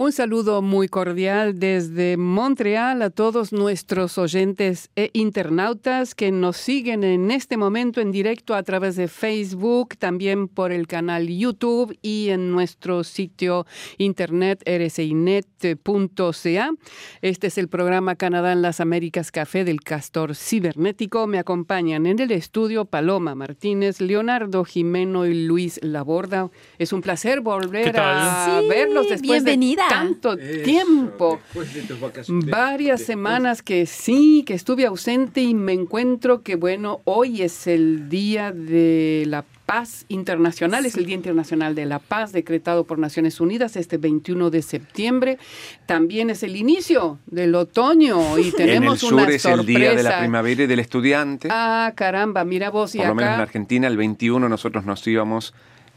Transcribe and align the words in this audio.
Un 0.00 0.12
saludo 0.12 0.62
muy 0.62 0.86
cordial 0.86 1.58
desde 1.58 2.16
Montreal 2.16 3.02
a 3.02 3.10
todos 3.10 3.52
nuestros 3.52 4.16
oyentes 4.16 4.90
e 4.94 5.10
internautas 5.12 6.14
que 6.14 6.30
nos 6.30 6.56
siguen 6.56 7.02
en 7.02 7.32
este 7.32 7.56
momento 7.56 8.00
en 8.00 8.12
directo 8.12 8.54
a 8.54 8.62
través 8.62 8.94
de 8.94 9.08
Facebook, 9.08 9.96
también 9.98 10.46
por 10.46 10.70
el 10.70 10.86
canal 10.86 11.26
YouTube 11.26 11.98
y 12.00 12.28
en 12.28 12.52
nuestro 12.52 13.02
sitio 13.02 13.66
internet 13.96 14.62
rcinet.ca. 14.64 16.70
Este 17.20 17.46
es 17.48 17.58
el 17.58 17.66
programa 17.66 18.14
Canadá 18.14 18.52
en 18.52 18.62
las 18.62 18.78
Américas 18.78 19.32
Café 19.32 19.64
del 19.64 19.80
Castor 19.80 20.36
Cibernético. 20.36 21.26
Me 21.26 21.40
acompañan 21.40 22.06
en 22.06 22.20
el 22.20 22.30
estudio 22.30 22.84
Paloma 22.84 23.34
Martínez, 23.34 24.00
Leonardo 24.00 24.64
Jimeno 24.64 25.26
y 25.26 25.44
Luis 25.44 25.80
Laborda. 25.82 26.50
Es 26.78 26.92
un 26.92 27.00
placer 27.00 27.40
volver 27.40 27.98
a 27.98 28.60
verlos 28.68 29.08
después 29.08 29.42
bienvenida 29.42 29.87
tanto 29.88 30.36
tiempo. 30.36 31.40
Varias 32.28 33.02
semanas 33.02 33.62
que 33.62 33.86
sí, 33.86 34.44
que 34.46 34.54
estuve 34.54 34.86
ausente 34.86 35.40
y 35.40 35.54
me 35.54 35.72
encuentro 35.72 36.42
que, 36.42 36.56
bueno, 36.56 37.00
hoy 37.04 37.42
es 37.42 37.66
el 37.66 38.08
día 38.08 38.52
de 38.52 39.24
la 39.26 39.44
paz 39.68 40.06
internacional, 40.08 40.86
es 40.86 40.96
el 40.96 41.04
Día 41.04 41.14
Internacional 41.14 41.74
de 41.74 41.84
la 41.84 41.98
Paz 41.98 42.32
decretado 42.32 42.84
por 42.84 42.98
Naciones 42.98 43.38
Unidas 43.38 43.76
este 43.76 43.98
21 43.98 44.48
de 44.48 44.62
septiembre. 44.62 45.38
También 45.84 46.30
es 46.30 46.42
el 46.42 46.56
inicio 46.56 47.18
del 47.26 47.54
otoño 47.54 48.38
y 48.38 48.50
tenemos 48.56 48.86
en 48.86 48.92
el 48.92 48.98
sur 48.98 49.12
una 49.12 49.28
es 49.28 49.44
el 49.44 49.66
día 49.66 49.90
de 49.90 49.96
la 49.96 50.02
sorpresa. 50.02 50.20
primavera 50.20 50.62
y 50.62 50.66
del 50.66 50.78
estudiante. 50.78 51.48
Ah, 51.50 51.92
caramba, 51.94 52.46
mira 52.46 52.70
vos 52.70 52.94
y 52.94 52.98
Por 52.98 53.08
lo 53.08 53.14
menos 53.16 53.28
en 53.28 53.34
acá. 53.34 53.42
Argentina, 53.42 53.88
el 53.88 53.98
21 53.98 54.48
nosotros 54.48 54.86
nos 54.86 55.06
íbamos 55.06 55.52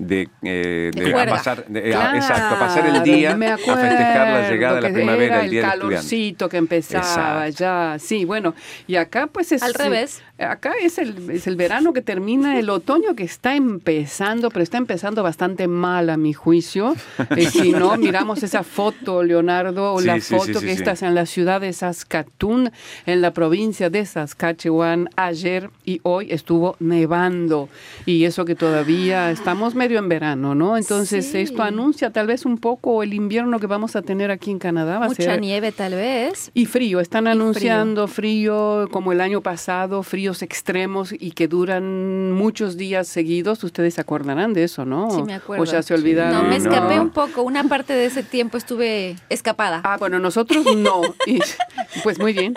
de, 0.08 0.30
eh, 0.44 0.91
De 0.94 1.02
de- 1.04 1.10
a 1.10 1.14
juerga. 1.14 1.36
pasar, 1.36 1.66
de- 1.68 1.80
a- 1.80 1.98
Claro, 1.98 2.18
exacto, 2.18 2.55
a 2.55 2.60
pasar 2.60 2.86
el 2.88 3.04
día 3.04 3.36
me 3.36 3.48
a 3.48 3.58
festejar 3.58 4.27
la 4.41 4.50
llegada 4.50 4.76
de 4.76 4.82
la 4.82 4.90
primavera, 4.94 5.36
era 5.36 5.44
el 5.46 5.50
día 5.52 5.60
el 5.60 5.66
del 5.66 5.74
estudiante. 5.74 5.88
calorcito 5.98 6.50
que 6.50 6.58
empezaba 6.58 7.48
Exacto. 7.48 7.58
ya, 7.60 7.99
sí, 7.99 8.26
bueno, 8.26 8.55
y 8.88 8.96
acá 8.96 9.27
pues 9.27 9.52
es 9.52 9.62
Al 9.63 9.74
revés. 9.74 10.21
Acá 10.43 10.73
es 10.81 10.97
el, 10.97 11.29
es 11.29 11.47
el 11.47 11.55
verano 11.55 11.93
que 11.93 12.01
termina, 12.01 12.57
el 12.59 12.70
otoño 12.70 13.15
que 13.15 13.23
está 13.23 13.55
empezando, 13.55 14.49
pero 14.49 14.63
está 14.63 14.77
empezando 14.77 15.23
bastante 15.23 15.67
mal 15.67 16.09
a 16.09 16.17
mi 16.17 16.34
juicio. 16.34 16.95
Eh, 17.37 17.45
si 17.45 17.71
no, 17.71 17.95
miramos 17.97 18.43
esa 18.43 18.63
foto, 18.63 19.23
Leonardo, 19.23 19.93
o 19.93 19.99
Sí, 20.01 20.07
la 20.07 20.19
sí, 20.19 20.35
foto 20.35 20.45
sí, 20.59 20.65
que 20.65 20.73
sí. 20.75 20.81
estás 20.81 21.01
en 21.01 21.15
la 21.15 21.25
ciudad 21.25 21.62
de 21.62 21.71
Saskatoon, 21.71 22.71
en 23.05 23.21
la 23.21 23.31
provincia 23.34 23.89
de 23.89 24.05
Saskatchewan, 24.05 25.09
ayer 25.15 25.69
y 25.85 25.99
hoy 26.03 26.27
estuvo 26.31 26.75
nevando. 26.79 27.69
Y 28.05 28.25
eso 28.25 28.43
que 28.45 28.55
todavía 28.55 29.31
estamos 29.31 29.75
medio 29.75 29.99
en 29.99 30.09
verano, 30.09 30.55
¿no? 30.55 30.77
Entonces 30.77 31.25
Sí. 31.25 31.37
esto 31.39 31.63
anuncia 31.63 32.12
tal 32.12 32.27
vez 32.27 32.45
un 32.45 32.57
poco 32.57 33.03
el 33.03 33.13
invierno 33.13 33.59
que 33.59 33.67
vamos 33.67 33.95
a 33.95 34.01
tener 34.01 34.31
aquí 34.31 34.51
en 34.51 34.59
Canadá. 34.59 34.99
Va 34.99 35.05
a 35.05 35.09
Mucha 35.09 35.23
ser 35.23 35.41
nieve 35.41 35.71
tal 35.71 35.93
vez. 35.93 36.51
y 36.53 36.65
frío, 36.65 36.99
están 36.99 37.27
anunciando 37.27 38.07
frío. 38.07 38.87
como 38.91 39.12
el 39.12 39.21
año 39.21 39.41
pasado, 39.41 40.03
fríos 40.32 40.41
extremos 40.41 41.13
y 41.18 41.32
que 41.32 41.48
duran 41.48 42.32
muchos 42.32 42.77
días 42.77 43.07
seguidos. 43.07 43.63
Ustedes 43.63 43.96
se 43.96 44.01
acordarán 44.01 44.54
de 44.54 44.63
eso, 44.63 44.85
¿no? 44.85 45.12
Sí, 45.12 45.24
me 45.24 45.34
acuerdo. 45.34 45.63
O 45.63 45.65
ya 45.65 45.82
se 45.82 45.93
olvidaron. 45.93 46.34
No, 46.34 46.43
me 46.43 46.57
no. 46.57 46.70
escapé 46.70 46.99
un 46.99 47.10
poco. 47.10 47.41
Una 47.43 47.63
parte 47.65 47.93
de 47.93 48.05
ese 48.05 48.24
tiempo 48.24 48.57
estuve 48.57 49.15
escapada. 49.29 49.82
Ah, 49.84 49.98
bueno, 49.98 50.20
nosotros 50.20 50.65
no. 50.76 51.02
Y, 51.26 51.40
pues 52.04 52.20
muy 52.20 52.34
bien. 52.34 52.54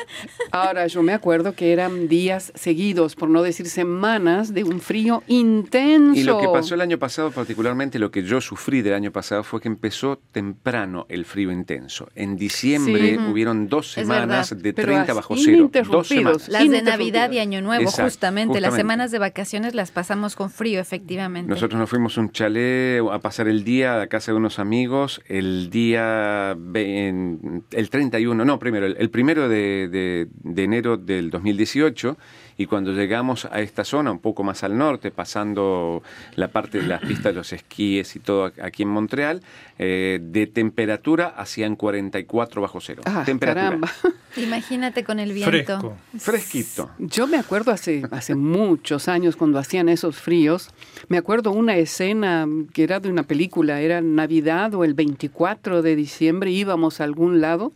Ahora, 0.53 0.87
yo 0.87 1.03
me 1.03 1.13
acuerdo 1.13 1.55
que 1.55 1.73
eran 1.73 2.09
días 2.09 2.53
seguidos, 2.55 3.17
por 3.17 3.29
no 3.29 3.43
decir 3.43 3.67
semanas, 3.69 4.55
de 4.55 4.65
un 4.65 4.81
frío 4.81 5.23
intenso. 5.27 6.21
Y 6.21 6.25
lo 6.25 6.39
que 6.39 6.49
pasó 6.49 6.75
el 6.75 6.81
año 6.81 6.99
pasado, 6.99 7.31
particularmente 7.31 7.99
lo 7.99 8.11
que 8.11 8.23
yo 8.23 8.41
sufrí 8.41 8.83
del 8.83 8.95
año 8.95 9.11
pasado, 9.11 9.43
fue 9.43 9.61
que 9.61 9.69
empezó 9.69 10.21
temprano 10.33 11.07
el 11.09 11.25
frío 11.25 11.51
intenso. 11.51 12.09
En 12.15 12.37
diciembre 12.37 13.15
Sí. 13.15 13.19
hubieron 13.31 13.69
dos 13.69 13.91
semanas 13.91 14.51
de 14.63 14.73
Pero 14.73 14.87
30 14.87 15.03
así, 15.03 15.13
bajo 15.13 15.35
cero. 15.37 15.71
Dos 15.91 16.09
semanas. 16.09 16.49
Las 16.49 16.69
de. 16.69 16.83
Navidad 16.83 17.31
y 17.33 17.39
Año 17.39 17.61
Nuevo, 17.65 17.83
Exacto, 17.83 18.05
justamente. 18.05 18.61
Las 18.61 18.75
semanas 18.77 19.11
de 19.11 19.19
vacaciones 19.19 19.75
las 19.75 19.91
pasamos 19.91 20.37
con 20.37 20.51
frío, 20.51 20.81
efectivamente. 20.81 21.49
Nosotros 21.51 21.79
nos 21.81 21.91
fuimos 21.91 22.17
a 22.17 22.21
un 22.21 22.31
chalet 22.31 23.01
a 23.11 23.19
pasar 23.19 23.49
el 23.49 23.65
día 23.65 24.01
a 24.01 24.07
casa 24.07 24.31
de 24.33 24.37
unos 24.37 24.59
amigos. 24.61 25.21
El 25.27 25.71
día, 25.71 26.57
en- 26.75 27.65
el 27.73 27.91
31, 27.91 28.45
no, 28.45 28.59
primero, 28.59 28.87
el, 28.87 28.97
el 28.99 29.11
primero 29.11 29.49
de, 29.49 29.89
de- 29.89 30.29
de 30.43 30.63
enero 30.63 30.97
del 30.97 31.31
2018. 31.31 32.17
Y 32.57 32.67
cuando 32.67 32.93
llegamos 32.93 33.47
a 33.47 33.61
esta 33.61 33.85
zona, 33.85 34.13
un 34.13 34.21
poco 34.21 34.45
más 34.45 34.63
al 34.65 34.77
norte, 34.77 35.11
pasando 35.11 36.03
la 36.37 36.49
parte 36.49 36.79
de 36.79 36.87
las 36.87 37.01
pistas 37.01 37.25
de 37.25 37.33
los 37.33 37.53
esquíes 37.53 38.15
y 38.17 38.21
todo 38.21 38.53
aquí 38.63 38.83
en 38.83 38.89
Montreal, 38.89 39.43
eh, 39.79 40.21
de 40.23 40.47
temperatura 40.47 41.35
hacían 41.37 41.77
44 41.77 42.63
bajo 42.63 42.81
cero. 42.81 43.03
Ah, 43.07 43.23
temperatura. 43.25 43.65
caramba. 43.65 43.91
Imagínate 44.37 45.05
con 45.05 45.21
el 45.21 45.33
viento. 45.33 45.51
Fresco. 45.51 45.97
Fresquito. 46.19 46.91
Yo 46.99 47.27
me 47.27 47.37
acuerdo 47.37 47.71
hace, 47.71 48.03
hace 48.11 48.35
muchos 48.35 49.09
años 49.09 49.37
cuando 49.37 49.59
hacían 49.59 49.89
esos 49.89 50.17
fríos, 50.17 50.71
me 51.09 51.19
acuerdo 51.19 51.53
una 51.53 51.77
escena 51.77 52.47
que 52.73 52.83
era 52.83 53.01
de 53.01 53.11
una 53.11 53.23
película, 53.23 53.81
era 53.81 54.01
Navidad 54.01 54.75
o 54.75 54.85
el 54.85 54.95
24 54.95 55.83
de 55.83 55.97
diciembre, 55.97 56.51
íbamos 56.51 57.01
a 57.01 57.05
algún 57.05 57.41
lado 57.41 57.73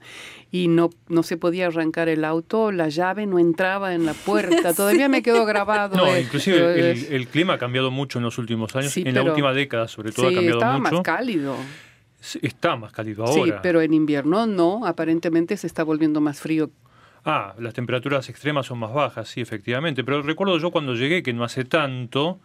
y 0.51 0.69
no, 0.69 0.91
no 1.09 1.23
se 1.23 1.37
podía 1.37 1.67
arrancar 1.67 2.09
el 2.09 2.25
auto, 2.25 2.73
la 2.73 2.89
llave 2.89 3.27
no 3.27 3.39
entraba 3.39 3.95
en 3.95 4.07
la 4.07 4.15
puerta, 4.15 4.73
todavía 4.75 5.09
me 5.09 5.23
quedó 5.23 5.45
grabado. 5.45 5.97
No, 5.97 6.07
esto, 6.07 6.21
inclusive 6.21 6.91
el, 7.15 7.29
clima 7.29 7.55
ha 7.55 7.59
cambiado 7.59 7.91
mucho 7.91 8.19
en 8.19 8.25
los 8.25 8.39
últimos 8.39 8.75
años. 8.75 8.93
Sí, 8.93 9.03
en 9.05 9.15
la 9.15 9.23
última 9.23 9.53
década, 9.53 9.89
sobre 9.89 10.13
todo, 10.13 10.27
ha 10.27 10.31
sí, 10.31 10.35
cambiado 10.37 10.59
estaba 10.59 10.79
mucho. 10.79 10.93
más 10.93 11.03
cálido. 11.03 11.57
Sí, 12.21 12.41
Está 12.43 12.77
más 12.77 12.93
cálido 12.93 13.27
Sí, 13.29 13.41
ahora. 13.41 13.63
pero 13.63 13.81
en 13.81 13.95
invierno 13.95 14.47
no, 14.47 14.85
aparentemente 14.87 15.57
se 15.57 15.67
está 15.67 15.85
volviendo 15.85 16.21
más 16.21 16.41
frío. 16.41 16.71
Ah, 17.25 17.55
las 17.59 17.75
temperaturas 17.75 18.29
extremas 18.29 18.67
son 18.67 18.79
más 18.79 18.93
bajas, 18.93 19.29
sí, 19.29 19.41
efectivamente. 19.41 20.03
Pero 20.03 20.23
recuerdo 20.23 20.59
yo 20.59 20.71
cuando 20.71 20.95
llegué, 20.95 21.23
que 21.23 21.33
no 21.33 21.45
hace 21.45 21.65
tanto, 21.65 22.41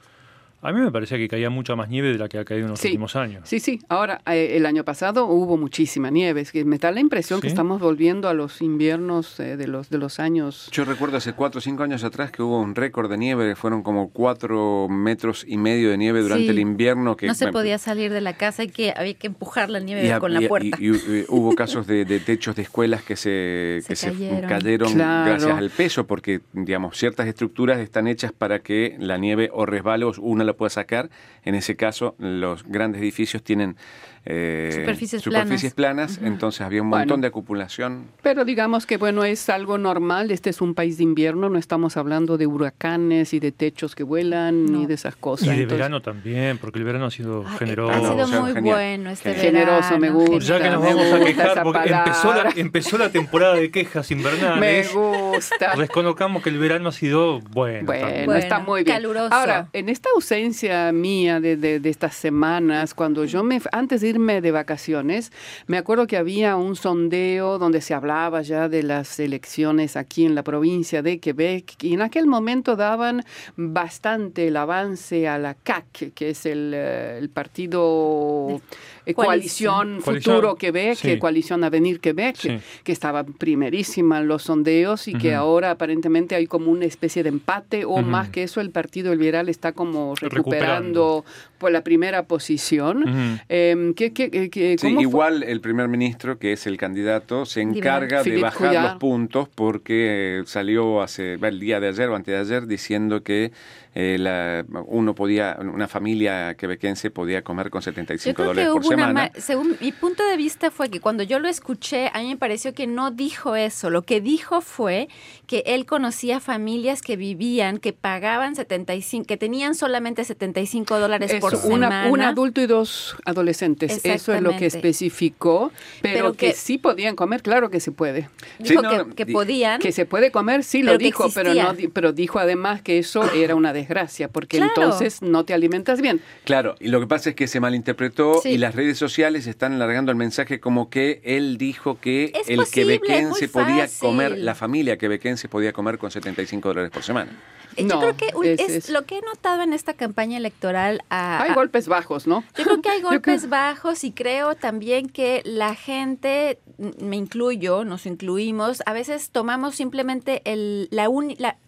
a 0.64 0.72
mí 0.72 0.80
me 0.80 0.92
parecía 0.92 1.18
que 1.18 1.28
caía 1.28 1.50
mucha 1.50 1.76
más 1.76 1.90
nieve 1.90 2.12
de 2.12 2.18
la 2.18 2.28
que 2.30 2.38
ha 2.40 2.46
caído 2.46 2.66
en 2.66 2.72
los 2.72 2.80
Sí. 2.80 2.88
últimos 2.90 3.16
años. 3.16 3.48
Sí, 3.48 3.60
sí. 3.60 3.80
Ahora, 3.90 4.22
eh, 4.26 4.54
el 4.58 4.66
año 4.66 4.84
pasado 4.84 5.26
hubo 5.28 5.58
muchísima 5.58 6.10
nieve. 6.10 6.42
Es 6.42 6.52
que 6.52 6.66
me 6.66 6.78
da 6.78 6.92
la 6.92 7.00
impresión 7.00 7.42
que 7.42 7.48
estamos 7.48 7.80
volviendo 7.82 8.30
a 8.30 8.34
los 8.34 8.62
inviernos 8.62 9.40
eh, 9.40 9.58
de, 9.58 9.68
los, 9.68 9.90
de 9.90 9.98
los 9.98 10.20
años. 10.20 10.70
Yo 10.72 10.86
recuerdo 10.86 11.18
hace 11.18 11.34
cuatro 11.34 11.60
o 11.60 11.62
cinco 11.62 11.84
años 11.84 12.04
atrás 12.04 12.32
que 12.32 12.42
hubo 12.42 12.60
un 12.62 12.76
récord 12.76 13.10
de 13.10 13.18
nieve, 13.18 13.56
fueron 13.56 13.84
como 13.84 14.10
cuatro 14.10 14.88
metros 14.90 15.46
y 15.48 15.58
medio 15.58 15.90
de 15.90 15.98
nieve 15.98 16.22
durante 16.22 16.46
Sí. 16.46 16.50
el 16.50 16.60
invierno. 16.60 17.16
Que 17.18 17.28
No 17.28 17.34
se 17.36 17.46
me- 17.48 17.52
podía 17.52 17.78
salir 17.78 18.12
de 18.12 18.22
la 18.22 18.34
casa 18.34 18.64
y 18.64 18.68
que 18.70 18.94
había 18.96 19.14
que 19.14 19.28
empujar 19.28 19.70
la 19.70 19.80
nieve 19.80 20.08
y 20.08 20.20
con 20.20 20.34
la 20.34 20.42
y- 20.42 20.48
puerta. 20.48 20.78
y- 20.80 20.88
y, 20.88 20.92
eh, 21.08 21.26
hubo 21.30 21.54
casos 21.56 21.88
de, 21.88 22.06
de 22.06 22.20
techos 22.20 22.56
de 22.56 22.62
escuelas 22.64 23.04
que 23.04 23.16
se, 23.16 23.80
Se 23.82 23.88
que 23.90 23.96
se 23.96 24.12
cayeron. 24.12 24.50
cayeron 24.50 24.94
Claro. 24.94 25.26
gracias 25.32 25.58
al 25.58 25.70
peso, 25.70 26.06
porque 26.08 26.42
digamos 26.54 26.98
ciertas 26.98 27.28
estructuras 27.28 27.80
están 27.80 28.08
hechas 28.08 28.32
para 28.32 28.60
que 28.60 28.96
la 29.00 29.18
nieve 29.18 29.50
o 29.54 29.66
resbale 29.66 30.06
o 30.06 30.14
una 30.22 30.44
la 30.44 30.53
pueda 30.54 30.70
sacar. 30.70 31.10
En 31.44 31.56
ese 31.56 31.76
caso, 31.76 32.16
los 32.18 32.64
grandes 32.64 33.02
edificios 33.02 33.44
tienen 33.44 33.78
eh, 34.26 34.70
Superficies 34.74 35.22
superficies 35.22 35.74
planas, 35.74 36.20
entonces 36.24 36.62
había 36.62 36.82
un 36.82 36.90
Bueno. 36.90 37.02
montón 37.06 37.22
de 37.22 37.28
acumulación. 37.28 38.08
Pero 38.22 38.46
digamos 38.46 38.86
que, 38.86 38.98
bueno, 38.98 39.24
es 39.26 39.50
algo 39.50 39.78
normal. 39.78 40.32
Este 40.32 40.50
es 40.50 40.62
un 40.62 40.74
país 40.76 40.98
de 40.98 41.04
invierno. 41.04 41.50
No 41.50 41.60
estamos 41.60 41.98
hablando 41.98 42.38
de 42.38 42.48
huracanes 42.48 43.34
y 43.34 43.40
de 43.40 43.52
techos 43.52 43.96
que 43.96 44.04
vuelan 44.04 44.66
No. 44.66 44.80
ni 44.80 44.86
de 44.86 44.94
esas 44.94 45.16
cosas. 45.16 45.48
Y 45.48 45.52
de 45.52 45.54
Entonces, 45.64 45.78
verano 45.78 46.02
también, 46.02 46.58
porque 46.58 46.80
el 46.80 46.86
verano 46.86 47.06
ha 47.08 47.12
sido 47.12 47.44
Ay, 47.48 47.58
generoso. 47.58 47.92
ha 47.94 48.00
sido 48.00 48.24
o 48.24 48.28
sea, 48.28 48.42
muy 48.42 48.54
genial. 48.54 48.76
bueno 48.76 49.10
este 49.10 49.30
verano. 49.34 49.44
Generoso, 49.60 50.00
me 50.00 50.10
gusta. 50.10 50.40
Ya 50.40 50.62
que 50.62 50.70
nos 50.70 50.82
Me 50.82 50.94
vamos 50.94 51.14
a 51.14 51.20
quejar, 51.26 51.64
porque 51.64 51.90
empezó 51.90 52.34
la, 52.34 52.50
empezó 52.56 52.98
la 52.98 53.10
temporada 53.10 53.56
de 53.56 53.72
quejas 53.72 54.10
Me 54.10 54.18
invernales. 54.18 54.94
gusta. 54.94 55.76
Reconozcamos 55.76 56.42
que 56.44 56.50
el 56.50 56.60
verano 56.60 56.90
ha 56.90 56.92
sido 56.94 57.40
bueno. 57.52 57.86
Bueno. 57.86 58.08
Bueno, 58.26 58.36
está 58.36 58.60
muy 58.60 58.84
bien. 58.84 58.96
caluroso. 58.98 59.34
Ahora, 59.34 59.68
en 59.74 59.90
esta 59.90 60.10
ausencia 60.16 60.92
mía 60.92 61.40
de, 61.40 61.58
de- 61.58 61.80
de 61.80 61.90
estas 61.90 62.16
semanas, 62.16 62.94
cuando 62.94 63.26
yo 63.26 63.44
me, 63.44 63.60
antes 63.72 64.02
de 64.02 64.13
de 64.14 64.52
vacaciones, 64.52 65.32
me 65.66 65.78
acuerdo 65.78 66.06
que 66.06 66.18
había 66.18 66.56
un 66.56 66.76
sondeo 66.76 67.58
donde 67.58 67.82
se 67.82 67.94
hablaba 67.94 68.42
ya 68.42 68.70
de 68.70 68.84
las 68.84 69.20
elecciones 69.20 69.98
aquí 69.98 70.24
en 70.24 70.36
la 70.36 70.44
provincia 70.44 71.02
de 71.02 71.20
Quebec 71.20 71.84
y 71.84 71.94
en 71.94 72.02
aquel 72.02 72.28
momento 72.28 72.76
daban 72.76 73.24
bastante 73.56 74.48
el 74.48 74.58
avance 74.58 75.28
a 75.28 75.40
la 75.40 75.56
CAC, 75.56 76.14
que 76.14 76.30
es 76.30 76.46
el, 76.46 76.74
eh, 76.76 77.18
el 77.18 77.30
partido 77.30 78.62
eh, 79.06 79.14
Coalición, 79.14 80.02
Coalición. 80.02 80.36
Futuro 80.36 80.56
Quebec, 80.56 80.96
sí. 80.96 81.18
Coalición 81.20 81.64
Avenir 81.64 82.00
Quebec, 82.00 82.36
Sí. 82.38 82.60
que 82.84 82.92
estaba 82.92 83.24
primerísima 83.24 84.20
en 84.20 84.28
los 84.28 84.44
sondeos 84.44 85.08
y 85.08 85.14
que 85.14 85.34
ahora 85.34 85.72
aparentemente 85.72 86.36
hay 86.36 86.48
como 86.48 86.72
una 86.72 86.86
especie 86.86 87.24
de 87.24 87.30
empate 87.30 87.86
o 87.86 88.02
más 88.02 88.30
que 88.30 88.44
eso 88.44 88.62
el 88.62 88.70
Partido 88.72 89.14
Liberal 89.16 89.50
está 89.50 89.72
como 89.74 90.16
recuperando, 90.16 91.24
Recuperando. 91.24 91.26
por 91.58 91.72
la 91.72 91.84
primera 91.84 92.24
posición. 92.24 93.40
Em, 93.50 93.94
¿qué- 93.94 94.14
qué- 94.14 94.30
qué- 94.32 94.50
qué- 94.50 94.76
Sí, 94.78 94.88
cómo 94.88 94.96
fue? 94.96 95.04
igual 95.04 95.44
el 95.44 95.62
primer 95.62 95.88
ministro, 95.88 96.38
que 96.40 96.54
es 96.54 96.68
el 96.68 96.78
candidato, 96.78 97.46
se 97.46 97.62
encarga 97.62 98.18
de 98.20 98.24
Philippe 98.24 98.42
bajar 98.42 98.58
Couillard. 98.68 98.84
los 98.92 98.96
puntos 99.00 99.50
porque 99.50 100.44
salió 100.46 101.02
hace 101.02 101.34
el 101.34 101.60
día 101.60 101.80
de 101.80 101.88
ayer 101.90 102.10
o 102.10 102.16
antes 102.16 102.34
de 102.34 102.40
ayer 102.40 102.68
diciendo 102.68 103.24
que 103.24 103.52
eh, 103.96 104.18
la, 104.20 104.66
uno 104.88 105.14
podía, 105.14 105.56
una 105.62 105.88
familia 105.88 106.56
quebequense 106.56 107.12
podía 107.12 107.44
comer 107.44 107.70
con 107.70 107.80
Yo 107.82 107.86
75 107.92 108.34
creo 108.36 108.46
que 108.48 108.48
dólares 108.48 108.72
por 108.74 108.82
hubo 108.82 108.90
semana. 108.96 109.32
según 109.38 109.78
mi 109.80 109.92
punto 109.92 110.26
de 110.26 110.38
vista 110.38 110.72
fue 110.72 110.90
que 110.90 111.00
cuando 111.00 111.24
yo 111.24 111.40
lo 111.40 111.48
escuché, 111.48 112.10
a 112.14 112.20
mí 112.20 112.30
me 112.30 112.38
pareció 112.38 112.74
que 112.74 112.88
no 112.88 113.12
dijo 113.12 113.56
eso. 113.56 113.90
Lo 113.90 114.04
que 114.04 114.22
dijo 114.22 114.62
fue 114.62 115.08
que 115.48 115.64
él 115.66 115.86
conocía 115.86 116.40
familias 116.40 117.02
que 117.02 117.16
vivían, 117.16 117.78
que 117.78 117.94
pagaban 117.94 118.56
75, 118.56 119.26
que 119.26 119.38
tenían 119.38 119.76
solamente 119.76 120.24
75 120.24 121.00
dólares 121.00 121.34
por 121.40 121.56
semana. 121.56 122.08
Un 122.10 122.22
adulto 122.22 122.62
y 122.62 122.68
dos 122.68 123.16
adolescentes. 123.26 124.04
Eso 124.04 124.34
es 124.34 124.42
lo 124.42 124.56
que 124.58 124.66
especificó, 124.66 125.72
pero, 126.02 126.34
que, 126.34 126.54
sí 126.54 126.78
podían 126.78 127.16
comer, 127.16 127.42
claro 127.42 127.70
que 127.70 127.80
se 127.80 127.92
puede. 127.92 128.30
Dijo 128.60 128.82
que, 129.16 129.26
podían. 129.26 129.80
Que 129.80 129.92
se 129.92 130.06
puede 130.06 130.32
comer, 130.32 130.64
sí 130.64 130.84
lo 130.84 130.98
dijo, 130.98 131.30
pero 131.34 131.54
no, 131.54 131.74
pero 131.94 132.12
dijo 132.14 132.40
además 132.40 132.82
que 132.82 133.00
eso 133.00 133.32
era 133.34 133.56
una 133.56 133.74
desgracia, 133.74 134.28
porque 134.28 134.58
entonces 134.58 135.22
no 135.22 135.46
te 135.46 135.54
alimentas 135.54 136.02
bien. 136.02 136.22
Claro, 136.46 136.76
y 136.80 136.88
lo 136.90 137.00
que 137.00 137.08
pasa 137.08 137.30
es 137.30 137.36
que 137.36 137.48
se 137.48 137.60
malinterpretó 137.60 138.42
y 138.44 138.58
las 138.58 138.76
redes 138.76 138.83
sociales 138.98 139.48
están 139.48 139.74
alargando 139.74 140.12
el 140.12 140.18
mensaje 140.18 140.60
como 140.60 140.90
que 140.90 141.22
él 141.24 141.58
dijo 141.58 142.00
que 142.00 142.34
el 142.48 142.66
quebequense 142.72 143.48
podía 143.48 143.88
comer, 144.00 144.38
la 144.38 144.56
familia 144.56 144.98
quebequense 144.98 145.48
podía 145.48 145.74
comer 145.74 145.98
con 145.98 146.12
75 146.12 146.70
dólares 146.70 146.92
por 146.92 147.04
semana. 147.04 147.32
Eh, 147.76 147.88
yo 147.90 148.00
creo 148.00 148.18
que 148.18 148.32
es, 148.58 148.90
lo 148.90 149.06
que 149.06 149.18
he 149.18 149.22
notado 149.22 149.64
en 149.64 149.74
esta 149.74 149.94
campaña 149.94 150.38
electoral. 150.38 151.02
hay 151.10 151.54
golpes 151.54 151.88
bajos, 151.88 152.28
¿no? 152.28 152.44
Yo 152.58 152.64
creo 152.64 152.82
que 152.82 152.90
hay 152.90 153.02
golpes 153.02 153.50
bajos 153.50 154.04
y 154.04 154.12
creo 154.12 154.56
también 154.56 155.10
que 155.10 155.42
la 155.46 155.76
gente, 155.76 156.60
me 157.00 157.16
incluyo, 157.16 157.84
nos 157.84 158.06
incluimos, 158.06 158.84
a 158.86 158.94
veces 158.94 159.30
tomamos 159.30 159.76
simplemente 159.76 160.42
el, 160.46 160.88
la, 160.92 161.10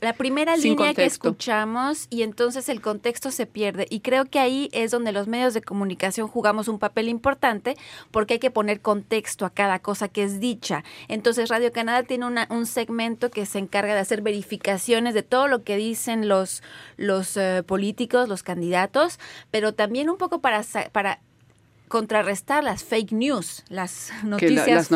la, 0.01 0.13
primera 0.13 0.57
línea 0.57 0.93
que 0.93 1.05
escuchamos 1.05 2.07
y 2.09 2.23
entonces 2.23 2.69
el 2.69 2.81
contexto 2.81 3.31
se 3.31 3.45
pierde. 3.45 3.87
Y 3.89 4.01
creo 4.01 4.25
que 4.25 4.39
ahí 4.39 4.69
es 4.73 4.91
donde 4.91 5.11
los 5.11 5.27
medios 5.27 5.53
de 5.53 5.61
comunicación 5.61 6.27
jugamos 6.27 6.67
un 6.67 6.79
papel 6.79 7.04
importante 7.09 7.77
porque 8.11 8.35
hay 8.35 8.39
que 8.39 8.51
poner 8.51 8.81
contexto 8.81 9.45
a 9.45 9.49
cada 9.49 9.79
cosa 9.79 10.07
que 10.07 10.23
es 10.23 10.39
dicha. 10.39 10.83
Entonces 11.07 11.49
Radio 11.49 11.71
Canadá 11.71 12.03
tiene 12.03 12.25
un 12.49 12.65
segmento 12.65 13.31
que 13.31 13.45
se 13.45 13.59
encarga 13.59 13.93
de 13.93 14.01
hacer 14.01 14.21
verificaciones 14.21 15.13
de 15.13 15.23
todo 15.23 15.47
lo 15.47 15.63
que 15.63 15.77
dice 15.77 15.95
dicen 15.95 16.27
los, 16.27 16.61
los 16.97 17.37
eh, 17.37 17.63
políticos, 17.65 18.27
los 18.27 18.43
candidatos, 18.43 19.17
pero 19.49 19.73
también 19.73 20.09
un 20.09 20.17
poco 20.17 20.41
para, 20.41 20.61
para 20.91 21.21
contrarrestar 21.87 22.63
las 22.63 22.83
fake 22.83 23.11
news, 23.11 23.63
las 23.69 24.11
noticias, 24.23 24.89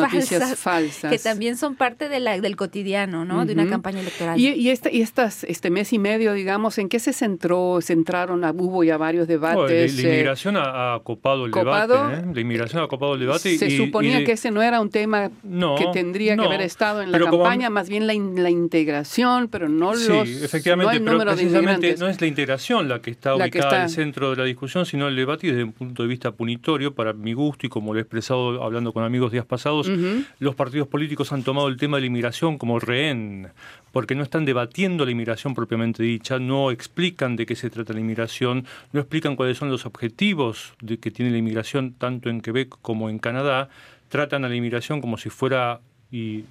falsas, 0.56 1.10
que 1.10 1.18
también 1.18 1.56
son 1.56 1.76
parte 1.76 2.08
de 2.08 2.20
la, 2.20 2.40
del 2.40 2.56
cotidiano, 2.56 3.24
¿no? 3.24 3.46
De 3.46 3.52
una 3.52 3.68
campaña 3.68 4.00
electoral. 4.00 4.38
Y, 4.38 4.48
y, 4.48 4.70
este, 4.70 4.94
y 4.94 5.02
estas, 5.02 5.44
este 5.44 5.70
mes 5.70 5.92
y 5.92 5.98
medio, 5.98 6.32
digamos, 6.32 6.78
¿en 6.78 6.88
qué 6.88 6.98
se 6.98 7.12
centró? 7.12 7.80
Centraron, 7.80 8.44
hubo 8.58 8.82
ya 8.82 8.96
varios 8.96 9.28
debates. 9.28 9.94
la, 9.94 10.02
inmigración 10.02 10.56
ha, 10.56 11.00
copado 11.04 11.46
el 11.46 11.52
debate. 11.52 11.94
¿eh? 11.94 12.32
La 12.34 12.40
inmigración 12.40 12.82
ha 12.82 12.88
copado 12.88 13.14
el 13.14 13.20
debate. 13.20 13.56
Se 13.56 13.76
suponía 13.76 14.24
que 14.24 14.32
ese 14.32 14.50
no 14.50 14.62
era 14.62 14.80
un 14.80 14.90
tema 14.90 15.30
que 15.30 15.86
tendría 15.92 16.36
que 16.36 16.44
haber 16.44 16.62
estado 16.62 17.02
en 17.02 17.12
la 17.12 17.18
campaña, 17.18 17.70
más 17.70 17.88
bien 17.88 18.06
la, 18.06 18.14
la, 18.14 18.50
integración, 18.50 19.48
pero 19.48 19.68
no 19.68 19.94
sí, 19.94 20.08
los 20.08 20.28
efectivamente, 20.28 20.98
no 21.00 21.18
pero 21.18 21.32
precisamente 21.32 21.96
no 21.98 22.08
es 22.08 22.20
la 22.20 22.26
integración 22.26 22.88
la 22.88 23.00
que 23.00 23.10
está 23.10 23.36
ubicada 23.36 23.76
en 23.76 23.82
el 23.84 23.90
centro 23.90 24.30
de 24.30 24.36
la 24.36 24.44
discusión, 24.44 24.86
sino 24.86 25.08
el 25.08 25.16
debate 25.16 25.48
desde 25.48 25.64
un 25.64 25.72
punto 25.72 26.02
de 26.02 26.08
vista 26.08 26.32
punitorio 26.32 26.79
para 26.94 27.12
mi 27.12 27.32
gusto 27.32 27.66
y 27.66 27.68
como 27.68 27.92
lo 27.92 27.98
he 27.98 28.02
expresado 28.02 28.62
hablando 28.62 28.92
con 28.92 29.04
amigos 29.04 29.32
días 29.32 29.44
pasados, 29.44 29.90
los 30.38 30.54
partidos 30.54 30.88
políticos 30.88 31.32
han 31.32 31.42
tomado 31.42 31.68
el 31.68 31.76
tema 31.76 31.96
de 31.96 32.02
la 32.02 32.06
inmigración 32.06 32.58
como 32.58 32.78
rehén, 32.78 33.48
porque 33.92 34.14
no 34.14 34.22
están 34.22 34.44
debatiendo 34.44 35.04
la 35.04 35.10
inmigración 35.10 35.54
propiamente 35.54 36.02
dicha, 36.02 36.38
no 36.38 36.70
explican 36.70 37.36
de 37.36 37.46
qué 37.46 37.56
se 37.56 37.70
trata 37.70 37.92
la 37.92 38.00
inmigración, 38.00 38.66
no 38.92 39.00
explican 39.00 39.36
cuáles 39.36 39.58
son 39.58 39.70
los 39.70 39.86
objetivos 39.86 40.74
de 40.80 40.98
que 40.98 41.10
tiene 41.10 41.30
la 41.30 41.38
inmigración 41.38 41.92
tanto 41.92 42.30
en 42.30 42.40
Quebec 42.40 42.76
como 42.82 43.10
en 43.10 43.18
Canadá, 43.18 43.68
tratan 44.08 44.44
a 44.44 44.48
la 44.48 44.56
inmigración 44.56 45.00
como 45.00 45.18
si 45.18 45.30
fuera 45.30 45.80
y 46.12 46.44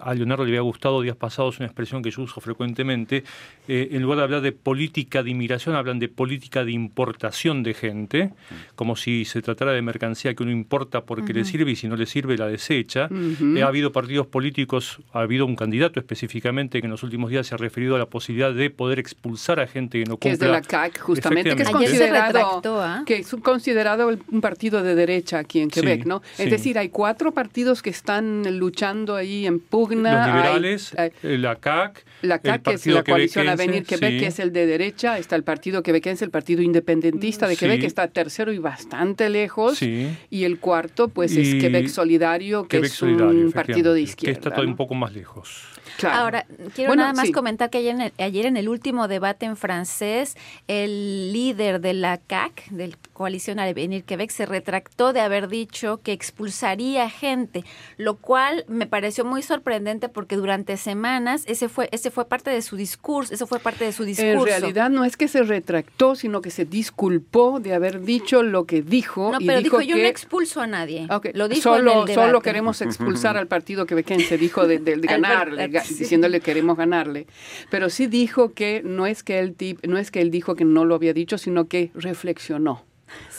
a 0.00 0.14
Leonardo 0.14 0.44
le 0.44 0.50
había 0.50 0.62
gustado 0.62 1.00
días 1.00 1.16
pasados 1.16 1.58
una 1.58 1.66
expresión 1.66 2.02
que 2.02 2.10
yo 2.10 2.22
uso 2.22 2.40
frecuentemente, 2.40 3.22
eh, 3.68 3.88
en 3.92 4.02
lugar 4.02 4.18
de 4.18 4.24
hablar 4.24 4.40
de 4.40 4.52
política 4.52 5.22
de 5.22 5.30
inmigración, 5.30 5.76
hablan 5.76 6.00
de 6.00 6.08
política 6.08 6.64
de 6.64 6.72
importación 6.72 7.62
de 7.62 7.74
gente, 7.74 8.32
como 8.74 8.96
si 8.96 9.24
se 9.24 9.42
tratara 9.42 9.72
de 9.72 9.82
mercancía 9.82 10.34
que 10.34 10.42
uno 10.42 10.50
importa 10.50 11.04
porque 11.04 11.32
le 11.32 11.44
sirve 11.44 11.70
y 11.70 11.76
si 11.76 11.86
no 11.86 11.96
le 11.96 12.06
sirve 12.06 12.36
la 12.36 12.48
desecha. 12.48 13.08
Eh, 13.10 13.62
ha 13.62 13.68
habido 13.68 13.92
partidos 13.92 14.26
políticos, 14.26 15.00
ha 15.12 15.20
habido 15.20 15.46
un 15.46 15.54
candidato 15.54 16.00
específicamente 16.00 16.80
que 16.80 16.86
en 16.86 16.90
los 16.90 17.02
últimos 17.04 17.30
días 17.30 17.46
se 17.46 17.54
ha 17.54 17.58
referido 17.58 17.94
a 17.94 17.98
la 17.98 18.06
posibilidad 18.06 18.52
de 18.52 18.70
poder 18.70 18.98
expulsar 18.98 19.60
a 19.60 19.68
gente 19.68 20.00
que 20.00 20.04
no 20.04 20.16
cumpla. 20.16 20.30
Que 20.30 20.34
es 20.34 20.40
de 20.40 20.48
la 20.48 20.62
CAC, 20.62 20.98
justamente, 20.98 21.54
que 21.54 21.62
es 21.62 21.70
considerado, 21.70 22.82
¿ah? 22.82 23.04
que 23.06 23.18
es 23.18 23.36
considerado 23.40 24.08
un 24.08 24.40
partido 24.40 24.82
de 24.82 24.94
derecha 24.96 25.38
aquí 25.38 25.60
en 25.60 25.70
Quebec, 25.70 26.06
¿no? 26.06 26.22
Es 26.38 26.50
decir, 26.50 26.76
hay 26.78 26.88
cuatro 26.88 27.32
partidos 27.32 27.82
que 27.82 27.90
están 27.90 28.58
luchando 28.58 28.95
ahí 29.14 29.46
en 29.46 29.60
pugna. 29.60 30.26
Los 30.26 30.34
liberales, 30.34 30.96
la 31.22 31.56
CAC. 31.56 32.04
La 32.22 32.38
CAC, 32.38 32.62
que 32.62 32.72
es 32.72 32.86
la 32.86 33.04
coalición 33.04 33.48
Avenir 33.48 33.84
Quebec, 33.84 34.18
que 34.18 34.26
es 34.26 34.38
el 34.38 34.52
de 34.52 34.66
derecha. 34.66 35.18
Está 35.18 35.36
el 35.36 35.44
partido 35.44 35.82
quebequense, 35.82 36.24
el 36.24 36.30
partido 36.30 36.62
independentista 36.62 37.46
de 37.46 37.56
Quebec, 37.56 37.80
que 37.80 37.86
está 37.86 38.08
tercero 38.08 38.52
y 38.52 38.58
bastante 38.58 39.28
lejos. 39.28 39.82
Y 39.82 40.44
el 40.44 40.58
cuarto, 40.58 41.08
pues, 41.08 41.36
es 41.36 41.54
Quebec 41.56 41.88
Solidario, 41.88 42.66
que 42.66 42.78
es 42.78 43.02
un 43.02 43.52
partido 43.52 43.92
de 43.92 44.02
izquierda. 44.02 44.32
Que 44.32 44.38
está 44.38 44.54
todo 44.54 44.66
un 44.66 44.76
poco 44.76 44.94
más 44.94 45.12
lejos. 45.12 45.62
Ahora, 46.04 46.46
quiero 46.74 46.94
nada 46.94 47.12
más 47.12 47.30
comentar 47.30 47.70
que 47.70 47.78
ayer 47.78 47.94
en, 47.94 48.00
el, 48.00 48.12
ayer 48.18 48.46
en 48.46 48.56
el 48.56 48.68
último 48.68 49.08
debate 49.08 49.46
en 49.46 49.56
francés, 49.56 50.36
el 50.68 51.32
líder 51.32 51.80
de 51.80 51.94
la 51.94 52.18
CAC, 52.18 52.68
del 52.70 52.96
Coalición 53.12 53.58
Avenir 53.58 54.04
Quebec, 54.04 54.30
se 54.30 54.46
retractó 54.46 55.12
de 55.12 55.20
haber 55.20 55.48
dicho 55.48 56.00
que 56.02 56.12
expulsaría 56.12 57.08
gente, 57.08 57.64
lo 57.96 58.16
cual 58.16 58.64
me 58.68 58.86
pareció 58.86 59.24
muy 59.24 59.42
sorprendente 59.42 60.08
porque 60.08 60.36
durante 60.36 60.76
semanas 60.76 61.44
ese 61.46 61.68
fue, 61.68 61.88
ese 61.92 62.10
fue 62.10 62.26
parte 62.26 62.50
de 62.50 62.62
su 62.62 62.76
discurso, 62.76 63.32
eso 63.32 63.46
fue 63.46 63.58
parte 63.58 63.84
de 63.84 63.92
su 63.92 64.04
discurso. 64.04 64.54
En 64.54 64.60
realidad 64.60 64.90
no 64.90 65.04
es 65.04 65.16
que 65.16 65.28
se 65.28 65.42
retractó, 65.42 66.14
sino 66.14 66.40
que 66.42 66.50
se 66.50 66.64
disculpó 66.64 67.60
de 67.60 67.74
haber 67.74 68.02
dicho 68.02 68.42
lo 68.42 68.64
que 68.64 68.82
dijo. 68.82 69.32
No, 69.32 69.38
pero 69.38 69.60
dijo, 69.60 69.80
yo 69.80 69.96
no 69.96 70.02
expulso 70.02 70.60
a 70.60 70.66
nadie. 70.66 71.06
Lo 71.34 71.48
dijo 71.48 71.62
solo, 71.62 72.06
solo 72.06 72.40
queremos 72.40 72.82
expulsar 72.82 73.36
al 73.36 73.46
partido 73.46 73.86
quebequense, 73.86 74.38
dijo 74.38 74.66
de, 74.66 74.78
de, 74.78 74.96
ganar, 74.96 75.50
diciéndole 75.98 76.40
queremos 76.40 76.76
ganarle. 76.76 77.26
Pero 77.70 77.90
sí 77.90 78.06
dijo 78.06 78.52
que 78.52 78.82
no 78.84 79.06
es 79.06 79.22
que 79.22 79.38
él 79.38 79.56
no 79.86 79.98
es 79.98 80.10
que 80.10 80.20
él 80.20 80.30
dijo 80.30 80.54
que 80.54 80.64
no 80.64 80.84
lo 80.84 80.94
había 80.94 81.12
dicho, 81.12 81.38
sino 81.38 81.68
que 81.68 81.90
reflexionó 81.94 82.84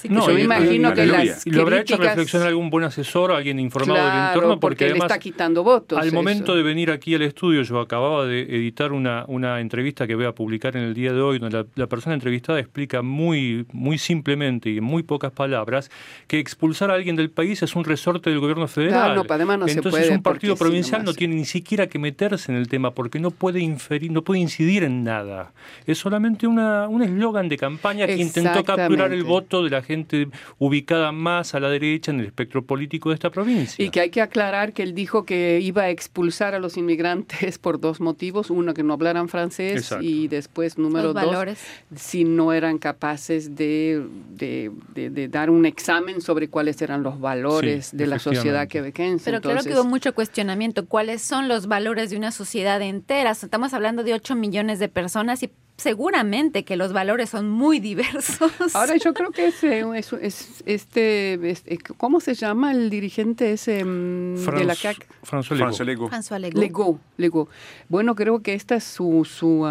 no, 0.09 0.27
yo 0.27 0.33
me 0.33 0.41
imagino 0.41 0.93
que 0.93 1.05
las 1.05 1.45
y 1.45 1.51
lo 1.51 1.63
habrá 1.63 1.81
hecho 1.81 1.97
reflexionar 1.97 2.47
algún 2.47 2.69
buen 2.69 2.85
asesor, 2.85 3.31
alguien 3.31 3.59
informado 3.59 4.05
del 4.05 4.27
entorno, 4.27 4.59
porque, 4.59 4.85
además 4.85 5.05
está 5.05 5.19
quitando 5.19 5.63
votos. 5.63 5.99
Al 5.99 6.11
momento 6.11 6.56
de 6.56 6.63
venir 6.63 6.92
aquí 6.92 7.15
al 7.15 7.21
estudio, 7.23 7.61
yo 7.63 7.80
acababa 7.80 8.25
de 8.25 8.42
editar 8.42 8.92
una, 8.92 9.25
una 9.27 9.59
entrevista 9.59 10.07
que 10.07 10.15
voy 10.15 10.25
a 10.25 10.33
publicar 10.33 10.75
en 10.75 10.83
el 10.83 10.94
día 10.94 11.13
de 11.13 11.21
hoy, 11.21 11.39
donde 11.39 11.65
la, 11.75 11.87
persona 11.87 12.13
entrevistada 12.13 12.59
explica 12.59 13.01
muy, 13.01 13.65
muy 13.71 13.97
simplemente 13.97 14.69
y 14.69 14.77
en 14.77 14.83
muy 14.83 15.03
pocas 15.03 15.31
palabras 15.31 15.89
que 16.27 16.39
expulsar 16.39 16.92
a 16.92 16.95
alguien 16.95 17.15
del 17.15 17.30
país 17.30 17.63
es 17.63 17.75
un 17.75 17.83
resorte 17.83 18.30
del 18.30 18.39
gobierno 18.39 18.68
federal. 18.68 19.15
no, 19.15 19.23
además 19.27 19.59
no 19.59 19.68
Entonces 19.68 19.83
se 19.83 19.89
puede 19.89 20.15
un 20.15 20.23
partido 20.23 20.56
provincial 20.56 21.03
no, 21.03 21.13
tiene 21.13 21.35
ni 21.35 21.45
siquiera 21.45 21.87
que 21.87 21.99
meterse 21.99 22.51
en 22.51 22.57
el 22.57 22.68
tema 22.68 22.92
porque 22.92 23.19
no 23.19 23.31
puede 23.31 23.59
inferir, 23.59 24.11
no 24.11 24.21
puede 24.21 24.39
incidir 24.42 24.83
en 24.83 25.03
nada. 25.03 25.53
Es 25.85 25.97
solamente 25.97 26.47
una, 26.47 26.87
un 26.87 27.03
eslogan 27.03 27.49
de 27.49 27.57
campaña 27.57 28.06
que 28.06 28.18
intentó 28.18 28.63
capturar 28.63 29.11
el 29.13 29.23
voto 29.23 29.56
de 29.64 29.69
la 29.69 29.81
gente 29.81 30.30
ubicada 30.57 31.11
más 31.11 31.56
a 31.56 31.59
la 31.59 31.69
derecha 31.69 32.11
en 32.11 32.19
el 32.19 32.26
espectro 32.28 32.66
político 32.66 33.09
de 33.09 33.16
esta 33.16 33.30
provincia. 33.30 33.83
Y 33.83 33.90
que 33.90 34.02
hay 34.02 34.09
que 34.09 34.21
aclarar 34.21 34.73
que 34.73 34.83
él 34.83 34.94
dijo 34.94 35.26
que 35.26 35.59
iba 35.61 35.83
a 35.83 35.90
expulsar 35.90 36.54
a 36.54 36.59
los 36.59 36.78
inmigrantes 36.78 37.57
por 37.59 37.80
dos 37.80 37.99
motivos. 37.99 38.49
Uno, 38.49 38.73
que 38.73 38.83
no 38.83 38.94
hablaran 38.94 39.30
francés 39.30 39.94
y 40.02 40.28
después, 40.28 40.78
número 40.78 41.14
dos, 41.14 41.57
si 41.95 42.23
no 42.23 42.54
eran 42.54 42.78
capaces 42.78 43.56
de, 43.56 44.04
de, 44.35 45.28
dar 45.30 45.49
un 45.49 45.66
examen 45.66 46.21
sobre 46.21 46.49
cuáles 46.49 46.81
eran 46.81 47.04
los 47.04 47.19
valores 47.19 47.95
de 47.95 48.07
la 48.07 48.19
sociedad 48.19 48.68
quebequense. 48.68 49.26
Pero 49.26 49.42
claro 49.42 49.64
que 49.64 49.73
hubo 49.73 49.85
mucho 49.85 50.14
cuestionamiento. 50.14 50.85
¿Cuáles 50.85 51.21
son 51.21 51.47
los 51.47 51.68
valores 51.68 52.09
de 52.09 52.18
una 52.18 52.31
sociedad 52.31 52.81
entera? 52.81 53.31
Estamos 53.31 53.73
hablando 53.73 54.04
de 54.04 54.14
8 54.14 54.35
millones 54.35 54.80
de 54.80 54.90
personas 54.90 55.44
y 55.44 55.49
seguramente 55.77 56.65
que 56.65 56.75
los 56.75 56.91
valores 56.91 57.29
son 57.29 57.49
muy 57.49 57.79
diversos. 57.79 58.75
Ahora 58.75 58.95
yo 58.97 59.13
creo 59.13 59.31
que 59.31 59.47
ese, 59.47 59.85
es, 59.95 60.13
es, 60.13 60.63
este, 60.65 61.33
eh, 61.33 61.77
¿cómo 61.97 62.19
se 62.19 62.33
llama 62.33 62.71
el 62.71 62.89
dirigente 62.89 63.51
ese 63.51 63.85
mm, 63.85 64.35
de 64.35 64.65
la 64.65 64.75
CAC? 64.75 65.07
François 65.23 65.85
Legault. 65.85 66.11
François 66.11 66.39
Legault. 66.39 67.49
Bueno, 67.89 68.15
creo 68.15 68.41
que 68.41 68.55
esta 68.55 68.75
es 68.75 68.83
su, 68.83 69.23
su 69.25 69.65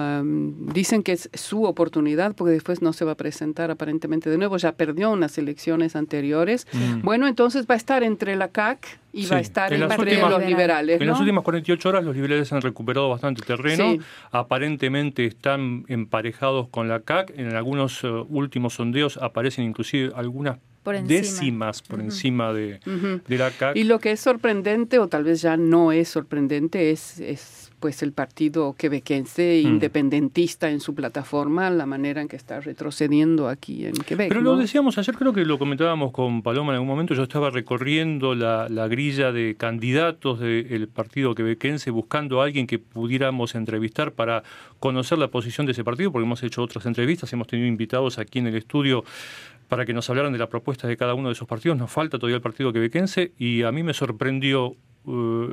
dicen 0.73 1.03
que 1.03 1.13
es 1.13 1.29
su 1.35 1.65
oportunidad 1.65 2.35
porque 2.35 2.53
después 2.53 2.83
no 2.83 2.93
se 2.93 3.05
va 3.05 3.13
a 3.13 3.17
presentar 3.17 3.71
aparentemente 3.71 4.31
de 4.31 4.39
nuevo, 4.39 4.57
ya 4.59 4.73
perdió 4.73 5.11
unas 5.11 5.37
elecciones 5.39 5.97
anteriores. 5.97 6.67
Mm. 6.73 7.03
Bueno, 7.03 7.27
entonces 7.27 7.67
va 7.69 7.75
a 7.75 7.79
estar 7.79 8.05
entre 8.05 8.37
la 8.37 8.49
CAC 8.49 8.99
y 9.17 9.27
va 9.27 9.37
a 9.37 9.41
estar 9.41 9.73
en 9.73 9.83
entre 9.83 10.21
los 10.21 10.45
liberales. 10.45 11.01
En 11.01 11.07
las 11.07 11.19
últimas 11.19 11.43
48 11.43 11.89
horas 11.89 12.05
los 12.05 12.15
liberales 12.15 12.53
han 12.53 12.61
recuperado 12.61 13.09
bastante 13.09 13.43
terreno, 13.43 13.97
aparentemente 14.31 15.25
están 15.25 15.85
emparejados 15.89 16.69
con 16.69 16.89
la 16.89 17.01
CAC, 17.01 17.33
en 17.37 17.55
algunos 17.55 18.05
eh, 18.05 18.09
últimos 18.09 18.75
sondeos 18.75 19.17
aparecen 19.17 19.65
inclusive 19.65 20.13
algunas 20.15 20.59
décimas 21.05 21.83
por 21.83 22.01
encima 22.01 22.53
de, 22.53 22.79
de, 23.27 23.39
la 23.39 23.51
CAC. 23.51 23.77
Y 23.77 23.85
lo 23.85 23.99
que 23.99 24.13
es 24.13 24.21
sorprendente, 24.21 24.99
o 24.99 25.09
tal 25.09 25.25
vez 25.25 25.41
ya 25.43 25.57
no 25.57 25.91
es 25.91 26.09
sorprendente, 26.09 26.91
es, 26.91 27.19
es 27.19 27.66
pues 27.87 28.03
el 28.03 28.13
partido 28.13 28.75
quebequense 28.77 29.63
mm. 29.63 29.69
independentista 29.69 30.69
en 30.71 30.81
su 30.81 30.93
plataforma, 30.93 31.71
la 31.71 31.87
manera 31.87 32.21
en 32.21 32.27
que 32.27 32.35
está 32.35 32.59
retrocediendo 32.59 33.49
aquí 33.49 33.87
en 33.87 33.93
Quebec. 33.93 34.29
Pero 34.29 34.41
lo 34.41 34.57
decíamos 34.57 34.99
ayer, 34.99 35.15
creo 35.15 35.33
que 35.33 35.45
lo 35.45 35.57
comentábamos 35.57 36.11
con 36.11 36.43
Paloma 36.43 36.73
en 36.73 36.79
algún 36.79 36.89
momento, 36.89 37.15
yo 37.15 37.23
estaba 37.23 37.49
recorriendo 37.51 38.35
la, 38.35 38.67
grilla 38.89 39.31
de 39.31 39.55
candidatos 39.57 40.41
del 40.41 40.89
partido 40.89 41.37
quebequense 41.37 41.93
buscando 41.93 42.43
a 42.43 42.47
alguien 42.47 42.67
que 42.67 42.81
pudiéramos 42.81 43.55
entrevistar 43.55 44.11
para 44.11 44.43
conocer 44.81 45.19
la 45.19 45.29
posición 45.29 45.65
de 45.67 45.71
ese 45.71 45.85
partido, 45.85 46.11
porque 46.11 46.27
hemos 46.27 46.43
hecho 46.43 46.65
otras 46.65 46.87
entrevistas, 46.87 47.33
hemos 47.33 47.47
tenido 47.47 47.69
invitados 47.69 48.19
aquí 48.19 48.41
en 48.41 48.49
el 48.49 48.57
estudio 48.57 49.05
para 49.69 49.85
que 49.85 49.93
nos 49.93 50.09
hablaran 50.11 50.33
de 50.33 50.39
la 50.39 50.49
propuesta 50.49 50.89
de 50.89 50.97
cada 50.97 51.15
uno 51.15 51.29
de 51.29 51.33
esos 51.33 51.49
partidos. 51.49 51.77
Nos 51.79 51.91
falta 51.91 52.19
todavía 52.19 52.37
el 52.37 52.43
partido 52.43 52.73
quebequense 52.73 53.33
y 53.39 53.63
a 53.63 53.73
mí 53.73 53.83
me 53.83 53.95
sorprendió 53.95 54.77
eh, 55.07 55.49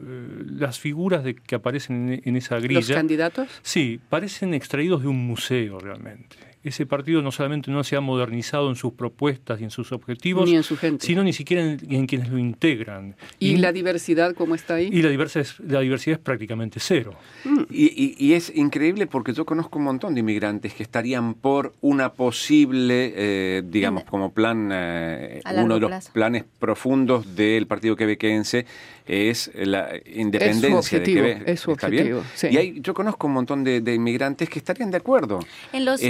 las 0.58 0.79
figuras 0.79 1.24
de, 1.24 1.36
que 1.36 1.55
aparecen 1.55 2.22
en, 2.24 2.36
esa 2.36 2.60
grilla. 2.60 2.79
¿Los 2.79 2.91
candidatos? 2.91 3.48
Sí, 3.62 4.00
parecen 4.10 4.53
extraídos 4.53 5.01
de 5.01 5.08
un 5.08 5.27
museo 5.27 5.79
realmente 5.79 6.52
ese 6.63 6.86
partido 6.86 7.22
no 7.22 7.32
solamente 7.32 7.70
no 7.72 7.84
se 7.84 7.96
ha 7.96 8.01
modernizado 8.01 8.70
en 8.70 8.75
sus 8.75 8.93
propuestas 8.93 9.60
y 9.60 9.65
en 9.65 9.70
sus 9.70 9.91
objetivos, 9.91 10.50
ni 10.50 10.55
en 10.55 10.63
su 10.63 10.77
gente. 10.77 11.05
sino 11.05 11.24
ni 11.24 11.34
siquiera 11.34 11.63
en, 11.63 12.08
quienes 12.08 12.29
lo 12.29 12.38
integran. 12.38 13.15
¿Y, 13.39 13.58
la 13.58 13.72
diversidad 13.72 14.34
cómo 14.34 14.55
está 14.55 14.75
ahí? 14.75 14.89
Y 14.91 15.01
la 15.01 15.10
diversidad 15.10 15.41
es, 15.41 15.60
la 15.60 15.82
diversidad 15.82 16.20
es 16.20 16.24
prácticamente 16.24 16.79
cero. 16.79 17.15
Mm. 17.43 17.63
Y, 17.70 18.34
es 18.34 18.51
increíble 18.55 19.05
porque 19.05 19.34
yo 19.34 19.46
conozco 19.46 19.77
un 19.77 19.86
montón 19.86 20.13
de 20.13 20.22
inmigrantes 20.22 20.74
que 20.74 20.84
estarían 20.84 21.34
por 21.34 21.74
una 21.82 22.13
posible, 22.13 23.13
eh, 23.15 23.63
digamos, 23.65 24.05
como 24.05 24.32
plan, 24.32 24.70
eh, 24.74 25.41
uno 25.55 25.75
de 25.75 25.82
los 25.82 26.10
planes 26.10 26.46
profundos 26.60 27.36
del 27.36 27.67
partido 27.67 27.96
quebequense 27.96 28.65
es 29.05 29.51
la 29.55 29.89
independencia 30.05 31.00
de 31.00 31.05
Quebec. 31.05 31.48
Es 31.48 31.60
su 31.62 31.72
objetivo, 31.72 32.24
Y 32.50 32.81
yo 32.81 32.93
conozco 32.93 33.27
un 33.27 33.33
montón 33.33 33.63
de, 33.63 33.93
inmigrantes 33.93 34.50
que 34.50 34.60
estarían 34.60 34.91
de 34.91 34.98
acuerdo. 34.98 35.39
En 35.72 35.86
los 35.86 36.01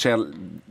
sea, 0.00 0.16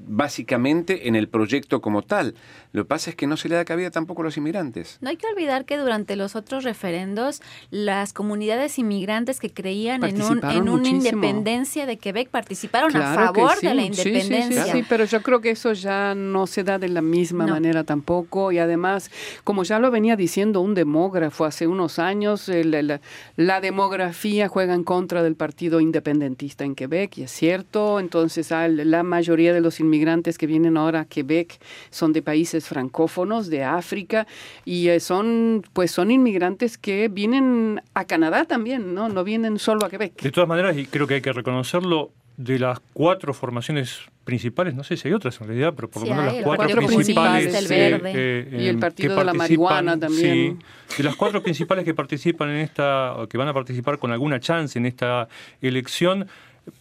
básicamente 0.10 1.08
en 1.08 1.16
el 1.16 1.28
proyecto 1.28 1.82
como 1.82 2.02
tal. 2.02 2.34
Lo 2.72 2.84
que 2.84 2.88
pasa 2.88 3.10
es 3.12 3.16
que 3.16 3.28
no 3.28 3.38
se 3.38 3.50
le 3.50 3.56
da 3.56 3.66
cabida 3.66 3.92
tampoco 3.92 4.22
a 4.22 4.26
los 4.26 4.38
inmigrantes. 4.38 4.98
No 5.02 5.10
hay 5.10 5.18
que 5.18 5.28
olvidar 5.28 5.66
que 5.66 5.78
durante 5.78 6.16
los 6.16 6.36
otros 6.36 6.64
referendos, 6.64 7.42
las 7.72 8.14
comunidades 8.14 8.78
inmigrantes 8.78 9.40
que 9.40 9.52
creían 9.52 10.04
en, 10.04 10.22
un, 10.22 10.44
en 10.44 10.70
una 10.70 10.88
independencia 10.88 11.86
de 11.86 11.98
Quebec 11.98 12.30
participaron 12.30 12.96
a 12.96 13.14
favor 13.14 13.60
de 13.60 13.74
la 13.74 13.84
independencia. 13.84 14.66
Sí, 14.66 14.84
pero 14.88 15.06
yo 15.06 15.22
creo 15.22 15.42
que 15.42 15.52
eso 15.52 15.74
ya 15.74 16.16
no 16.16 16.48
se 16.48 16.64
da 16.64 16.78
de 16.80 16.90
la 16.90 17.02
misma 17.02 17.48
manera 17.48 17.84
tampoco. 17.84 18.52
Y 18.52 18.60
además, 18.60 19.10
como 19.44 19.64
ya 19.64 19.80
lo 19.80 19.92
venía 19.92 20.16
diciendo 20.16 20.62
un 20.62 20.74
demógrafo 20.74 21.46
hace 21.46 21.68
unos 21.70 22.00
años, 22.00 22.50
la, 22.50 23.00
la 23.36 23.62
demografía 23.62 24.48
juega 24.48 24.74
en 24.74 24.84
contra 24.84 25.24
del 25.24 25.36
partido 25.36 25.80
independentista 25.80 26.66
en 26.66 26.76
Quebec, 26.76 27.18
y 27.18 27.24
es 27.24 27.32
cierto. 27.32 28.00
Entonces, 28.00 28.52
la 28.52 29.04
mayoría 29.04 29.54
de 29.54 29.62
los 29.62 29.80
inmigrantes 29.80 30.38
que 30.38 30.48
vienen 30.48 30.78
ahora 30.78 31.02
a 31.02 31.06
Quebec 31.06 31.60
son 31.90 32.14
de 32.14 32.22
países 32.22 32.68
francófonos, 32.68 33.50
de 33.50 33.64
África, 33.64 34.28
y 34.66 34.90
eh, 34.90 35.00
son, 35.00 35.64
pues 35.74 35.92
son 35.92 36.12
inmigrantes 36.12 36.78
que 36.78 37.08
vienen 37.08 37.82
a 37.94 38.06
Canadá 38.06 38.46
también, 38.46 38.94
¿no? 38.94 39.10
No 39.10 39.24
vienen 39.24 39.60
solo 39.60 39.86
a 39.86 39.90
Quebec. 39.90 40.22
De 40.22 40.32
todas 40.32 40.50
maneras, 40.50 40.78
y 40.78 40.86
creo 40.86 41.08
que 41.08 41.16
hay 41.16 41.22
que 41.22 41.34
reconocerlo, 41.34 42.12
de 42.38 42.58
las 42.58 42.80
cuatro 42.94 43.34
formaciones 43.34 44.00
principales, 44.30 44.76
no 44.76 44.84
sé 44.84 44.96
si 44.96 45.08
hay 45.08 45.14
otras 45.16 45.42
en 45.42 45.48
realidad, 45.48 45.74
pero 45.76 45.90
por 45.90 46.04
lo 46.04 46.14
menos 46.14 46.34
las 46.36 46.44
cuatro, 46.44 46.86
principales. 46.86 47.52
Del 47.52 47.68
verde. 47.68 48.12
Eh, 48.16 48.58
y 48.62 48.68
el 48.68 48.78
partido 48.78 49.16
de 49.16 49.26
la 49.26 49.34
marihuana 49.34 50.00
también. 50.00 50.60
Sí, 50.88 50.98
de 50.98 51.04
las 51.04 51.16
cuatro 51.16 51.42
principales 51.42 51.84
que 51.84 51.96
participan 51.96 52.50
en 52.50 52.58
esta, 52.58 53.16
que 53.28 53.40
van 53.40 53.48
a 53.48 53.54
participar 53.54 53.98
con 53.98 54.12
alguna 54.12 54.40
chance 54.40 54.78
en 54.78 54.86
esta 54.86 55.28
elección, 55.62 56.28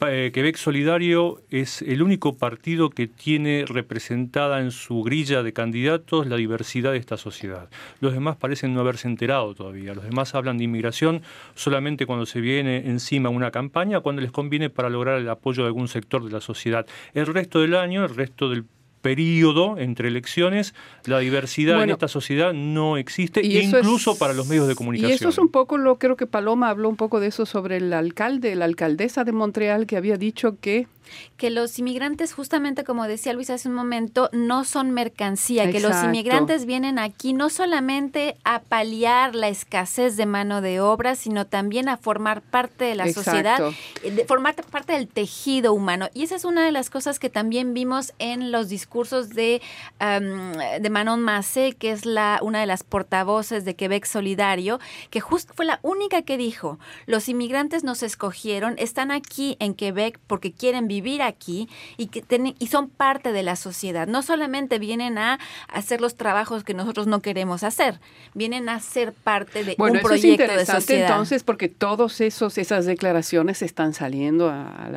eh, 0.07 0.31
Quebec 0.33 0.57
Solidario 0.57 1.41
es 1.51 1.83
el 1.83 2.03
único 2.03 2.37
partido 2.37 2.91
que 2.91 3.07
tiene 3.07 3.65
representada 3.67 4.61
en 4.61 4.71
su 4.71 5.03
grilla 5.03 5.43
de 5.43 5.53
candidatos 5.53 6.27
la 6.27 6.37
diversidad 6.37 6.93
de 6.93 6.99
esta 6.99 7.17
sociedad. 7.17 7.69
Los 8.01 8.13
demás 8.13 8.37
parecen 8.37 8.75
no 8.75 8.81
haberse 8.81 9.09
enterado 9.09 9.55
todavía. 9.55 9.95
Los 9.95 10.05
demás 10.05 10.35
hablan 10.35 10.59
de 10.59 10.65
inmigración 10.65 11.23
solamente 11.55 12.07
cuando 12.07 12.27
se 12.27 12.41
viene 12.41 12.89
encima 12.89 13.29
una 13.29 13.51
campaña, 13.51 14.01
cuando 14.01 14.23
les 14.23 14.33
conviene 14.33 14.71
para 14.71 14.91
lograr 14.91 15.19
el 15.19 15.29
apoyo 15.29 15.63
de 15.63 15.69
algún 15.69 15.89
sector 15.89 16.25
de 16.25 16.31
la 16.31 16.41
sociedad. 16.41 16.87
El 17.15 17.27
resto 17.27 17.61
del 17.61 17.75
año, 17.75 18.05
el 18.05 18.15
resto 18.15 18.49
del 18.49 18.65
periodo 19.09 19.79
entre 19.79 20.09
elecciones, 20.09 20.75
la 21.07 21.19
diversidad 21.21 21.83
en 21.83 21.89
esta 21.89 22.09
sociedad 22.09 22.53
no 22.53 22.99
existe, 22.99 23.41
incluso 23.43 24.19
para 24.19 24.35
los 24.35 24.47
medios 24.47 24.69
de 24.69 24.75
comunicación. 24.75 25.13
Y 25.13 25.15
eso 25.15 25.31
es 25.31 25.39
un 25.39 25.49
poco 25.49 25.79
lo, 25.79 25.99
creo 25.99 26.15
que 26.15 26.27
Paloma 26.27 26.69
habló 26.69 26.91
un 26.91 26.97
poco 26.97 27.19
de 27.19 27.29
eso 27.29 27.47
sobre 27.47 27.79
el 27.79 27.95
alcalde, 27.95 28.55
la 28.55 28.67
alcaldesa 28.67 29.25
de 29.25 29.33
Montreal, 29.33 29.87
que 29.87 29.97
había 29.97 30.19
dicho 30.19 30.59
que 30.61 30.89
que 31.37 31.51
los 31.51 31.79
inmigrantes, 31.79 32.33
justamente 32.33 32.85
como 32.85 33.07
decía 33.07 33.33
Luis 33.33 33.51
hace 33.51 33.69
un 33.69 33.75
momento, 33.75 34.29
no 34.33 34.65
son 34.65 34.91
mercancía, 34.91 35.71
que 35.71 35.81
los 35.81 36.03
inmigrantes 36.05 36.67
vienen 36.67 36.99
aquí 36.99 37.33
no 37.33 37.51
solamente 37.51 38.37
a 38.45 38.61
paliar 38.61 39.35
la 39.35 39.49
escasez 39.49 40.17
de 40.17 40.27
mano 40.27 40.61
de 40.61 40.81
obra, 40.81 41.15
sino 41.15 41.47
también 41.47 41.89
a 41.89 41.97
formar 41.97 42.43
parte 42.43 42.85
de 42.85 42.95
la 42.95 43.13
sociedad, 43.13 43.73
eh, 44.03 44.25
formar 44.27 44.55
parte 44.57 44.93
del 44.93 45.09
tejido 45.09 45.73
humano. 45.73 46.09
Y 46.15 46.25
esa 46.25 46.37
es 46.37 46.45
una 46.45 46.65
de 46.65 46.73
las 46.73 46.91
cosas 46.91 47.19
que 47.19 47.31
también 47.31 47.75
vimos 47.75 48.13
en 48.19 48.53
los 48.53 48.69
discursos 48.69 49.31
de, 49.31 49.63
de 50.01 50.91
Manon 50.91 51.21
Massé, 51.21 51.73
que 51.73 51.91
es 51.91 52.05
la, 52.05 52.41
una 52.43 52.61
de 52.61 52.67
las 52.67 52.83
portavoces 52.83 53.65
de 53.65 53.75
Quebec 53.77 54.05
Solidario, 54.05 54.81
que 55.11 55.21
justo 55.21 55.53
fue 55.55 55.65
la 55.65 55.81
única 55.83 56.23
que 56.23 56.37
dijo, 56.37 56.79
los 57.07 57.29
inmigrantes 57.29 57.85
nos 57.85 58.03
escogieron, 58.03 58.75
están 58.79 59.11
aquí 59.11 59.57
en 59.61 59.75
Quebec 59.75 60.19
porque 60.27 60.53
quieren 60.53 60.89
vivir 60.89 60.98
vivir 61.01 61.23
aquí 61.23 61.69
y, 61.97 62.09
que 62.09 62.25
y 62.59 62.67
son 62.67 62.89
parte 62.89 63.33
de 63.33 63.43
la 63.43 63.57
sociedad. 63.57 64.07
No 64.07 64.23
solamente 64.23 64.79
vienen 64.79 65.19
a 65.19 65.39
hacer 65.69 66.01
los 66.01 66.17
trabajos 66.17 66.65
que 66.65 66.75
nosotros 66.75 67.07
no 67.07 67.21
queremos 67.21 67.63
hacer, 67.63 68.01
vienen 68.35 68.69
a 68.69 68.81
ser 68.81 69.13
parte 69.13 69.65
de 69.65 69.77
un 69.79 70.01
proyecto 70.01 70.53
de 70.53 70.67
sociedad. 70.67 71.11
Entonces, 71.11 71.45
porque 71.45 71.69
todos 71.69 72.21
esos 72.21 72.59
esas 72.59 72.87
declaraciones 72.87 73.63
están 73.63 73.95
saliendo 73.95 74.53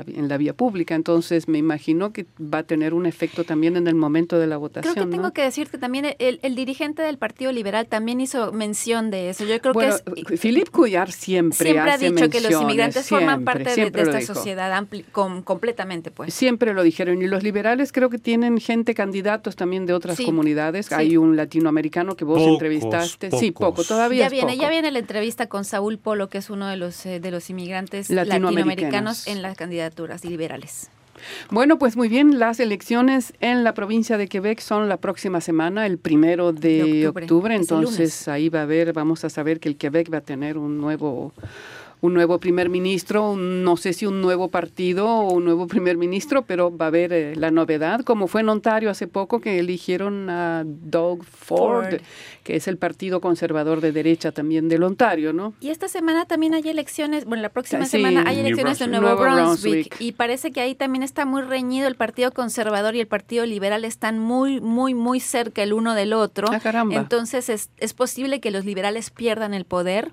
en 0.08 0.28
la 0.28 0.38
vía 0.38 0.54
pública, 0.54 0.96
entonces 0.96 1.48
me 1.48 1.58
imagino 1.58 2.12
que 2.14 2.26
va 2.40 2.60
a 2.60 2.64
tener 2.64 2.94
un 2.94 3.06
efecto 3.06 3.44
también 3.44 3.78
en 3.78 3.88
el 3.88 3.96
momento 3.96 4.40
de 4.40 4.48
la 4.48 4.58
votación. 4.58 4.94
Creo 4.94 5.06
que 5.06 5.12
tengo 5.12 5.32
que 5.32 5.44
decir 5.44 5.70
que 5.70 5.78
también 5.78 6.16
el, 6.18 6.56
dirigente 6.56 7.02
del 7.02 7.18
Partido 7.18 7.52
Liberal 7.52 7.88
también 7.88 8.22
hizo 8.22 8.52
mención 8.52 9.12
de 9.12 9.30
eso. 9.30 9.46
Yo 9.46 9.60
creo 9.62 9.74
que 9.74 9.88
es, 9.88 10.04
Philip 10.40 10.70
Cuyar 10.70 11.12
siempre, 11.12 11.72
siempre 11.72 11.92
ha 11.92 11.98
dicho 11.98 12.30
que 12.30 12.42
los 12.42 12.62
inmigrantes 12.62 13.08
forman 13.08 13.44
parte 13.44 13.76
de, 13.76 14.02
esta 14.02 14.22
sociedad 14.22 14.72
completamente 15.82 16.12
pues. 16.12 16.34
Siempre 16.34 16.74
lo 16.74 16.84
dijeron. 16.84 17.22
Y 17.22 17.28
los 17.28 17.44
liberales 17.44 17.92
creo 17.92 18.10
que 18.10 18.18
tienen 18.18 18.60
gente, 18.60 18.94
candidatos 18.94 19.56
también 19.56 19.86
de 19.86 19.94
otras 19.94 20.20
comunidades. 20.20 20.92
Hay 20.92 21.18
un 21.18 21.36
latinoamericano 21.36 22.16
que 22.16 22.26
vos 22.26 22.42
entrevistaste. 22.42 23.32
Sí, 23.32 23.52
poco, 23.52 23.84
todavía. 23.84 24.24
Ya 24.24 24.30
viene, 24.30 24.58
ya 24.58 24.70
viene 24.70 24.92
la 24.92 25.00
entrevista 25.00 25.48
con 25.48 25.66
Saúl 25.66 25.98
Polo, 25.98 26.30
que 26.30 26.38
es 26.38 26.50
uno 26.50 26.68
de 26.68 26.78
los, 26.78 27.06
eh, 27.06 27.20
de 27.20 27.32
los 27.32 27.50
inmigrantes 27.50 28.10
latinoamericanos 28.10 29.28
en 29.28 29.42
las 29.42 29.58
candidaturas 29.58 30.26
liberales. 30.26 30.90
Bueno, 31.52 31.78
pues 31.78 31.98
muy 31.98 32.10
bien, 32.10 32.40
las 32.40 32.60
elecciones 32.60 33.34
en 33.42 33.64
la 33.64 33.76
provincia 33.76 34.18
de 34.18 34.28
Quebec 34.28 34.60
son 34.60 34.90
la 34.90 34.98
próxima 34.98 35.40
semana, 35.40 35.86
el 35.86 36.00
primero 36.00 36.52
de, 36.52 37.08
octubre, 37.08 37.54
entonces 37.54 38.28
ahí 38.28 38.50
va 38.50 38.60
a 38.60 38.64
haber, 38.64 38.92
vamos 38.94 39.24
a 39.24 39.30
saber 39.30 39.60
que 39.60 39.70
el 39.70 39.78
Quebec 39.78 40.12
va 40.12 40.20
a 40.20 40.22
tener 40.22 40.58
un 40.58 40.80
nuevo 40.80 41.32
un 42.02 42.16
nuevo 42.16 42.40
primer 42.40 42.70
ministro, 42.70 43.36
no 43.36 43.78
sé 43.78 43.94
si 43.94 44.08
un 44.08 44.22
nuevo 44.22 44.50
partido 44.50 45.08
o 45.08 45.34
un 45.34 45.46
nuevo 45.46 45.68
primer 45.68 45.98
ministro, 45.98 46.42
pero 46.42 46.76
va 46.76 46.86
a 46.86 46.88
haber 46.88 47.14
eh, 47.14 47.36
la 47.36 47.52
novedad, 47.52 48.02
como 48.02 48.28
fue 48.28 48.42
en 48.42 48.50
Ontario 48.50 48.90
hace 48.90 49.08
poco 49.08 49.40
que 49.40 49.60
eligieron 49.60 50.28
a 50.32 50.64
Doug 50.66 51.24
Ford, 51.24 52.02
que 52.44 52.56
es 52.56 52.68
el 52.68 52.78
partido 52.78 53.22
conservador 53.22 53.82
de 53.82 53.92
derecha 53.92 54.32
también 54.32 54.68
del 54.68 54.82
Ontario, 54.82 55.32
¿no? 55.32 55.54
Y 55.62 55.70
esta 55.70 55.88
semana 55.88 56.26
también 56.26 56.56
hay 56.56 56.68
elecciones, 56.68 57.26
bueno, 57.26 57.44
la 57.44 57.50
próxima 57.50 57.86
semana 57.86 58.24
hay 58.26 58.40
elecciones 58.40 58.80
de 58.80 58.88
Nuevo, 58.88 59.22
Brunswick, 59.22 59.96
y 60.00 60.14
parece 60.14 60.52
que 60.52 60.62
ahí 60.62 60.74
también 60.74 61.04
está 61.04 61.26
muy 61.26 61.44
reñido 61.44 61.88
el 61.88 61.96
partido 61.96 62.32
conservador 62.32 62.96
y 62.96 63.00
el 63.00 63.08
partido 63.08 63.46
liberal 63.46 63.86
están 63.86 64.18
muy, 64.18 64.60
muy, 64.60 64.96
muy 64.96 65.20
cerca 65.20 65.62
el 65.62 65.72
uno 65.72 65.94
del 65.94 66.14
otro. 66.14 66.48
Ah, 66.52 66.60
caramba. 66.60 66.96
Entonces 66.96 67.50
es, 67.50 67.70
es 67.78 67.94
posible 67.94 68.40
que 68.40 68.50
los 68.50 68.66
liberales 68.66 69.12
pierdan 69.12 69.54
el 69.54 69.66
poder 69.66 70.12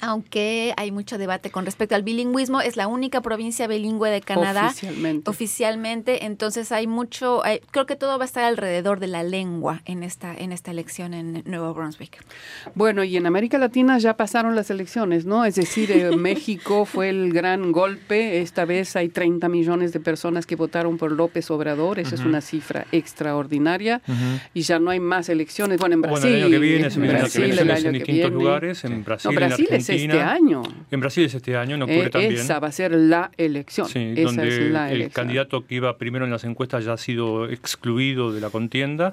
aunque 0.00 0.74
hay 0.76 0.90
mucho 0.90 1.18
debate 1.18 1.50
con 1.50 1.64
respecto 1.64 1.94
al 1.94 2.02
bilingüismo, 2.02 2.60
es 2.60 2.76
la 2.76 2.88
única 2.88 3.20
provincia 3.20 3.66
bilingüe 3.66 4.10
de 4.10 4.20
Canadá 4.20 4.68
oficialmente. 4.68 5.30
oficialmente. 5.30 6.24
Entonces 6.24 6.72
hay 6.72 6.86
mucho, 6.86 7.42
creo 7.70 7.86
que 7.86 7.96
todo 7.96 8.18
va 8.18 8.24
a 8.24 8.26
estar 8.26 8.44
alrededor 8.44 9.00
de 9.00 9.06
la 9.06 9.22
lengua 9.22 9.82
en 9.84 10.02
esta 10.02 10.34
en 10.34 10.52
esta 10.52 10.70
elección 10.70 11.14
en 11.14 11.42
Nuevo 11.46 11.72
Brunswick. 11.74 12.18
Bueno, 12.74 13.04
y 13.04 13.16
en 13.16 13.26
América 13.26 13.58
Latina 13.58 13.98
ya 13.98 14.16
pasaron 14.16 14.54
las 14.54 14.70
elecciones, 14.70 15.24
¿no? 15.24 15.44
Es 15.44 15.54
decir, 15.54 15.90
eh, 15.92 16.10
México 16.16 16.84
fue 16.84 17.10
el 17.10 17.32
gran 17.32 17.72
golpe, 17.72 18.40
esta 18.40 18.64
vez 18.64 18.96
hay 18.96 19.08
30 19.08 19.48
millones 19.48 19.92
de 19.92 20.00
personas 20.00 20.46
que 20.46 20.56
votaron 20.56 20.98
por 20.98 21.12
López 21.12 21.50
Obrador, 21.50 21.98
esa 21.98 22.14
es 22.14 22.22
una 22.22 22.40
cifra 22.40 22.86
extraordinaria. 22.92 24.00
Y 24.54 24.62
ya 24.62 24.78
no 24.78 24.90
hay 24.90 25.00
más 25.00 25.28
elecciones. 25.28 25.78
Bueno, 25.78 25.94
en 25.94 26.02
Brasil, 26.02 26.30
bueno, 26.30 26.36
el 26.36 26.42
año 26.44 26.50
que 26.50 26.58
viene, 26.58 26.88
en 26.88 27.08
Brasil, 27.08 27.58
en 27.58 27.92
distintos 27.92 28.32
lugares, 28.32 28.84
en 28.84 29.04
Brasil, 29.04 29.34
Brasil 29.34 29.66
en 29.70 29.82
este 29.90 30.20
año. 30.20 30.62
En 30.90 31.00
Brasil 31.00 31.24
es 31.24 31.34
este 31.34 31.56
año, 31.56 31.76
en 31.76 31.82
octubre 31.82 32.06
eh, 32.06 32.10
también. 32.10 32.34
Esa 32.34 32.58
va 32.58 32.68
a 32.68 32.72
ser 32.72 32.92
la 32.92 33.30
elección. 33.36 33.88
Sí, 33.88 34.14
donde 34.14 34.68
el 34.92 35.10
candidato 35.10 35.66
que 35.66 35.76
iba 35.76 35.96
primero 35.98 36.24
en 36.24 36.30
las 36.30 36.44
encuestas 36.44 36.84
ya 36.84 36.94
ha 36.94 36.96
sido 36.96 37.48
excluido 37.48 38.32
de 38.32 38.40
la 38.40 38.50
contienda 38.50 39.12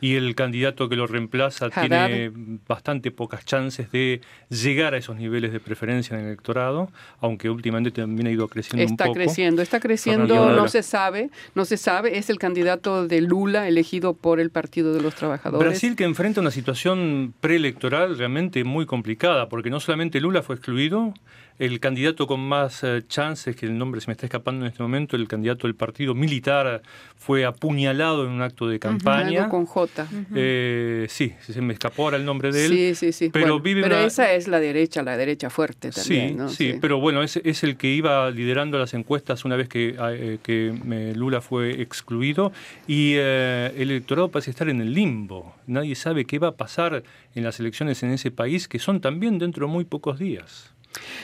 y 0.00 0.14
el 0.14 0.34
candidato 0.34 0.88
que 0.88 0.96
lo 0.96 1.06
reemplaza 1.06 1.70
tiene 1.70 2.30
bastante 2.66 3.10
pocas 3.10 3.44
chances 3.44 3.90
de 3.90 4.20
llegar 4.48 4.94
a 4.94 4.98
esos 4.98 5.16
niveles 5.16 5.52
de 5.52 5.60
preferencia 5.60 6.14
en 6.14 6.20
el 6.22 6.26
electorado, 6.28 6.90
aunque 7.20 7.50
últimamente 7.50 7.90
también 7.90 8.28
ha 8.28 8.30
ido 8.30 8.48
creciendo 8.48 8.82
está 8.82 9.04
un 9.04 9.08
poco. 9.08 9.20
Está 9.20 9.24
creciendo, 9.24 9.62
está 9.62 9.80
creciendo, 9.80 10.52
no 10.52 10.68
se 10.68 10.82
sabe, 10.82 11.30
no 11.54 11.64
se 11.64 11.76
sabe, 11.76 12.18
es 12.18 12.30
el 12.30 12.38
candidato 12.38 13.06
de 13.06 13.20
Lula 13.20 13.68
elegido 13.68 14.14
por 14.14 14.40
el 14.40 14.50
Partido 14.50 14.94
de 14.94 15.02
los 15.02 15.14
Trabajadores. 15.14 15.68
Brasil 15.68 15.96
que 15.96 16.04
enfrenta 16.04 16.40
una 16.40 16.50
situación 16.50 17.34
preelectoral 17.40 18.18
realmente 18.18 18.64
muy 18.64 18.86
complicada, 18.86 19.48
porque 19.48 19.70
no 19.70 19.80
solamente 19.80 20.17
Lula 20.20 20.42
fue 20.42 20.56
excluido, 20.56 21.14
el 21.58 21.80
candidato 21.80 22.26
con 22.26 22.40
más 22.40 22.84
eh, 22.84 23.02
chances, 23.08 23.56
que 23.56 23.66
el 23.66 23.76
nombre 23.76 24.00
se 24.00 24.06
me 24.06 24.12
está 24.12 24.26
escapando 24.26 24.64
en 24.64 24.70
este 24.70 24.82
momento, 24.82 25.16
el 25.16 25.26
candidato 25.26 25.66
del 25.66 25.74
partido 25.74 26.14
militar 26.14 26.82
fue 27.16 27.44
apuñalado 27.44 28.24
en 28.24 28.30
un 28.30 28.42
acto 28.42 28.68
de 28.68 28.78
campaña. 28.78 29.48
con 29.48 29.66
J. 29.66 30.06
Eh, 30.34 31.06
sí, 31.08 31.34
se 31.40 31.60
me 31.60 31.72
escapó 31.72 32.04
ahora 32.04 32.16
el 32.16 32.24
nombre 32.24 32.52
de 32.52 32.66
él. 32.66 32.70
Sí, 32.70 32.94
sí, 32.94 33.12
sí. 33.12 33.30
Pero, 33.30 33.58
vive 33.58 33.82
pero 33.82 33.98
esa 33.98 34.32
es 34.32 34.46
la 34.46 34.60
derecha, 34.60 35.02
la 35.02 35.16
derecha 35.16 35.50
fuerte 35.50 35.90
también. 35.90 36.48
Sí, 36.48 36.72
sí, 36.72 36.78
pero 36.80 37.00
bueno, 37.00 37.22
es, 37.22 37.36
es, 37.36 37.64
el 37.64 37.76
que 37.76 37.88
iba 37.88 38.30
liderando 38.30 38.78
las 38.78 38.94
encuestas 38.94 39.44
una 39.44 39.56
vez 39.56 39.68
que, 39.68 39.96
ah, 39.98 40.12
eh, 40.12 40.38
que 40.42 40.72
Lula 41.16 41.40
fue 41.40 41.82
excluido 41.82 42.52
y 42.86 43.14
el 43.14 43.90
electorado 43.90 44.30
parece 44.30 44.50
estar 44.50 44.68
en 44.68 44.80
el 44.80 44.94
limbo. 44.94 45.56
Nadie 45.66 45.96
sabe 45.96 46.24
qué 46.24 46.38
va 46.38 46.48
a 46.48 46.56
pasar 46.56 47.02
en 47.34 47.44
las 47.44 47.58
elecciones 47.58 48.02
en 48.04 48.10
ese 48.10 48.30
país, 48.30 48.68
que 48.68 48.78
son 48.78 49.00
también 49.00 49.38
dentro 49.38 49.66
de 49.66 49.72
muy 49.72 49.84
pocos 49.84 50.18
días. 50.18 50.72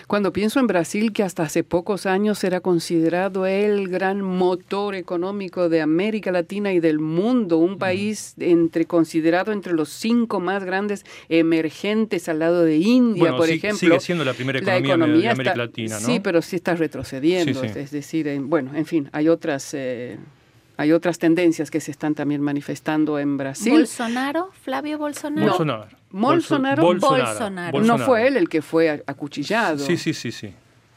Cuando 0.06 0.32
pienso 0.32 0.60
en 0.60 0.66
Brasil, 0.66 1.12
que 1.12 1.22
hasta 1.22 1.42
hace 1.44 1.64
pocos 1.64 2.06
años 2.06 2.42
era 2.44 2.60
considerado 2.60 3.46
el 3.46 3.88
gran 3.88 4.22
motor 4.22 4.94
económico 4.94 5.68
de 5.68 5.80
América 5.80 6.32
Latina 6.32 6.72
y 6.72 6.80
del 6.80 6.98
mundo, 6.98 7.58
un 7.58 7.78
país 7.78 8.34
entre 8.38 8.84
considerado 8.84 9.52
entre 9.52 9.72
los 9.72 9.88
cinco 9.88 10.40
más 10.40 10.64
grandes 10.64 11.04
emergentes 11.28 12.28
al 12.28 12.38
lado 12.38 12.64
de 12.64 12.76
India, 12.76 13.36
por 13.36 13.48
ejemplo. 13.48 13.78
Sigue 13.78 14.00
siendo 14.00 14.24
la 14.24 14.34
primera 14.34 14.58
economía, 14.58 15.20
de, 15.20 15.30
América 15.30 15.56
Latina, 15.56 16.00
¿no? 16.00 16.06
Sí, 16.06 16.20
pero 16.20 16.42
sí 16.42 16.56
está 16.56 16.74
retrocediendo. 16.74 17.62
Es 17.62 17.90
decir, 17.90 18.38
bueno, 18.40 18.72
en 18.74 18.86
fin, 18.86 19.08
hay 19.12 19.28
otras. 19.28 19.74
Eh, 19.74 20.18
hay 20.76 20.92
otras 20.92 21.18
tendencias 21.18 21.70
que 21.70 21.80
se 21.80 21.90
están 21.90 22.14
también 22.14 22.40
manifestando 22.40 23.18
en 23.18 23.36
Brasil. 23.36 23.72
Bolsonaro, 23.72 24.50
Flavio 24.62 24.98
Bolsonaro. 24.98 25.50
Bolsonaro. 25.52 25.88
Bolsonaro. 26.10 26.82
Bolsonaro. 26.82 27.80
No 27.82 27.98
fue 27.98 28.26
él 28.26 28.36
el 28.36 28.48
que 28.48 28.62
fue 28.62 29.02
acuchillado. 29.06 29.78
Sí, 29.78 29.96
sí, 29.96 30.12
sí, 30.12 30.32
sí. 30.32 30.54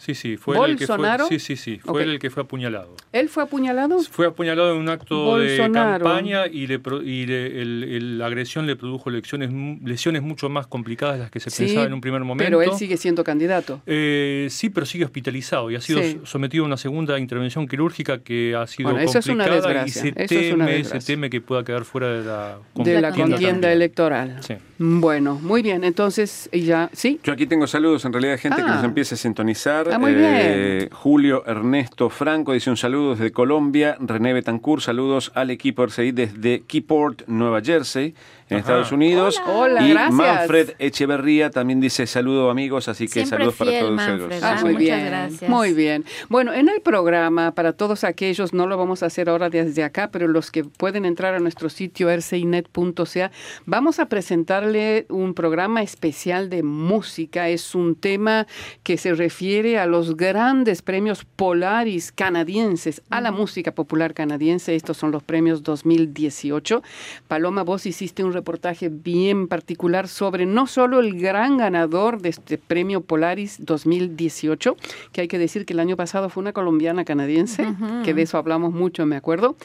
Sí, 0.08 0.16
sí, 0.16 0.38
fue 0.38 0.58
el 0.66 0.78
que 0.78 0.88
fue, 0.88 0.98
sí, 1.28 1.38
sí, 1.38 1.58
sí, 1.58 1.80
fue 1.80 2.04
el 2.04 2.18
que 2.18 2.30
fue 2.30 2.44
apuñalado. 2.44 2.96
¿Él 3.12 3.28
fue 3.28 3.44
apuñalado? 3.44 4.00
Fue 4.00 4.26
apuñalado 4.26 4.72
en 4.72 4.78
un 4.78 4.88
acto 4.88 5.38
de 5.38 5.58
campaña 5.70 6.48
y, 6.48 6.66
le, 6.66 6.80
y 7.04 7.26
la 7.26 8.26
agresión 8.26 8.66
le 8.66 8.78
produjo 8.78 9.10
lesiones, 9.10 9.52
lesiones 9.84 10.22
mucho 10.22 10.48
más 10.48 10.66
complicadas 10.66 11.16
de 11.16 11.24
las 11.24 11.30
que 11.30 11.42
se 11.42 11.52
pensaba 11.52 11.88
en 11.88 11.94
un 11.94 12.00
primer 12.00 12.22
momento. 12.22 12.46
Pero 12.46 12.62
él 12.62 12.78
sigue 12.78 12.96
siendo 12.96 13.26
candidato. 13.26 13.82
Eh, 13.86 14.48
sí, 14.50 14.70
pero 14.70 14.86
sigue 14.86 15.04
hospitalizado 15.04 15.70
y 15.72 15.76
ha 15.76 15.82
sido 15.82 16.02
sometido 16.26 16.64
a 16.64 16.68
una 16.68 16.78
segunda 16.78 17.20
intervención 17.20 17.68
quirúrgica 17.68 18.20
que 18.20 18.56
ha 18.56 18.66
sido 18.66 18.92
complicada 18.92 19.86
y 19.86 19.90
se 19.90 20.14
teme, 20.14 20.86
se 20.86 21.00
teme 21.00 21.30
que 21.30 21.42
pueda 21.42 21.66
quedar 21.66 21.84
fuera 21.84 22.08
de 22.08 22.24
la, 22.24 22.60
de 22.76 23.02
la 23.02 23.12
contienda 23.12 23.74
electoral. 23.74 24.38
Sí. 24.40 24.54
Bueno, 24.80 25.40
muy 25.42 25.64
bien, 25.64 25.84
entonces 25.84 26.50
ya, 26.54 26.90
¿sí? 26.94 27.20
Yo 27.24 27.34
aquí 27.34 27.48
tengo 27.48 27.66
saludos 27.66 28.06
en 28.06 28.14
realidad 28.14 28.34
de 28.34 28.38
gente 28.38 28.58
que 28.58 28.68
nos 28.68 28.84
ah. 28.84 28.86
empieza 28.86 29.16
a 29.16 29.18
sintonizar. 29.18 29.90
Ah, 29.92 29.97
muy 29.98 30.14
eh, 30.16 30.90
Julio 30.92 31.44
Ernesto 31.46 32.10
Franco 32.10 32.54
dice 32.54 32.70
un 32.70 32.78
saludo 32.78 33.12
desde 33.16 33.32
Colombia. 33.32 33.98
René 34.00 34.34
Betancourt, 34.34 34.82
saludos 34.82 35.32
al 35.36 35.50
equipo 35.50 35.84
RCI 35.84 36.12
desde 36.12 36.62
Keyport, 36.62 37.28
Nueva 37.28 37.62
Jersey 37.62 38.14
en 38.50 38.58
Estados 38.60 38.92
Unidos. 38.92 39.42
Hola, 39.46 39.86
y 39.86 39.92
gracias. 39.92 40.14
Manfred 40.14 40.70
Echeverría 40.80 41.50
también 41.50 41.80
dice 41.80 42.08
saludo 42.08 42.50
amigos, 42.50 42.88
así 42.88 43.08
que 43.08 43.26
saludos 43.26 43.56
para 43.56 43.80
todos 43.80 43.92
Manfred, 43.92 44.44
ah, 44.44 44.60
muy 44.62 44.74
muchas 44.74 44.80
bien, 44.80 45.06
gracias. 45.06 45.50
Muy 45.50 45.74
bien. 45.74 46.06
Bueno, 46.30 46.54
en 46.54 46.70
el 46.70 46.82
programa, 46.82 47.52
para 47.52 47.74
todos 47.74 48.04
aquellos, 48.04 48.54
no 48.54 48.68
lo 48.68 48.78
vamos 48.78 49.04
a 49.04 49.08
hacer 49.08 49.30
ahora 49.30 49.50
desde 49.50 49.84
acá, 49.84 50.10
pero 50.12 50.28
los 50.28 50.52
que 50.52 50.64
pueden 50.64 51.06
entrar 51.06 51.34
a 51.34 51.40
nuestro 51.40 51.70
sitio 51.70 52.16
rcinet.ca, 52.16 53.32
vamos 53.66 54.00
a 54.00 54.06
presentarle 54.08 55.06
un 55.10 55.34
programa 55.34 55.82
especial 55.82 56.50
de 56.50 56.64
música. 56.64 57.50
Es 57.50 57.76
un 57.76 57.96
tema 57.96 58.48
que 58.84 58.98
se 58.98 59.14
refiere 59.14 59.78
a 59.78 59.86
los 59.86 60.16
grandes 60.16 60.82
premios 60.82 61.26
Polaris 61.26 62.12
canadienses, 62.12 63.02
a 63.10 63.20
la 63.22 63.32
música 63.32 63.74
popular 63.74 64.14
canadiense. 64.14 64.76
Estos 64.76 64.98
son 64.98 65.12
los 65.12 65.24
premios 65.24 65.64
2018. 65.64 66.82
Paloma, 67.28 67.64
vos 67.64 67.86
hiciste 67.86 68.24
un 68.24 68.37
reportaje 68.38 68.90
bien 68.90 69.48
particular 69.48 70.08
sobre 70.08 70.46
no 70.46 70.68
solo 70.68 71.00
el 71.00 71.20
gran 71.20 71.58
ganador 71.58 72.22
de 72.22 72.30
este 72.30 72.58
premio 72.58 73.02
Polaris 73.02 73.58
2018, 73.60 74.78
que 75.12 75.22
hay 75.22 75.28
que 75.28 75.40
decir 75.40 75.66
que 75.66 75.74
el 75.74 75.80
año 75.80 75.96
pasado 75.96 76.30
fue 76.30 76.42
una 76.42 76.54
colombiana 76.54 77.04
canadiense, 77.04 77.66
que 78.04 78.14
de 78.14 78.22
eso 78.22 78.38
hablamos 78.38 78.74
mucho, 78.74 79.06
me 79.06 79.16
acuerdo, 79.16 79.56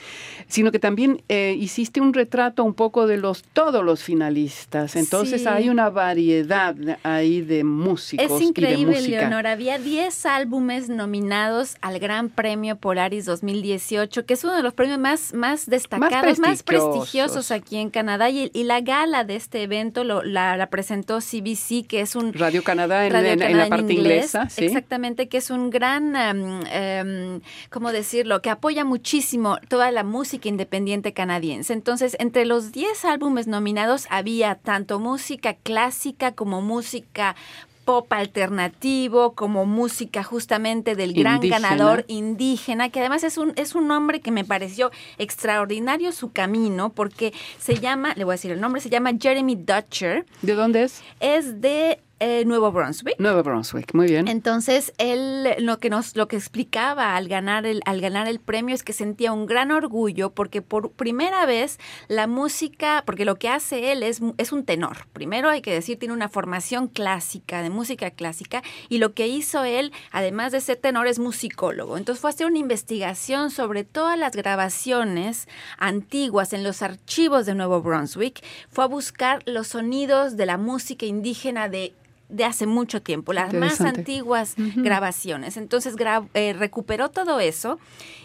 sino 0.49 0.73
que 0.73 0.79
también 0.79 1.23
eh, 1.29 1.55
hiciste 1.59 2.01
un 2.01 2.15
retrato 2.15 2.65
un 2.65 2.75
poco 2.75 3.07
de 3.07 3.19
los 3.19 3.43
todos 3.43 3.85
los 3.85 4.03
finalistas. 4.03 4.97
Entonces 4.97 5.47
hay 5.47 5.69
una 5.69 5.91
variedad 5.91 6.75
ahí 7.03 7.43
de 7.43 7.65
músicos. 7.65 8.27
Es 8.27 8.41
increíble, 8.41 8.99
y 8.99 9.03
de 9.03 9.09
Leonor. 9.09 9.47
Había 9.47 9.79
10 9.79 10.27
álbumes 10.27 10.89
nominados 10.89 11.77
al 11.83 11.99
Gran 11.99 12.31
Premio 12.31 12.77
Polaris 12.77 13.27
2018, 13.27 14.25
que 14.25 14.35
es 14.35 14.45
uno 14.45 14.57
de 14.57 14.63
los 14.63 14.73
premios 14.73 14.99
más, 14.99 15.35
más 15.35 15.67
destacados, 15.67 16.39
más, 16.39 16.63
prestigiosos 16.63 17.51
aquí 17.51 17.77
en 17.77 17.91
Canadá. 17.91 18.31
Y, 18.31 18.51
y 18.55 18.62
la 18.63 18.81
gala 18.81 19.25
de 19.25 19.37
este 19.37 19.63
evento 19.63 20.05
lo, 20.05 20.23
la, 20.23 20.67
presentó 20.71 21.19
CBC, 21.19 21.87
que 21.87 22.01
es 22.01 22.17
un... 22.17 22.33
Radio 22.33 22.63
Canadá 22.63 23.07
en, 23.07 23.57
la 23.57 23.69
parte 23.69 23.93
inglesa. 23.95 24.49
Exactamente, 24.57 25.29
que 25.29 25.39
es 25.39 25.51
un 25.51 25.71
gran, 25.71 26.15
um, 26.17 27.41
¿cómo 27.71 27.93
decirlo?, 27.93 28.43
que 28.43 28.51
apoya 28.51 28.85
muchísimo 28.85 29.59
toda 29.69 29.91
la 29.91 30.05
música 30.05 30.49
independiente 30.49 31.13
canadiense. 31.13 31.73
Entonces, 31.73 32.17
entre 32.19 32.45
los 32.45 32.73
10 32.73 33.05
álbumes 33.05 33.47
nominados 33.47 34.07
había 34.11 34.55
tanto 34.57 34.99
música 34.99 35.55
clásica 35.55 36.33
como 36.33 36.61
música 36.61 37.37
pop 37.85 38.13
alternativo, 38.13 39.33
como 39.35 39.67
música 39.67 40.23
justamente 40.23 40.95
del 40.95 41.15
gran 41.15 41.41
ganador 41.41 42.05
indígena, 42.09 42.89
que 42.91 43.01
además 43.01 43.25
es 43.25 43.39
un, 43.39 43.53
es 43.57 43.75
un 43.75 43.89
nombre 43.89 44.21
que 44.21 44.31
me 44.31 44.45
pareció 44.45 44.91
extraordinario 45.19 46.13
su 46.13 46.33
camino, 46.33 46.91
porque 46.91 47.33
se 47.59 47.77
llama, 47.81 48.15
le 48.17 48.25
voy 48.25 48.33
a 48.33 48.37
decir 48.37 48.53
el 48.53 48.61
nombre, 48.61 48.81
se 48.81 48.91
llama 48.91 49.13
Jeremy 49.21 49.57
Dutcher. 49.57 50.27
¿De 50.43 50.55
dónde 50.55 50.85
es? 50.85 51.03
Es 51.21 51.61
de 51.61 52.01
eh, 52.23 52.45
Nuevo 52.45 52.71
Brunswick. 52.71 53.19
Nuevo 53.19 53.43
Brunswick, 53.43 53.95
muy 53.95 54.07
bien. 54.07 54.29
Entonces, 54.29 54.93
él 54.99 55.49
lo 55.59 55.79
que 55.79 55.91
nos 55.91 56.15
lo 56.15 56.29
que 56.29 56.37
explicaba 56.37 57.17
al 57.17 57.27
ganar 57.27 57.67
el 57.67 57.83
al 57.85 58.01
ganar 58.01 58.29
el 58.29 58.39
premio 58.39 58.77
es 58.77 58.85
que 58.85 58.93
sentía 58.93 59.33
un 59.33 59.47
gran 59.47 59.73
orgullo 59.73 60.31
porque 60.31 60.63
por 60.63 60.93
primera 60.93 61.47
vez 61.47 61.81
la 62.07 62.29
música, 62.29 63.03
porque 63.07 63.25
lo 63.25 63.37
que 63.37 63.49
hace 63.49 63.91
él 63.91 64.05
es, 64.05 64.21
es 64.39 64.53
un 64.53 64.65
tenor. 64.65 65.09
Primero 65.13 65.51
hay 65.51 65.63
que 65.63 65.73
decir, 65.73 65.99
tiene 65.99 66.15
una 66.15 66.29
formación 66.29 66.87
clásica, 66.87 67.61
de 67.61 67.71
música 67.71 68.13
clásica, 68.13 68.63
y 68.89 68.99
lo 68.99 69.15
que 69.15 69.27
hizo 69.27 69.65
él, 69.65 69.93
además 70.13 70.53
de 70.53 70.61
ser 70.61 70.77
tenor, 70.77 71.09
es 71.09 71.19
musicólogo. 71.19 71.97
Entonces 71.97 72.21
fue 72.21 72.31
a 72.31 72.35
hacer 72.35 72.47
una 72.47 72.59
investigación 72.59 73.51
sobre 73.51 73.83
todas 73.83 74.17
las 74.17 74.37
grabaciones 74.37 75.49
antiguas 75.77 76.53
en 76.53 76.63
los 76.63 76.83
archivos 76.83 77.47
de 77.47 77.57
Nuevo 77.57 77.83
Brunswick, 77.83 78.45
fue 78.71 78.85
a 78.85 78.87
buscar 78.87 79.43
los 79.47 79.67
sonidos 79.67 80.37
de 80.37 80.47
la 80.47 80.57
música 80.57 81.05
indígena 81.05 81.69
de 81.69 81.95
de 82.33 82.45
hace 82.45 82.67
mucho 82.67 83.03
tiempo, 83.03 83.33
las 83.33 83.53
más 83.53 83.81
antiguas 83.81 84.55
grabaciones. 84.57 85.57
Entonces 85.57 85.95
eh, 86.35 86.55
recuperó 86.55 87.11
todo 87.11 87.41
eso 87.41 87.79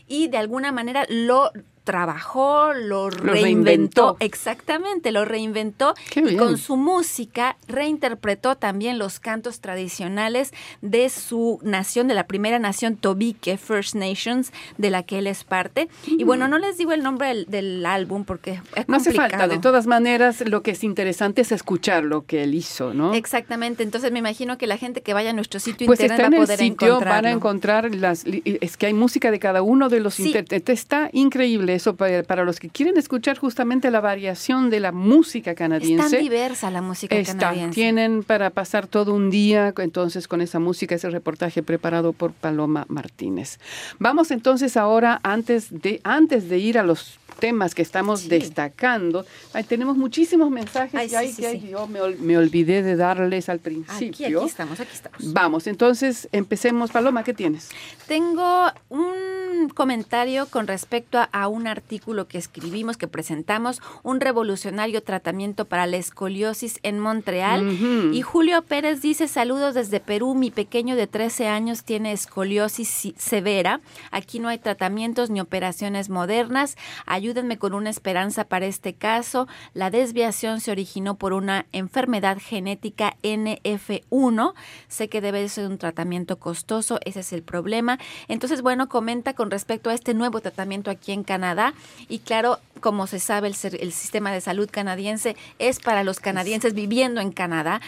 y 0.07 0.29
de 0.29 0.37
alguna 0.37 0.71
manera 0.71 1.05
lo 1.09 1.51
trabajó, 1.87 2.73
lo, 2.73 3.09
reinventó. 3.09 4.17
Exactamente, 4.19 5.13
lo 5.13 5.23
reinventó 5.23 5.93
y 6.17 6.35
con 6.35 6.57
su 6.57 6.75
música 6.75 7.55
reinterpretó 7.69 8.57
también 8.57 8.99
los 8.99 9.21
cantos 9.21 9.61
tradicionales 9.61 10.51
de 10.81 11.07
su 11.07 11.61
nación, 11.63 12.09
de 12.09 12.13
la 12.13 12.27
primera 12.27 12.59
nación 12.59 12.97
Tobique, 12.97 13.57
First 13.57 13.95
Nations, 13.95 14.51
de 14.77 14.89
la 14.89 15.03
que 15.03 15.19
él 15.19 15.27
es 15.27 15.45
parte. 15.45 15.87
Y 16.05 16.25
bueno, 16.25 16.49
no 16.49 16.59
les 16.59 16.77
digo 16.77 16.91
el 16.91 17.03
nombre 17.03 17.45
del, 17.45 17.85
álbum 17.85 18.25
porque 18.25 18.59
es 18.75 18.89
No 18.89 18.97
hace 18.97 19.13
falta, 19.13 19.47
de 19.47 19.59
todas 19.59 19.87
maneras, 19.87 20.43
lo 20.45 20.63
que 20.63 20.71
es 20.71 20.83
interesante 20.83 21.43
es 21.43 21.53
escuchar 21.53 22.03
lo 22.03 22.25
que 22.25 22.43
él 22.43 22.53
hizo, 22.53 22.93
¿no? 22.93 23.13
Exactamente, 23.13 23.83
entonces 23.83 24.11
me 24.11 24.19
imagino 24.19 24.57
que 24.57 24.67
la 24.67 24.75
gente 24.75 24.99
que 24.99 25.13
vaya 25.13 25.29
a 25.29 25.33
nuestro 25.33 25.61
sitio 25.61 25.87
pues 25.87 26.01
internet 26.01 26.33
va 26.33 26.35
a 26.35 26.41
poder 26.41 26.59
sitio, 26.59 26.99
van 26.99 27.25
a 27.27 27.31
encontrar 27.31 27.95
las... 27.95 28.25
Es 28.25 28.75
que 28.75 28.87
hay 28.87 28.93
música 28.93 29.31
de 29.31 29.39
cada 29.39 29.61
uno 29.61 29.87
de 29.87 30.01
los 30.01 30.19
intérpretes. 30.19 30.81
Está 30.81 31.09
increíble 31.13 31.76
eso 31.77 31.95
para, 31.95 32.43
los 32.43 32.59
que 32.59 32.69
quieren 32.69 32.97
escuchar 32.97 33.37
justamente 33.37 33.89
la 33.89 34.01
variación 34.01 34.69
de 34.69 34.79
la 34.79 34.91
música 34.91 35.55
canadiense. 35.55 36.05
Es 36.05 36.11
tan 36.11 36.21
diversa 36.21 36.69
la 36.69 36.81
música 36.81 37.15
canadiense. 37.23 37.73
Tienen 37.73 38.23
para 38.23 38.49
pasar 38.49 38.87
todo 38.87 39.13
un 39.13 39.29
día 39.29 39.73
entonces 39.77 40.27
con 40.27 40.41
esa 40.41 40.59
música, 40.59 40.95
ese 40.95 41.09
reportaje 41.09 41.63
preparado 41.63 42.13
por 42.13 42.33
Paloma 42.33 42.85
Martínez. 42.89 43.59
Vamos 43.99 44.31
entonces 44.31 44.77
ahora, 44.77 45.19
antes 45.23 45.69
de, 45.71 46.01
antes 46.03 46.49
de 46.49 46.57
ir 46.57 46.77
a 46.77 46.83
los 46.83 47.19
temas 47.39 47.75
que 47.75 47.81
estamos 47.81 48.27
destacando. 48.27 49.25
tenemos 49.67 49.97
muchísimos 49.97 50.49
mensajes 50.49 51.11
que 51.37 51.59
yo 51.59 51.87
me, 51.87 52.37
olvidé 52.37 52.83
de 52.83 52.95
darles 52.95 53.49
al 53.49 53.59
principio. 53.59 54.41
Aquí, 54.41 54.49
estamos, 54.49 54.79
aquí 54.79 54.91
estamos. 54.93 55.33
Vamos, 55.33 55.67
entonces 55.67 56.27
empecemos. 56.31 56.91
Paloma, 56.91 57.23
¿qué 57.23 57.33
tienes? 57.33 57.69
Tengo 58.07 58.71
un 58.89 59.69
comentario 59.73 60.47
con 60.47 60.67
respecto 60.67 61.19
a, 61.31 61.47
un 61.47 61.67
artículo 61.67 62.27
que 62.27 62.37
escribimos, 62.37 62.97
que 62.97 63.07
presentamos, 63.07 63.81
un 64.03 64.19
revolucionario 64.19 65.01
tratamiento 65.01 65.65
para 65.65 65.87
la 65.87 65.97
escoliosis 65.97 66.79
en 66.83 66.99
Montreal. 66.99 67.77
Y 68.13 68.21
Julio 68.21 68.61
Pérez 68.63 69.01
dice, 69.01 69.27
saludos 69.27 69.73
desde 69.75 69.99
Perú, 69.99 70.35
mi 70.35 70.51
pequeño 70.51 70.95
de 70.95 71.07
13 71.07 71.47
años 71.47 71.83
tiene 71.83 72.11
escoliosis 72.11 73.13
severa. 73.17 73.81
Aquí 74.11 74.39
no 74.39 74.49
hay 74.49 74.57
tratamientos 74.57 75.29
ni 75.29 75.39
operaciones 75.39 76.09
modernas. 76.09 76.77
Hay 77.05 77.26
ayúdenme 77.27 77.57
con 77.57 77.73
una 77.73 77.89
esperanza 77.89 78.45
para 78.45 78.67
este 78.67 78.93
caso. 78.93 79.49
La 79.73 79.89
desviación 79.89 80.61
se 80.61 80.71
originó 80.71 81.15
por 81.15 81.33
una 81.33 81.65
enfermedad 81.73 82.37
genética 82.39 83.17
NF1. 83.21 84.53
Sé 84.87 85.09
que 85.09 85.19
debe 85.19 85.49
ser 85.49 85.67
un 85.67 85.77
tratamiento 85.77 86.39
costoso, 86.39 86.99
ese 87.03 87.19
es 87.19 87.33
el 87.33 87.43
problema. 87.43 87.99
Entonces, 88.29 88.61
bueno, 88.61 88.87
comenta 88.87 89.33
con 89.33 89.51
respecto 89.51 89.89
a 89.89 89.93
este 89.93 90.13
nuevo 90.13 90.39
tratamiento 90.39 90.89
aquí 90.89 91.11
en 91.11 91.25
Canadá. 91.25 91.73
Y 92.07 92.19
claro, 92.19 92.59
como 92.79 93.07
se 93.07 93.19
sabe, 93.19 93.49
el, 93.49 93.55
el 93.81 93.91
sistema 93.91 94.31
de 94.31 94.39
salud 94.39 94.69
canadiense 94.71 95.35
es 95.59 95.79
para 95.79 96.05
los 96.05 96.21
canadienses 96.21 96.73
viviendo 96.73 97.19
en 97.19 97.33
Canadá, 97.33 97.81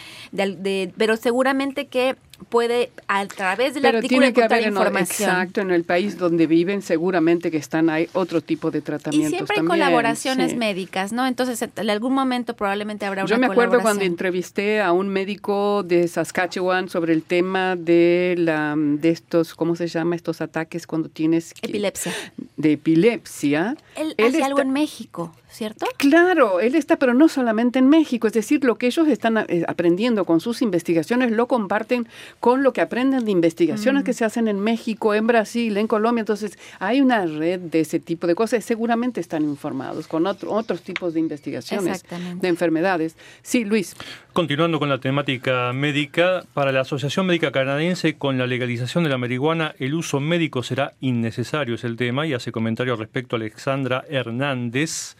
pero 0.98 1.16
seguramente 1.16 1.86
que 1.86 2.16
puede 2.48 2.90
a 3.08 3.26
través 3.26 3.74
del 3.74 3.82
Pero 3.82 3.98
artículo 3.98 4.20
tiene 4.20 4.32
que 4.32 4.42
haber 4.42 4.66
información. 4.66 5.28
exacto, 5.28 5.60
en 5.60 5.70
el 5.70 5.84
país 5.84 6.18
donde 6.18 6.46
viven 6.46 6.82
seguramente 6.82 7.50
que 7.50 7.56
están 7.56 7.90
hay 7.90 8.08
otro 8.12 8.40
tipo 8.40 8.70
de 8.70 8.80
tratamientos 8.80 9.32
Y 9.32 9.36
siempre 9.36 9.56
hay 9.60 9.66
colaboraciones 9.66 10.56
médicas, 10.56 11.12
¿no? 11.12 11.26
Entonces, 11.26 11.62
en 11.62 11.90
algún 11.90 12.14
momento 12.14 12.54
probablemente 12.54 13.06
habrá 13.06 13.22
una 13.22 13.30
Yo 13.30 13.38
me 13.38 13.46
acuerdo 13.46 13.80
cuando 13.80 14.04
entrevisté 14.04 14.80
a 14.80 14.92
un 14.92 15.08
médico 15.08 15.82
de 15.82 16.08
Saskatchewan 16.08 16.88
sobre 16.88 17.12
el 17.12 17.22
tema 17.22 17.76
de 17.76 18.34
la 18.38 18.74
de 18.76 19.10
estos, 19.10 19.54
¿cómo 19.54 19.76
se 19.76 19.88
llama? 19.88 20.16
Estos 20.16 20.40
ataques 20.40 20.86
cuando 20.86 21.08
tienes 21.08 21.52
epilepsia. 21.62 22.12
De 22.56 22.72
epilepsia. 22.72 23.76
Él, 23.96 24.14
hace 24.18 24.42
algo 24.42 24.60
en 24.60 24.70
México. 24.70 25.34
¿Cierto? 25.50 25.86
Claro, 25.96 26.60
él 26.60 26.74
está, 26.74 26.96
pero 26.96 27.14
no 27.14 27.28
solamente 27.28 27.78
en 27.78 27.88
México, 27.88 28.26
es 28.26 28.32
decir, 28.32 28.64
lo 28.64 28.76
que 28.76 28.86
ellos 28.86 29.08
están 29.08 29.38
eh, 29.38 29.64
aprendiendo 29.66 30.24
con 30.24 30.40
sus 30.40 30.62
investigaciones 30.62 31.32
lo 31.32 31.46
comparten 31.46 32.08
con 32.38 32.62
lo 32.62 32.72
que 32.72 32.80
aprenden 32.80 33.24
de 33.24 33.30
investigaciones 33.30 34.04
que 34.04 34.12
mm. 34.12 34.14
se 34.14 34.24
hacen 34.24 34.48
en 34.48 34.60
México, 34.60 35.14
en 35.14 35.26
Brasil, 35.26 35.76
en 35.76 35.86
Colombia, 35.86 36.20
entonces 36.20 36.58
hay 36.78 37.00
una 37.00 37.26
red 37.26 37.60
de 37.60 37.80
ese 37.80 38.00
tipo 38.00 38.26
de 38.26 38.34
cosas, 38.34 38.64
seguramente 38.64 39.20
están 39.20 39.42
informados 39.44 40.06
con 40.06 40.26
otros 40.26 40.82
tipos 40.82 41.14
de 41.14 41.20
investigaciones 41.20 42.04
de 42.36 42.48
enfermedades. 42.48 43.16
Sí, 43.42 43.64
Luis. 43.64 43.96
Continuando 44.32 44.78
con 44.78 44.88
la 44.88 44.98
temática 44.98 45.72
médica, 45.72 46.44
para 46.54 46.70
la 46.70 46.82
Asociación 46.82 47.26
Médica 47.26 47.50
Canadiense, 47.50 48.16
con 48.16 48.38
la 48.38 48.46
legalización 48.46 49.02
de 49.04 49.10
la 49.10 49.18
marihuana, 49.18 49.74
el 49.78 49.94
uso 49.94 50.20
médico 50.20 50.62
será 50.62 50.94
innecesario, 51.00 51.74
es 51.74 51.84
el 51.84 51.96
tema, 51.96 52.26
y 52.26 52.34
hace 52.34 52.52
comentario 52.52 52.94
respecto 52.96 53.34
a 53.34 53.38
Alexandra 53.38 54.04
Hernández 54.08 55.16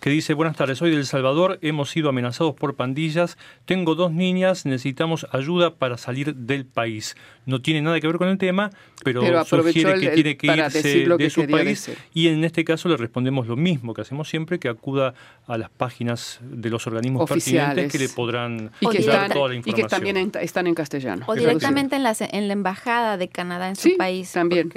que 0.00 0.10
dice, 0.10 0.34
buenas 0.34 0.56
tardes, 0.56 0.78
soy 0.78 0.90
del 0.90 1.06
Salvador, 1.06 1.58
hemos 1.60 1.90
sido 1.90 2.08
amenazados 2.08 2.54
por 2.54 2.74
pandillas, 2.74 3.36
tengo 3.66 3.94
dos 3.94 4.12
niñas, 4.12 4.64
necesitamos 4.64 5.26
ayuda 5.30 5.74
para 5.74 5.98
salir 5.98 6.34
del 6.34 6.64
país. 6.64 7.16
No 7.44 7.60
tiene 7.60 7.82
nada 7.82 8.00
que 8.00 8.06
ver 8.06 8.16
con 8.16 8.28
el 8.28 8.38
tema, 8.38 8.70
pero, 9.04 9.44
sugiere 9.44 10.00
que 10.00 10.08
tiene 10.10 10.36
que 10.36 10.46
irse 10.46 11.06
de 11.06 11.30
su 11.30 11.46
país 11.46 11.90
y 12.14 12.28
en 12.28 12.44
este 12.44 12.64
caso 12.64 12.88
le 12.88 12.96
respondemos 12.96 13.46
lo 13.46 13.56
mismo 13.56 13.92
que 13.92 14.02
hacemos 14.02 14.28
siempre, 14.28 14.58
que 14.58 14.68
acuda 14.68 15.14
a 15.46 15.58
las 15.58 15.70
páginas 15.70 16.38
de 16.42 16.70
los 16.70 16.86
organismos 16.86 17.28
pertinentes 17.28 17.92
que 17.92 17.98
le 17.98 18.08
podrán 18.08 18.70
y 18.80 19.02
dar 19.04 19.32
toda 19.32 19.48
la 19.48 19.54
información. 19.56 19.64
Y 19.64 19.82
que 19.82 19.88
también 19.88 20.32
están 20.40 20.66
en 20.66 20.74
castellano. 20.74 21.24
O 21.28 21.34
directamente 21.34 21.96
en 21.96 22.04
la, 22.04 22.14
en 22.18 22.48
la 22.48 22.52
embajada 22.52 23.16
de 23.16 23.28
Canadá 23.28 23.68
en 23.68 23.76
su 23.76 23.96
país. 23.96 24.32
también. 24.32 24.70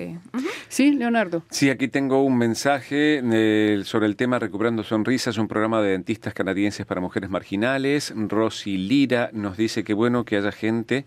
Sí, 0.67 0.91
Leonardo. 0.91 1.43
Sí, 1.49 1.69
aquí 1.69 1.87
tengo 1.87 2.23
un 2.23 2.37
mensaje 2.37 3.21
eh, 3.23 3.81
sobre 3.85 4.07
el 4.07 4.15
tema 4.15 4.39
Recuperando 4.39 4.83
Es 5.13 5.37
un 5.37 5.47
programa 5.47 5.79
de 5.79 5.91
dentistas 5.91 6.33
canadienses 6.33 6.87
para 6.87 6.99
mujeres 6.99 7.29
marginales. 7.29 8.11
Rosy 8.15 8.77
Lira 8.77 9.29
nos 9.31 9.57
dice 9.57 9.83
que 9.83 9.93
bueno 9.93 10.25
que 10.25 10.37
haya 10.37 10.51
gente, 10.51 11.05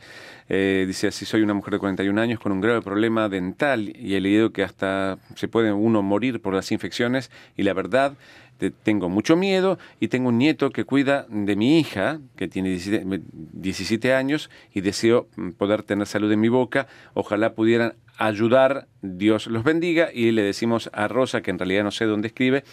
eh, 0.48 0.84
dice 0.86 1.08
así, 1.08 1.24
soy 1.24 1.42
una 1.42 1.54
mujer 1.54 1.72
de 1.72 1.80
41 1.80 2.20
años 2.20 2.38
con 2.38 2.52
un 2.52 2.60
grave 2.60 2.82
problema 2.82 3.28
dental 3.28 3.92
y 3.96 4.14
he 4.14 4.20
leído 4.20 4.52
que 4.52 4.62
hasta 4.62 5.18
se 5.34 5.48
puede 5.48 5.72
uno 5.72 6.02
morir 6.02 6.40
por 6.40 6.54
las 6.54 6.70
infecciones 6.70 7.32
y 7.56 7.64
la 7.64 7.72
verdad 7.72 8.12
tengo 8.82 9.08
mucho 9.08 9.36
miedo 9.36 9.78
y 10.00 10.08
tengo 10.08 10.28
un 10.28 10.38
nieto 10.38 10.70
que 10.70 10.84
cuida 10.84 11.26
de 11.28 11.56
mi 11.56 11.78
hija, 11.78 12.20
que 12.36 12.48
tiene 12.48 12.78
17 12.78 14.14
años, 14.14 14.50
y 14.72 14.80
deseo 14.80 15.28
poder 15.58 15.82
tener 15.82 16.06
salud 16.06 16.30
en 16.32 16.40
mi 16.40 16.48
boca. 16.48 16.86
Ojalá 17.14 17.54
pudieran 17.54 17.94
ayudar, 18.18 18.88
Dios 19.02 19.46
los 19.46 19.62
bendiga, 19.62 20.08
y 20.12 20.30
le 20.30 20.42
decimos 20.42 20.90
a 20.92 21.08
Rosa, 21.08 21.42
que 21.42 21.50
en 21.50 21.58
realidad 21.58 21.84
no 21.84 21.90
sé 21.90 22.06
dónde 22.06 22.28
escribe, 22.28 22.64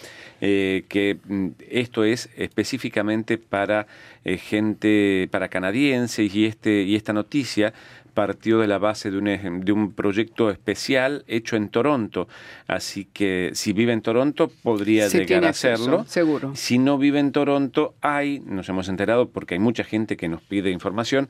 eh, 0.41 0.85
que 0.87 1.17
mm, 1.25 1.47
esto 1.69 2.03
es 2.03 2.29
específicamente 2.37 3.37
para 3.37 3.87
eh, 4.23 4.37
gente, 4.37 5.27
para 5.31 5.49
canadienses, 5.49 6.33
y, 6.33 6.45
este, 6.45 6.83
y 6.83 6.95
esta 6.95 7.13
noticia 7.13 7.73
partió 8.13 8.59
de 8.59 8.67
la 8.67 8.77
base 8.77 9.11
de 9.11 9.17
un, 9.17 9.61
de 9.65 9.71
un 9.71 9.93
proyecto 9.93 10.49
especial 10.49 11.23
hecho 11.27 11.55
en 11.55 11.69
Toronto. 11.69 12.27
Así 12.67 13.05
que 13.05 13.51
si 13.53 13.73
vive 13.73 13.93
en 13.93 14.01
Toronto, 14.01 14.51
podría 14.61 15.07
llegar 15.07 15.45
a 15.45 15.49
hacerlo. 15.49 16.05
seguro. 16.07 16.55
Si 16.55 16.77
no 16.77 16.97
vive 16.97 17.19
en 17.19 17.31
Toronto, 17.31 17.95
hay, 18.01 18.39
nos 18.45 18.69
hemos 18.69 18.89
enterado 18.89 19.29
porque 19.29 19.55
hay 19.55 19.59
mucha 19.59 19.83
gente 19.83 20.17
que 20.17 20.27
nos 20.27 20.41
pide 20.41 20.69
información, 20.71 21.29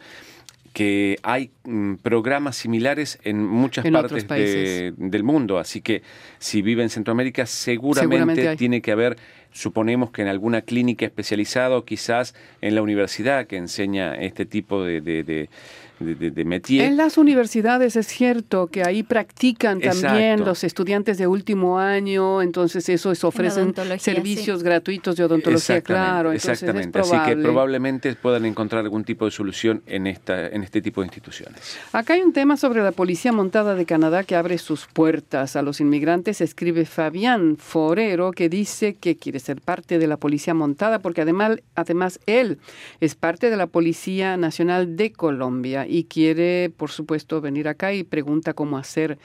que 0.73 1.19
hay 1.21 1.51
mm, 1.63 1.95
programas 1.95 2.57
similares 2.57 3.19
en 3.23 3.45
muchas 3.45 3.89
partes 3.89 4.27
del 4.27 5.23
mundo. 5.23 5.59
Así 5.59 5.81
que 5.81 6.01
si 6.39 6.61
vive 6.61 6.83
en 6.83 6.89
Centroamérica, 6.89 7.45
seguramente, 7.45 8.55
tiene 8.57 8.81
que 8.81 8.91
haber, 8.91 9.17
suponemos 9.51 10.09
que 10.09 10.23
en 10.23 10.27
alguna 10.27 10.63
clínica 10.63 11.05
especializada 11.05 11.77
o 11.77 11.85
quizás 11.85 12.33
en 12.61 12.73
la 12.75 12.81
universidad 12.81 13.45
que 13.45 13.57
enseña 13.57 14.15
este 14.15 14.45
tipo 14.45 14.83
de 14.83 15.49
en 15.99 16.97
las 16.97 17.17
universidades 17.17 17.95
es 17.95 18.07
cierto 18.07 18.67
que 18.67 18.83
ahí 18.83 19.03
practican 19.03 19.79
también 19.79 20.43
los 20.43 20.63
estudiantes 20.63 21.17
de 21.17 21.27
último 21.27 21.79
año, 21.79 22.41
entonces 22.41 22.87
eso 22.89 23.11
es, 23.11 23.23
ofrecen 23.23 23.73
servicios 23.99 24.63
gratuitos 24.63 25.15
de 25.15 25.23
odontología, 25.23 25.81
claro. 25.81 26.31
exactamente, 26.31 26.99
así 26.99 27.15
que 27.25 27.35
probablemente 27.37 28.13
puedan 28.15 28.45
encontrar 28.45 28.83
algún 28.83 29.03
tipo 29.03 29.25
de 29.25 29.31
solución 29.31 29.81
en, 29.85 30.07
esta, 30.07 30.47
en 30.47 30.63
este 30.63 30.81
tipo 30.81 31.01
de 31.01 31.07
instituciones. 31.07 31.77
Acá 31.91 32.13
hay 32.13 32.21
un 32.21 32.33
tema 32.33 32.57
sobre 32.57 32.81
la 32.81 32.91
Policía 32.91 33.31
Montada 33.31 33.75
de 33.75 33.85
Canadá 33.85 34.23
que 34.23 34.35
abre 34.35 34.57
sus 34.57 34.87
puertas 34.87 35.55
a 35.55 35.61
los 35.61 35.79
inmigrantes. 35.79 36.41
Escribe 36.41 36.85
Fabián 36.85 37.57
Forero 37.57 38.31
que 38.31 38.49
dice 38.49 38.95
que 38.95 39.15
quiere 39.15 39.39
ser 39.39 39.61
parte 39.61 39.99
de 39.99 40.07
la 40.07 40.17
Policía 40.17 40.53
Montada 40.53 40.99
porque 40.99 41.21
además, 41.21 41.57
además 41.75 42.19
él 42.25 42.59
es 42.99 43.15
parte 43.15 43.49
de 43.49 43.57
la 43.57 43.67
Policía 43.67 44.37
Nacional 44.37 44.95
de 44.95 45.11
Colombia 45.11 45.82
y 45.87 46.05
quiere, 46.05 46.71
por 46.75 46.91
supuesto, 46.91 47.41
venir 47.41 47.67
acá 47.67 47.93
y 47.93 48.03
pregunta 48.03 48.53
cómo 48.53 48.77
hacer 48.77 49.17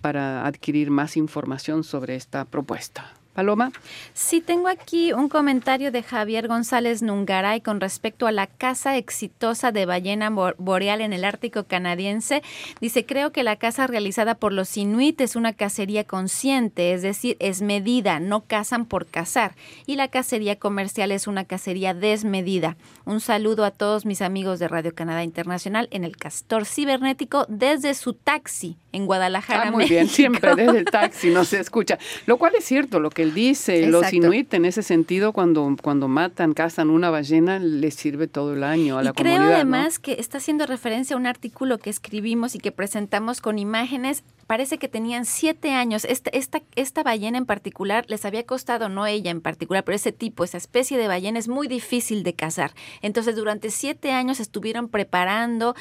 para 0.00 0.46
adquirir 0.46 0.90
más 0.90 1.16
información 1.16 1.84
sobre 1.84 2.16
esta 2.16 2.44
propuesta. 2.44 3.12
Paloma. 3.34 3.72
Sí, 4.14 4.40
tengo 4.40 4.68
aquí 4.68 5.12
un 5.12 5.28
comentario 5.28 5.92
de 5.92 6.02
Javier 6.02 6.48
González 6.48 7.02
Nungaray 7.02 7.60
con 7.60 7.80
respecto 7.80 8.26
a 8.26 8.32
la 8.32 8.46
caza 8.46 8.96
exitosa 8.96 9.72
de 9.72 9.86
ballena 9.86 10.30
boreal 10.30 11.00
en 11.00 11.12
el 11.12 11.24
Ártico 11.24 11.64
canadiense. 11.64 12.42
Dice, 12.80 13.04
creo 13.04 13.32
que 13.32 13.42
la 13.42 13.56
caza 13.56 13.86
realizada 13.86 14.36
por 14.36 14.52
los 14.52 14.76
inuit 14.76 15.20
es 15.20 15.36
una 15.36 15.52
cacería 15.52 16.04
consciente, 16.04 16.94
es 16.94 17.02
decir, 17.02 17.36
es 17.40 17.60
medida, 17.60 18.20
no 18.20 18.42
cazan 18.42 18.86
por 18.86 19.06
cazar. 19.06 19.56
Y 19.84 19.96
la 19.96 20.08
cacería 20.08 20.56
comercial 20.58 21.10
es 21.10 21.26
una 21.26 21.44
cacería 21.44 21.92
desmedida. 21.92 22.76
Un 23.04 23.20
saludo 23.20 23.64
a 23.64 23.72
todos 23.72 24.06
mis 24.06 24.22
amigos 24.22 24.60
de 24.60 24.68
Radio 24.68 24.94
Canadá 24.94 25.24
Internacional 25.24 25.88
en 25.90 26.04
el 26.04 26.16
Castor 26.16 26.64
Cibernético 26.64 27.46
desde 27.48 27.94
su 27.94 28.14
taxi 28.14 28.78
en 28.94 29.06
Guadalajara. 29.06 29.64
Ah, 29.68 29.70
muy 29.70 29.86
bien, 29.86 30.08
siempre 30.08 30.54
desde 30.54 30.78
el 30.78 30.84
taxi 30.84 31.30
no 31.30 31.44
se 31.44 31.60
escucha. 31.60 31.98
Lo 32.26 32.38
cual 32.38 32.54
es 32.56 32.64
cierto, 32.64 33.00
lo 33.00 33.10
que 33.10 33.22
él 33.22 33.34
dice. 33.34 33.86
Los 33.86 34.12
inuit 34.12 34.54
en 34.54 34.64
ese 34.64 34.82
sentido, 34.82 35.32
cuando, 35.32 35.76
cuando 35.82 36.08
matan, 36.08 36.54
cazan 36.54 36.90
una 36.90 37.10
ballena, 37.10 37.58
les 37.58 37.94
sirve 37.94 38.28
todo 38.28 38.54
el 38.54 38.62
año 38.62 38.98
a 38.98 39.02
la 39.02 39.12
comunidad. 39.12 39.38
Creo 39.40 39.54
además 39.54 39.98
que 39.98 40.12
está 40.18 40.38
haciendo 40.38 40.66
referencia 40.66 41.16
a 41.16 41.18
un 41.18 41.26
artículo 41.26 41.78
que 41.78 41.90
escribimos 41.90 42.54
y 42.54 42.58
que 42.58 42.72
presentamos 42.72 43.40
con 43.40 43.58
imágenes 43.58 44.24
parece 44.46 44.78
que 44.78 44.88
tenían 44.88 45.24
siete 45.24 45.72
años. 45.72 46.04
Esta, 46.04 46.30
esta, 46.30 46.62
esta 46.76 47.02
ballena 47.02 47.38
en 47.38 47.46
particular 47.46 48.04
les 48.08 48.24
había 48.24 48.44
costado, 48.44 48.88
no 48.88 49.06
ella 49.06 49.30
en 49.30 49.40
particular, 49.40 49.84
pero 49.84 49.96
ese 49.96 50.12
tipo, 50.12 50.44
esa 50.44 50.58
especie 50.58 50.98
de 50.98 51.08
ballena 51.08 51.38
es 51.38 51.48
muy 51.48 51.68
difícil 51.68 52.22
de 52.22 52.34
cazar. 52.34 52.72
Entonces, 53.02 53.36
durante 53.36 53.70
siete 53.70 54.12
años 54.12 54.40
estuvieron 54.40 54.88
preparando 54.88 55.74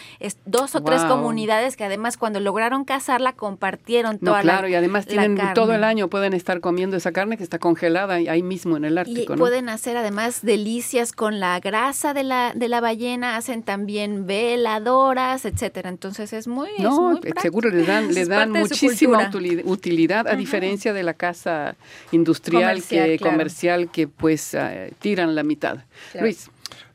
dos 0.45 0.75
o 0.75 0.83
tres 0.83 1.03
comunidades 1.03 1.75
que 1.75 1.83
además 1.83 2.17
cuando 2.17 2.39
lograron 2.39 2.85
cazarla 2.85 3.33
compartieron 3.33 4.19
toda 4.19 4.37
no, 4.37 4.43
claro, 4.43 4.67
y 4.67 4.75
además 4.75 5.05
tienen 5.05 5.37
todo 5.53 5.73
el 5.73 5.83
año 5.83 6.07
pueden 6.07 6.33
estar 6.33 6.59
comiendo 6.59 6.97
esa 6.97 7.11
carne 7.11 7.37
que 7.37 7.43
está 7.43 7.59
congelada 7.59 8.15
ahí 8.15 8.43
mismo 8.43 8.77
en 8.77 8.85
el 8.85 8.97
Ártico. 8.97 9.33
Y 9.33 9.37
pueden 9.37 9.69
hacer 9.69 9.97
además 9.97 10.41
delicias 10.41 11.11
con 11.11 11.39
la 11.39 11.59
grasa 11.59 12.13
de 12.13 12.23
la, 12.23 12.53
de 12.55 12.67
la 12.67 12.81
ballena, 12.81 13.35
hacen 13.35 13.63
también 13.63 14.25
veladoras, 14.25 15.45
etcétera. 15.45 15.89
Entonces 15.89 16.33
es 16.33 16.47
muy, 16.47 16.69
no, 16.79 17.19
seguro 17.41 17.69
le 17.69 17.83
dan, 17.83 18.13
le 18.13 18.25
dan 18.27 18.52
muchísima 18.53 19.29
utilidad, 19.65 20.27
a 20.27 20.35
diferencia 20.35 20.93
de 20.93 21.03
la 21.03 21.13
casa 21.13 21.75
industrial 22.11 22.81
comercial, 22.81 23.09
que, 23.09 23.19
comercial 23.19 23.91
que 23.91 24.07
pues 24.07 24.55
ah, 24.55 24.87
tiran 24.99 25.35
la 25.35 25.43
mitad. 25.43 25.79
Luis. 26.19 26.49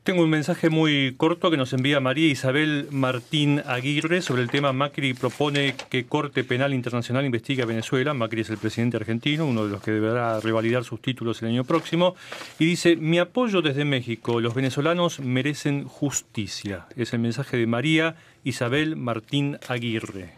Tengo 0.08 0.22
un 0.22 0.30
mensaje 0.30 0.70
muy 0.70 1.16
corto 1.18 1.50
que 1.50 1.58
nos 1.58 1.74
envía 1.74 2.00
María 2.00 2.28
Isabel 2.28 2.88
Martín 2.90 3.62
Aguirre 3.66 4.22
sobre 4.22 4.40
el 4.40 4.48
tema 4.48 4.72
Macri 4.72 5.12
propone 5.12 5.74
que 5.90 6.06
Corte 6.06 6.44
Penal 6.44 6.72
Internacional 6.72 7.26
investigue 7.26 7.62
a 7.62 7.66
Venezuela. 7.66 8.14
Macri 8.14 8.40
es 8.40 8.48
el 8.48 8.56
presidente 8.56 8.96
argentino, 8.96 9.44
uno 9.44 9.66
de 9.66 9.70
los 9.70 9.82
que 9.82 9.90
deberá 9.90 10.40
revalidar 10.40 10.84
sus 10.84 11.02
títulos 11.02 11.42
el 11.42 11.48
año 11.48 11.64
próximo. 11.64 12.14
Y 12.58 12.64
dice, 12.64 12.96
mi 12.96 13.18
apoyo 13.18 13.60
desde 13.60 13.84
México, 13.84 14.40
los 14.40 14.54
venezolanos 14.54 15.20
merecen 15.20 15.84
justicia. 15.84 16.86
Es 16.96 17.12
el 17.12 17.18
mensaje 17.18 17.58
de 17.58 17.66
María 17.66 18.16
Isabel 18.44 18.96
Martín 18.96 19.58
Aguirre. 19.68 20.32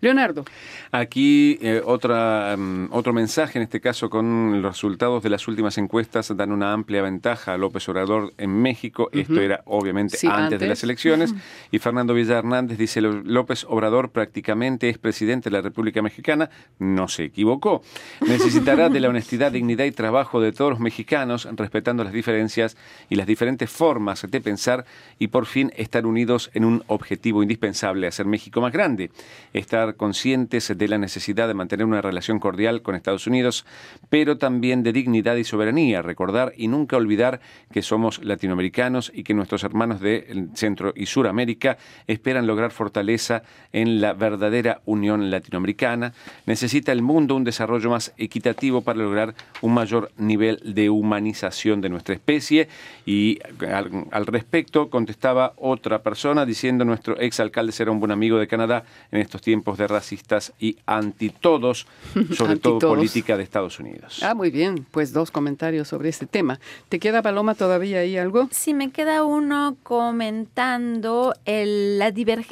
Leonardo. 0.00 0.44
Aquí 0.92 1.58
eh, 1.60 1.82
otra, 1.84 2.56
mm, 2.56 2.88
otro 2.90 3.12
mensaje, 3.12 3.58
en 3.58 3.62
este 3.62 3.80
caso 3.80 4.10
con 4.10 4.62
los 4.62 4.72
resultados 4.72 5.22
de 5.22 5.30
las 5.30 5.46
últimas 5.48 5.78
encuestas, 5.78 6.34
dan 6.36 6.52
una 6.52 6.72
amplia 6.72 7.02
ventaja 7.02 7.54
a 7.54 7.58
López 7.58 7.88
Obrador 7.88 8.32
en 8.38 8.50
México. 8.50 9.08
Esto 9.12 9.40
era 9.40 9.62
obviamente 9.66 10.18
antes, 10.28 10.58
de 10.58 10.66
las 10.66 10.82
elecciones. 10.82 11.34
Y 11.70 11.78
Fernando 11.78 12.14
Villar 12.14 12.38
Hernández 12.38 12.78
dice, 12.78 13.00
López 13.00 13.64
Obrador 13.68 14.10
prácticamente 14.10 14.88
es 14.88 14.98
presidente 14.98 15.50
de 15.50 15.56
la 15.56 15.62
República 15.62 16.02
Mexicana. 16.02 16.50
No 16.78 17.08
se 17.08 17.24
equivocó. 17.24 17.82
Necesitará 18.26 18.88
de 18.88 19.00
la 19.00 19.08
honestidad, 19.08 19.52
dignidad 19.56 19.84
y 19.84 19.92
trabajo 19.92 20.40
de 20.40 20.52
todos 20.52 20.72
los 20.72 20.80
mexicanos, 20.80 21.48
respetando 21.56 22.04
las 22.04 22.12
diferencias 22.12 22.76
y 23.08 23.16
las 23.16 23.26
diferentes 23.26 23.70
formas 23.70 24.26
de 24.28 24.40
pensar 24.40 24.84
y 25.18 25.28
por 25.28 25.46
fin 25.46 25.72
estar 25.76 26.06
unidos 26.06 26.50
en 26.54 26.64
un 26.64 26.82
objetivo 26.88 27.42
indispensable, 27.42 28.06
hacer 28.06 28.26
México 28.26 28.60
más 28.60 28.72
grande, 28.72 29.10
estar 29.52 29.96
conscientes 29.96 30.72
de 30.76 30.88
la 30.88 30.98
necesidad 30.98 31.48
de 31.48 31.54
mantener 31.54 31.86
una 31.86 32.02
relación 32.02 32.38
cordial 32.38 32.82
con 32.82 32.94
Estados 32.94 33.26
Unidos, 33.26 33.64
pero 34.08 34.38
también 34.38 34.82
de 34.82 34.92
dignidad 34.92 35.36
y 35.36 35.44
soberanía, 35.44 36.02
recordar 36.02 36.52
y 36.56 36.68
nunca 36.68 36.96
olvidar 36.96 37.40
que 37.72 37.82
somos 37.82 38.22
latinoamericanos 38.24 39.10
y 39.14 39.22
que 39.22 39.34
nuestros 39.34 39.64
hermanos 39.64 40.00
de 40.00 40.48
Centro 40.54 40.92
y 40.94 41.06
Suramérica 41.06 41.78
esperan 42.06 42.46
lograr 42.46 42.70
fortaleza 42.70 43.42
en 43.72 44.00
la 44.00 44.12
verdadera 44.12 44.80
unión 44.84 45.30
latinoamericana. 45.30 46.12
Necesita 46.46 46.92
el 46.92 47.02
mundo 47.02 47.34
un 47.34 47.44
desarrollo 47.44 47.90
más 47.90 48.12
equitativo 48.16 48.82
para 48.82 48.98
lograr 48.98 49.34
un 49.62 49.74
mayor 49.74 50.10
nivel 50.16 50.60
de 50.64 50.90
humanización 50.90 51.80
de 51.80 51.88
nuestra 51.88 52.14
especie 52.14 52.68
y 53.04 53.38
al, 53.66 54.06
al 54.10 54.26
respecto 54.26 54.90
contestaba 54.90 55.54
otra 55.56 56.02
persona 56.02 56.44
diciendo 56.44 56.75
nuestro 56.84 57.20
ex 57.20 57.40
alcalde 57.40 57.72
será 57.72 57.90
un 57.90 58.00
buen 58.00 58.12
amigo 58.12 58.38
de 58.38 58.46
Canadá 58.46 58.84
en 59.10 59.20
estos 59.20 59.42
tiempos 59.42 59.78
de 59.78 59.86
racistas 59.86 60.52
y 60.58 60.76
anti 60.86 61.30
todos, 61.30 61.86
sobre 62.36 62.56
todo 62.56 62.78
política 62.78 63.36
de 63.36 63.42
Estados 63.42 63.78
Unidos. 63.80 64.22
Ah, 64.22 64.34
muy 64.34 64.50
bien. 64.50 64.86
Pues 64.90 65.12
dos 65.12 65.30
comentarios 65.30 65.88
sobre 65.88 66.08
este 66.08 66.26
tema. 66.26 66.60
¿Te 66.88 66.98
queda, 66.98 67.22
Paloma, 67.22 67.54
todavía 67.54 68.00
ahí 68.00 68.16
algo? 68.16 68.48
Sí, 68.50 68.74
me 68.74 68.90
queda 68.90 69.24
uno 69.24 69.76
comentando 69.82 71.34
el, 71.44 72.02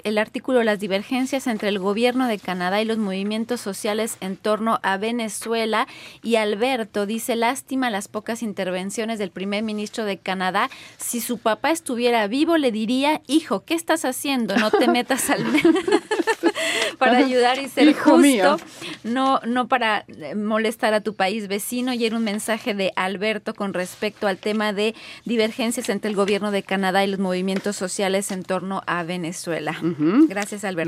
el 0.05 0.19
artículo 0.19 0.63
Las 0.63 0.81
divergencias 0.81 1.47
entre 1.47 1.69
el 1.69 1.79
gobierno 1.79 2.29
de 2.29 2.39
Canadá 2.39 2.81
y 2.81 2.85
los 2.85 2.99
movimientos 2.99 3.61
sociales 3.61 4.17
en 4.21 4.37
torno 4.37 4.79
a 4.83 4.97
Venezuela. 4.97 5.87
Y 6.23 6.37
Alberto 6.37 7.07
dice, 7.07 7.37
lástima 7.37 7.91
las 7.91 8.09
pocas 8.09 8.43
intervenciones 8.43 9.19
del 9.19 9.31
primer 9.31 9.63
ministro 9.63 10.05
de 10.05 10.19
Canadá. 10.19 10.71
Si 10.97 11.21
su 11.21 11.39
papá 11.39 11.71
estuviera 11.71 12.27
vivo, 12.27 12.57
le 12.57 12.73
diría, 12.73 13.21
hijo, 13.27 13.65
¿qué 13.65 13.75
estás 13.75 14.05
haciendo? 14.05 14.14
No 14.57 14.71
te 14.71 14.89
metas 14.89 15.31
al 15.31 15.45
para 16.99 17.19
ayudar 17.19 17.59
y 17.59 17.69
ser 17.69 17.93
justo, 17.95 18.59
no 19.03 19.41
no 19.47 19.69
para 19.69 20.05
eh, 20.09 20.35
molestar 20.35 20.95
a 20.95 21.01
tu 21.01 21.15
país 21.15 21.49
vecino. 21.49 21.93
Y 21.93 22.05
era 22.05 22.17
un 22.17 22.25
mensaje 22.25 22.75
de 22.75 22.93
Alberto 22.97 23.55
con 23.55 23.75
respecto 23.75 24.27
al 24.27 24.39
tema 24.39 24.73
de 24.73 24.95
divergencias 25.25 25.89
entre 25.89 26.11
el 26.11 26.17
gobierno 26.17 26.51
de 26.51 26.63
Canadá 26.63 27.05
y 27.05 27.09
los 27.09 27.21
movimientos 27.21 27.77
sociales 27.77 28.31
en 28.31 28.43
torno 28.43 28.83
a 28.87 29.03
Venezuela. 29.03 29.77
Gracias, 30.29 30.65
Alberto. 30.65 30.85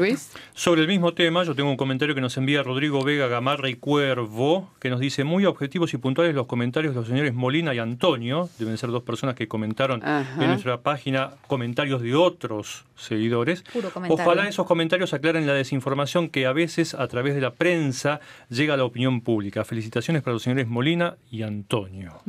Sobre 0.55 0.83
el 0.83 0.89
mismo 0.89 1.15
tema, 1.15 1.43
yo 1.45 1.55
tengo 1.55 1.71
un 1.71 1.77
comentario 1.77 2.15
que 2.15 2.21
nos 2.21 2.37
envía 2.37 2.63
Rodrigo 2.63 3.03
Vega 3.03 3.29
Gamarra 3.29 3.69
y 3.69 3.75
Cuervo, 3.75 4.71
que 4.79 4.91
nos 4.91 5.01
dice 5.01 5.25
muy 5.25 5.47
objetivos 5.47 5.95
y 5.95 5.97
puntuales 5.97 6.35
los 6.35 6.47
comentarios 6.47 6.95
de 6.95 7.01
los 7.01 7.09
señores 7.09 7.35
Molina 7.35 7.75
y 7.75 7.79
Antonio, 7.79 8.49
deben 8.59 8.77
ser 8.79 8.91
dos 8.91 9.03
personas 9.03 9.35
que 9.35 9.49
comentaron 9.49 10.03
en 10.05 10.47
nuestra 10.49 10.81
página 10.81 11.31
comentarios 11.47 12.03
de 12.03 12.15
otros 12.15 12.85
seguidores. 12.97 13.65
Ojalá 14.09 14.49
esos 14.49 14.67
comentarios 14.67 15.13
aclaren 15.13 15.47
la 15.47 15.55
desinformación 15.67 16.29
que 16.29 16.47
a 16.47 16.53
veces 16.53 16.95
a 16.95 17.07
través 17.09 17.35
de 17.35 17.41
la 17.41 17.53
prensa 17.53 18.21
llega 18.49 18.75
a 18.75 18.77
la 18.77 18.85
opinión 18.85 19.21
pública. 19.21 19.65
Felicitaciones 19.65 20.23
para 20.23 20.35
los 20.35 20.43
señores 20.43 20.69
Molina 20.69 21.17
y 21.31 21.43
Antonio. 21.43 22.23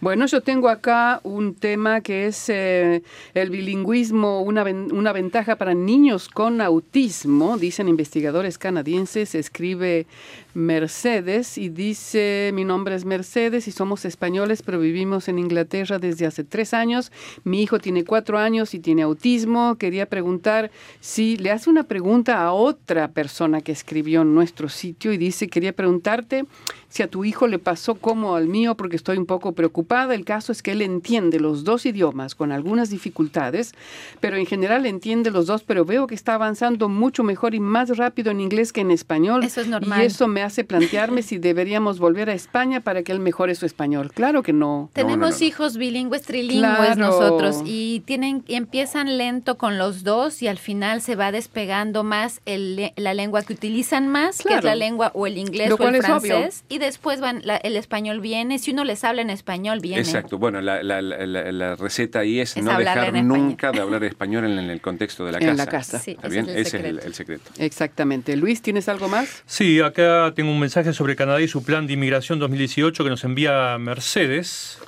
Bueno, 0.00 0.26
yo 0.26 0.40
tengo 0.40 0.68
acá 0.68 1.20
un 1.22 1.54
tema 1.54 2.00
que 2.00 2.26
es 2.26 2.48
eh, 2.48 3.02
el 3.34 3.50
bilingüismo, 3.50 4.40
una, 4.40 4.64
una 4.64 5.12
ventaja 5.12 5.56
para 5.56 5.74
niños 5.74 6.28
con 6.28 6.60
autismo, 6.60 7.58
dicen 7.58 7.88
investigadores 7.88 8.56
canadienses, 8.56 9.34
escribe 9.34 10.06
Mercedes 10.54 11.58
y 11.58 11.68
dice, 11.68 12.50
mi 12.54 12.64
nombre 12.64 12.94
es 12.94 13.04
Mercedes 13.04 13.68
y 13.68 13.72
somos 13.72 14.04
españoles, 14.04 14.62
pero 14.62 14.78
vivimos 14.78 15.28
en 15.28 15.38
Inglaterra 15.38 15.98
desde 15.98 16.26
hace 16.26 16.44
tres 16.44 16.74
años. 16.74 17.12
Mi 17.44 17.62
hijo 17.62 17.78
tiene 17.78 18.04
cuatro 18.04 18.38
años 18.38 18.74
y 18.74 18.80
tiene 18.80 19.02
autismo. 19.02 19.76
Quería 19.76 20.06
preguntar 20.06 20.70
si 21.00 21.36
le 21.36 21.50
hace 21.50 21.70
una 21.70 21.84
pregunta 21.84 22.42
a 22.42 22.52
otra 22.52 23.08
persona 23.08 23.60
que 23.60 23.72
escribió 23.72 24.22
en 24.22 24.34
nuestro 24.34 24.68
sitio 24.68 25.12
y 25.12 25.18
dice, 25.18 25.48
quería 25.48 25.72
preguntarte 25.72 26.44
si 26.88 27.04
a 27.04 27.08
tu 27.08 27.24
hijo 27.24 27.46
le 27.46 27.58
pasó 27.58 27.94
como 27.94 28.34
al 28.34 28.48
mío, 28.48 28.76
porque 28.76 28.96
estoy 28.96 29.16
un 29.16 29.26
poco 29.26 29.52
preocupada. 29.52 30.14
El 30.14 30.24
caso 30.24 30.50
es 30.50 30.60
que 30.60 30.72
él 30.72 30.82
entiende 30.82 31.38
los 31.38 31.62
dos 31.62 31.86
idiomas 31.86 32.34
con 32.34 32.50
algunas 32.50 32.90
dificultades, 32.90 33.72
pero 34.18 34.36
en 34.36 34.44
general 34.44 34.84
entiende 34.86 35.30
los 35.30 35.46
dos, 35.46 35.62
pero 35.62 35.84
veo 35.84 36.08
que 36.08 36.16
está 36.16 36.34
avanzando 36.34 36.88
mucho 36.88 37.22
mejor 37.22 37.54
y 37.54 37.60
más 37.60 37.96
rápido 37.96 38.32
en 38.32 38.40
inglés 38.40 38.72
que 38.72 38.80
en 38.80 38.90
español. 38.90 39.44
Eso 39.44 39.60
es 39.60 39.68
normal. 39.68 40.02
Y 40.02 40.06
eso 40.06 40.26
me 40.26 40.39
hace 40.42 40.64
plantearme 40.64 41.22
si 41.22 41.38
deberíamos 41.38 41.98
volver 41.98 42.30
a 42.30 42.34
España 42.34 42.80
para 42.80 43.02
que 43.02 43.12
él 43.12 43.20
mejore 43.20 43.54
su 43.54 43.66
español. 43.66 44.10
Claro 44.12 44.42
que 44.42 44.52
no. 44.52 44.90
Tenemos 44.92 45.40
hijos 45.42 45.76
bilingües, 45.76 46.22
trilingües 46.22 46.96
nosotros 46.96 47.62
y 47.64 48.00
tienen 48.00 48.44
empiezan 48.48 49.16
lento 49.18 49.56
con 49.56 49.78
los 49.78 50.02
dos 50.02 50.42
y 50.42 50.48
al 50.48 50.58
final 50.58 51.00
se 51.00 51.14
va 51.16 51.32
despegando 51.32 52.02
más 52.02 52.40
el, 52.46 52.92
la 52.96 53.14
lengua 53.14 53.42
que 53.42 53.52
utilizan 53.52 54.08
más, 54.08 54.42
que 54.42 54.54
es 54.54 54.64
la 54.64 54.74
lengua 54.74 55.12
o 55.14 55.26
el 55.26 55.38
inglés 55.38 55.70
o 55.70 55.88
el 55.88 56.02
francés 56.02 56.64
después 56.80 57.20
van, 57.20 57.42
el 57.62 57.76
español 57.76 58.20
viene, 58.20 58.58
si 58.58 58.72
uno 58.72 58.82
les 58.82 59.04
habla 59.04 59.22
en 59.22 59.30
español, 59.30 59.78
viene. 59.80 60.00
Exacto, 60.00 60.38
bueno, 60.38 60.60
la, 60.60 60.82
la, 60.82 61.00
la, 61.00 61.76
receta 61.76 62.20
ahí 62.20 62.40
es, 62.40 62.56
no 62.56 62.76
dejar 62.76 63.12
nunca 63.22 63.70
de 63.70 63.80
hablar 63.80 64.02
español 64.02 64.44
en, 64.44 64.58
el 64.58 64.80
contexto 64.80 65.24
de 65.24 65.32
la 65.32 65.38
casa. 65.38 65.50
En 65.50 65.56
la 65.56 65.66
casa. 65.66 66.02
¿Está 66.04 66.28
bien? 66.28 66.48
Ese 66.48 66.78
es 66.78 67.04
el, 67.04 67.14
secreto. 67.14 67.50
Exactamente. 67.58 68.36
Luis, 68.36 68.60
¿tienes 68.60 68.88
algo 68.88 69.08
más? 69.08 69.42
Sí, 69.46 69.80
acá 69.80 70.29
acá 70.30 70.36
tengo 70.36 70.52
un 70.52 70.60
mensaje 70.60 70.92
sobre 70.92 71.16
Canadá 71.16 71.40
y 71.40 71.48
su 71.48 71.64
plan 71.64 71.86
de 71.86 71.94
inmigración 71.94 72.38
2018 72.38 73.02
que 73.02 73.10
nos 73.10 73.24
envía 73.24 73.76
Mercedes. 73.78 74.78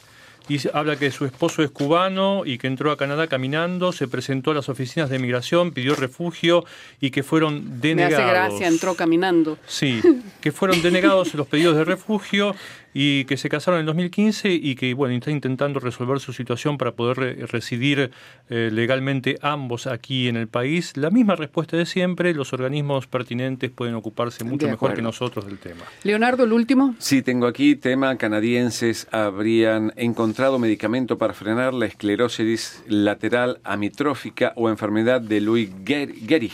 Y 0.49 0.59
habla 0.73 0.97
que 0.97 1.11
su 1.13 1.25
esposo 1.25 1.63
es 1.63 1.71
cubano 1.71 2.43
y 2.45 2.59
que 2.59 2.67
entró 2.67 2.91
a 2.91 2.97
Canadá 2.97 3.29
caminando, 3.29 3.93
se 3.93 4.09
presentó 4.09 4.51
a 4.51 4.55
las 4.55 4.69
oficinas 4.69 5.09
de 5.09 5.17
inmigración, 5.17 5.71
pidió 5.71 5.95
refugio 5.95 6.65
y 7.01 7.11
que 7.11 7.23
fueron 7.23 7.81
denegados. 7.81 8.19
Me 8.19 8.25
hace 8.25 8.33
gracia, 8.33 8.69
entró 8.69 8.95
caminando. 8.95 9.57
Sí, 9.67 10.01
que 10.41 10.51
fueron 10.51 10.83
denegados 10.83 11.35
los 11.35 11.47
pedidos 11.47 11.77
de 11.77 11.85
refugio 11.85 12.57
y 12.95 13.25
que 13.25 13.37
se 13.37 13.49
casaron 13.49 13.81
en 13.81 13.87
2015 13.87 14.53
y 14.53 14.75
que 14.75 14.95
bueno 14.95 15.15
está 15.15 15.31
intentando 15.31 15.81
resolver 15.81 16.21
su 16.21 16.33
situación 16.33 16.79
para 16.79 16.93
poder 16.93 17.49
residir 17.51 18.11
eh, 18.51 18.71
legalmente 18.73 19.39
ambos 19.43 19.87
aquí 19.87 20.29
en 20.29 20.37
el 20.37 20.49
país. 20.49 20.97
La 20.97 21.11
misma 21.11 21.37
respuesta 21.37 21.77
de 21.77 21.87
siempre, 21.87 22.35
los 22.35 22.53
organismos 22.53 23.07
pertinentes 23.07 23.71
pueden 23.71 23.95
ocuparse 23.95 24.45
mucho 24.45 24.69
mejor 24.69 24.95
que 24.95 25.03
nosotros 25.03 25.47
del 25.47 25.59
tema. 25.59 25.85
Leonardo, 26.03 26.45
el 26.45 26.53
último. 26.53 26.95
Sí, 26.99 27.23
tengo 27.23 27.47
aquí 27.47 27.77
tema 27.77 28.17
canadienses 28.17 29.07
habrían 29.11 29.93
encontrado 29.97 30.59
medicamento 30.59 31.19
para 31.19 31.35
frenar 31.35 31.75
la 31.75 31.87
esclerosis 31.87 32.83
lateral 32.87 33.61
amitrófica 33.65 34.53
o 34.57 34.69
enfermedad 34.69 35.21
de 35.21 35.41
Louis 35.41 35.71
Gehrig. 35.85 36.53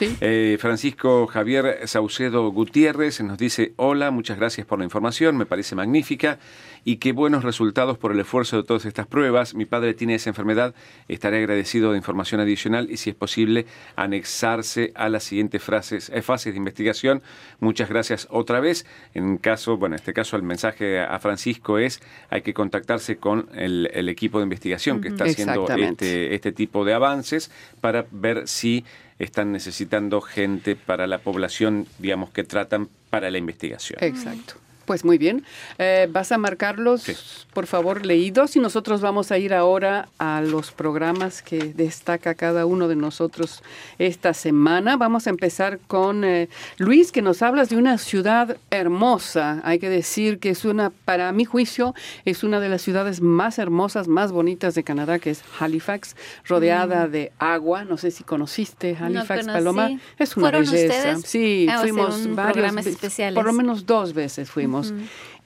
Eh, 0.00 0.56
Francisco 0.58 1.26
Javier 1.26 1.86
Saucedo 1.86 2.50
Gutiérrez 2.50 3.20
nos 3.20 3.38
dice, 3.38 3.72
hola, 3.76 4.10
muchas 4.10 4.38
gracias 4.38 4.66
por 4.66 4.78
la 4.78 4.84
información, 4.84 5.36
me 5.36 5.46
parece 5.46 5.74
magnífica 5.74 6.38
y 6.84 6.96
qué 6.96 7.12
buenos 7.12 7.44
resultados 7.44 7.98
por 7.98 8.12
el 8.12 8.20
esfuerzo 8.20 8.56
de 8.56 8.62
todas 8.62 8.86
estas 8.86 9.06
pruebas. 9.06 9.54
Mi 9.54 9.66
padre 9.66 9.94
tiene 9.94 10.14
esa 10.14 10.30
enfermedad, 10.30 10.74
estaré 11.08 11.38
agradecido 11.38 11.92
de 11.92 11.98
información 11.98 12.40
adicional 12.40 12.90
y 12.90 12.96
si 12.96 13.10
es 13.10 13.16
posible 13.16 13.66
anexarse 13.96 14.92
a 14.94 15.08
las 15.08 15.24
siguientes 15.24 15.62
frases, 15.62 16.10
eh, 16.14 16.22
fases 16.22 16.54
de 16.54 16.58
investigación. 16.58 17.22
Muchas 17.58 17.88
gracias 17.88 18.26
otra 18.30 18.60
vez. 18.60 18.86
En 19.14 19.36
caso, 19.36 19.76
bueno, 19.76 19.96
en 19.96 20.00
este 20.00 20.12
caso 20.12 20.36
el 20.36 20.42
mensaje 20.42 21.00
a 21.00 21.18
Francisco 21.18 21.78
es 21.78 22.00
hay 22.30 22.42
que 22.42 22.54
contactarse 22.54 23.16
con 23.16 23.48
el, 23.54 24.08
equipo 24.10 24.38
de 24.38 24.44
investigación 24.44 25.00
que 25.00 25.08
está 25.08 25.24
haciendo 25.24 25.68
este, 25.68 26.34
este 26.34 26.52
tipo 26.52 26.84
de 26.84 26.94
avances 26.94 27.50
para 27.80 28.06
ver 28.10 28.48
si 28.48 28.84
están 29.20 29.52
necesitando 29.52 30.20
gente 30.20 30.74
para 30.74 31.06
la 31.06 31.18
población, 31.18 31.86
digamos, 31.98 32.30
que 32.30 32.42
tratan 32.42 32.88
para 33.10 33.30
la 33.30 33.38
investigación. 33.38 33.98
Exacto. 34.02 34.54
Pues 34.84 35.04
muy 35.04 35.18
bien. 35.18 35.44
Eh, 35.78 36.08
¿Vas 36.10 36.32
a 36.32 36.38
marcarlos, 36.38 37.46
por 37.52 37.66
favor, 37.66 38.04
leídos? 38.04 38.56
Y 38.56 38.60
nosotros 38.60 39.00
vamos 39.00 39.30
a 39.30 39.38
ir 39.38 39.54
ahora 39.54 40.08
a 40.18 40.40
los 40.40 40.72
programas 40.72 41.42
que 41.42 41.58
destaca 41.58 42.34
cada 42.34 42.66
uno 42.66 42.88
de 42.88 42.96
nosotros 42.96 43.62
esta 43.98 44.34
semana. 44.34 44.96
Vamos 44.96 45.26
a 45.26 45.30
empezar 45.30 45.78
con 45.86 46.24
eh, 46.24 46.48
Luis, 46.78 47.12
que 47.12 47.22
nos 47.22 47.42
hablas 47.42 47.68
de 47.68 47.76
una 47.76 47.98
ciudad 47.98 48.56
hermosa. 48.70 49.60
Hay 49.64 49.78
que 49.78 49.88
decir 49.88 50.38
que 50.38 50.50
es 50.50 50.64
una, 50.64 50.90
para 50.90 51.32
mi 51.32 51.44
juicio, 51.44 51.94
es 52.24 52.42
una 52.42 52.60
de 52.60 52.68
las 52.68 52.82
ciudades 52.82 53.20
más 53.20 53.58
hermosas, 53.58 54.08
más 54.08 54.32
bonitas 54.32 54.74
de 54.74 54.82
Canadá, 54.82 55.18
que 55.18 55.30
es 55.30 55.42
Halifax, 55.58 56.16
rodeada 56.44 57.06
mm. 57.06 57.10
de 57.10 57.32
agua. 57.38 57.84
No 57.84 57.96
sé 57.96 58.10
si 58.10 58.24
conociste 58.24 58.96
Halifax, 58.98 59.46
Paloma. 59.46 59.90
Es 60.18 60.36
una 60.36 60.50
belleza. 60.50 61.16
Sí, 61.24 61.66
ah, 61.70 61.78
fuimos 61.80 62.34
varios, 62.34 62.86
especiales. 62.86 63.34
por 63.34 63.46
lo 63.46 63.52
menos 63.52 63.86
dos 63.86 64.14
veces 64.14 64.50
fuimos. 64.50 64.69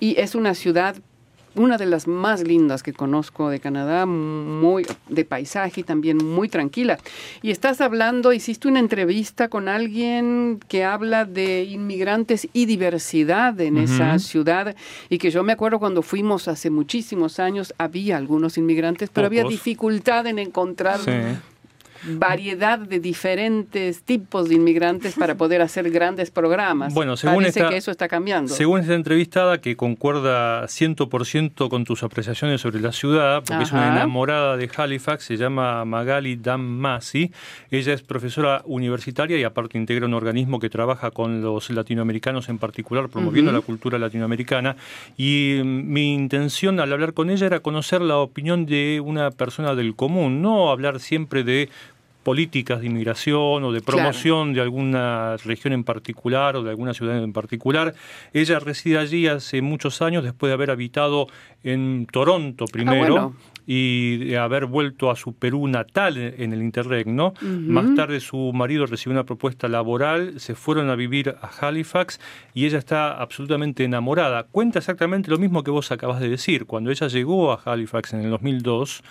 Y 0.00 0.18
es 0.18 0.34
una 0.34 0.54
ciudad 0.54 0.96
una 1.56 1.78
de 1.78 1.86
las 1.86 2.06
más 2.06 2.42
lindas 2.42 2.82
que 2.82 2.92
conozco 2.92 3.48
de 3.48 3.60
Canadá, 3.60 4.06
muy 4.06 4.86
de 5.08 5.24
paisaje 5.24 5.80
y 5.80 5.84
también 5.84 6.18
muy 6.18 6.48
tranquila. 6.48 6.98
Y 7.42 7.50
estás 7.50 7.80
hablando, 7.80 8.32
hiciste 8.32 8.68
una 8.68 8.80
entrevista 8.80 9.48
con 9.48 9.68
alguien 9.68 10.60
que 10.68 10.84
habla 10.84 11.24
de 11.24 11.64
inmigrantes 11.64 12.48
y 12.52 12.66
diversidad 12.66 13.60
en 13.60 13.78
esa 13.78 14.18
ciudad 14.18 14.74
y 15.08 15.18
que 15.18 15.30
yo 15.30 15.42
me 15.42 15.52
acuerdo 15.52 15.78
cuando 15.78 16.02
fuimos 16.02 16.48
hace 16.48 16.70
muchísimos 16.70 17.38
años 17.38 17.74
había 17.78 18.16
algunos 18.16 18.58
inmigrantes, 18.58 19.10
pero 19.12 19.26
había 19.26 19.44
dificultad 19.44 20.26
en 20.26 20.38
encontrar 20.38 21.00
variedad 22.06 22.78
de 22.78 23.00
diferentes 23.00 24.02
tipos 24.02 24.48
de 24.48 24.56
inmigrantes 24.56 25.14
para 25.14 25.36
poder 25.36 25.62
hacer 25.62 25.90
grandes 25.90 26.30
programas. 26.30 26.94
Bueno, 26.94 27.16
según 27.16 27.44
Parece 27.44 27.66
que 27.68 27.76
eso 27.76 27.90
está 27.90 28.08
cambiando. 28.08 28.52
Según 28.52 28.80
esta 28.80 28.94
entrevistada, 28.94 29.60
que 29.60 29.76
concuerda 29.76 30.64
100% 30.64 31.68
con 31.68 31.84
tus 31.84 32.02
apreciaciones 32.02 32.60
sobre 32.60 32.80
la 32.80 32.92
ciudad, 32.92 33.42
porque 33.44 33.64
es 33.64 33.72
una 33.72 33.92
enamorada 33.92 34.56
de 34.56 34.70
Halifax, 34.74 35.24
se 35.24 35.36
llama 35.36 35.84
Magali 35.84 36.36
Dammasi. 36.36 37.32
Ella 37.70 37.92
es 37.92 38.02
profesora 38.02 38.62
universitaria 38.64 39.38
y 39.38 39.44
aparte 39.44 39.78
integra 39.78 40.06
un 40.06 40.14
organismo 40.14 40.58
que 40.58 40.70
trabaja 40.70 41.10
con 41.10 41.42
los 41.42 41.70
latinoamericanos 41.70 42.48
en 42.48 42.58
particular, 42.58 43.08
promoviendo 43.08 43.52
la 43.52 43.60
cultura 43.60 43.98
latinoamericana. 43.98 44.76
Y 45.16 45.60
mm, 45.62 45.92
mi 45.92 46.14
intención 46.14 46.80
al 46.80 46.92
hablar 46.92 47.14
con 47.14 47.30
ella 47.30 47.46
era 47.46 47.60
conocer 47.60 48.00
la 48.00 48.18
opinión 48.18 48.66
de 48.66 49.00
una 49.04 49.30
persona 49.30 49.74
del 49.74 49.94
común, 49.94 50.42
no 50.42 50.70
hablar 50.70 51.00
siempre 51.00 51.44
de 51.44 51.68
políticas 52.24 52.80
de 52.80 52.86
inmigración 52.86 53.62
o 53.62 53.70
de 53.70 53.80
promoción 53.80 54.52
de 54.54 54.60
alguna 54.60 55.36
región 55.44 55.72
en 55.72 55.84
particular 55.84 56.56
o 56.56 56.62
de 56.64 56.70
alguna 56.70 56.94
ciudad 56.94 57.22
en 57.22 57.32
particular. 57.32 57.94
Ella 58.32 58.58
reside 58.58 58.98
allí 58.98 59.28
hace 59.28 59.62
muchos 59.62 60.02
años 60.02 60.24
después 60.24 60.50
de 60.50 60.54
haber 60.54 60.70
habitado 60.70 61.28
en 61.62 62.06
Toronto 62.10 62.64
primero. 62.66 63.34
Ah, 63.36 63.54
y 63.66 64.18
de 64.18 64.38
haber 64.38 64.66
vuelto 64.66 65.10
a 65.10 65.16
su 65.16 65.34
Perú 65.34 65.66
natal 65.68 66.16
en 66.18 66.52
el 66.52 66.62
Interregno. 66.62 67.34
Más 67.40 67.94
tarde 67.94 68.20
su 68.20 68.52
marido 68.52 68.86
recibió 68.86 69.12
una 69.12 69.24
propuesta 69.24 69.68
laboral, 69.68 70.38
se 70.38 70.54
fueron 70.54 70.90
a 70.90 70.96
vivir 70.96 71.36
a 71.40 71.50
Halifax 71.66 72.20
y 72.52 72.66
ella 72.66 72.78
está 72.78 73.16
absolutamente 73.16 73.84
enamorada. 73.84 74.44
Cuenta 74.44 74.80
exactamente 74.80 75.30
lo 75.30 75.38
mismo 75.38 75.62
que 75.62 75.70
vos 75.70 75.90
acabas 75.92 76.20
de 76.20 76.28
decir. 76.28 76.66
Cuando 76.66 76.90
ella 76.90 77.08
llegó 77.08 77.52
a 77.52 77.60
Halifax 77.64 78.12
en 78.12 78.20
el 78.20 78.30
2002, 78.30 79.02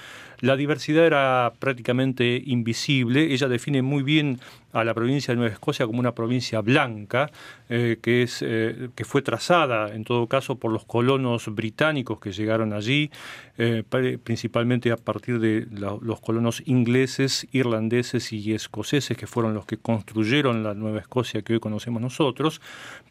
la 0.44 0.58
diversidad 0.58 1.06
era 1.06 1.54
prácticamente 1.58 2.42
invisible. 2.46 3.34
Ella 3.34 3.48
define 3.48 3.82
muy 3.82 4.04
bien 4.04 4.42
a 4.74 4.84
la 4.84 4.94
provincia 4.94 5.32
de 5.32 5.38
Nueva 5.38 5.54
Escocia 5.54 5.86
como 5.86 6.00
una 6.00 6.14
provincia 6.14 6.60
blanca, 6.60 7.32
eh, 7.70 8.00
que, 8.02 8.24
es, 8.24 8.42
eh, 8.42 8.90
que 8.96 9.06
fue 9.06 9.22
trazada 9.22 9.94
en 9.94 10.04
todo 10.04 10.28
caso 10.28 10.58
por 10.58 10.72
los 10.72 10.84
colonos 10.84 11.48
británicos 11.54 12.20
que 12.20 12.32
llegaron 12.32 12.74
allí, 12.74 13.10
eh, 13.58 13.84
principalmente 14.24 14.92
a 14.92 14.98
partir 14.98 15.40
de 15.40 15.68
los 15.70 16.20
colonos 16.20 16.64
ingleses, 16.66 17.48
irlandeses 17.52 18.34
y 18.34 18.54
escoceses, 18.54 19.16
que 19.16 19.28
fueron 19.28 19.54
los 19.54 19.66
que 19.66 19.78
construyeron 19.78 20.64
la 20.64 20.74
Nueva 20.74 21.00
Escocia 21.00 21.44
que 21.44 21.54
hoy 21.54 21.60
conocemos 21.60 22.02
nosotros, 22.02 22.60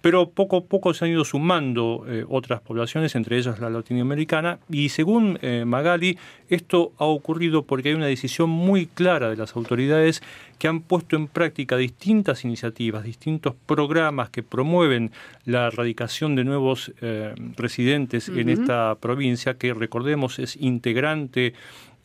pero 0.00 0.30
poco 0.30 0.56
a 0.56 0.64
poco 0.64 0.92
se 0.92 1.04
han 1.04 1.12
ido 1.12 1.24
sumando 1.24 2.04
otras 2.28 2.60
poblaciones, 2.60 3.14
entre 3.14 3.38
ellas 3.38 3.60
la 3.60 3.70
latinoamericana, 3.70 4.58
y 4.68 4.88
según 4.88 5.38
Magali, 5.64 6.18
esto 6.54 6.92
ha 6.98 7.04
ocurrido 7.04 7.64
porque 7.64 7.90
hay 7.90 7.94
una 7.94 8.06
decisión 8.06 8.50
muy 8.50 8.86
clara 8.86 9.30
de 9.30 9.36
las 9.36 9.56
autoridades 9.56 10.22
que 10.58 10.68
han 10.68 10.80
puesto 10.80 11.16
en 11.16 11.26
práctica 11.26 11.76
distintas 11.76 12.44
iniciativas, 12.44 13.04
distintos 13.04 13.54
programas 13.66 14.30
que 14.30 14.42
promueven 14.42 15.10
la 15.44 15.66
erradicación 15.66 16.36
de 16.36 16.44
nuevos 16.44 16.92
eh, 17.00 17.34
residentes 17.56 18.28
en 18.28 18.48
esta 18.48 18.96
provincia, 19.00 19.54
que 19.54 19.74
recordemos 19.74 20.38
es 20.38 20.56
integrante 20.56 21.54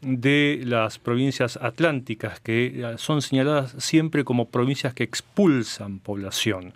de 0.02 0.62
las 0.64 1.00
provincias 1.00 1.58
atlánticas, 1.62 2.40
que 2.40 2.68
eh, 2.68 2.96
son 2.98 3.22
señaladas 3.22 3.76
siempre 3.80 4.24
como 4.24 4.50
provincias 4.50 4.94
que 4.94 5.04
expulsan 5.04 6.00
población. 6.00 6.74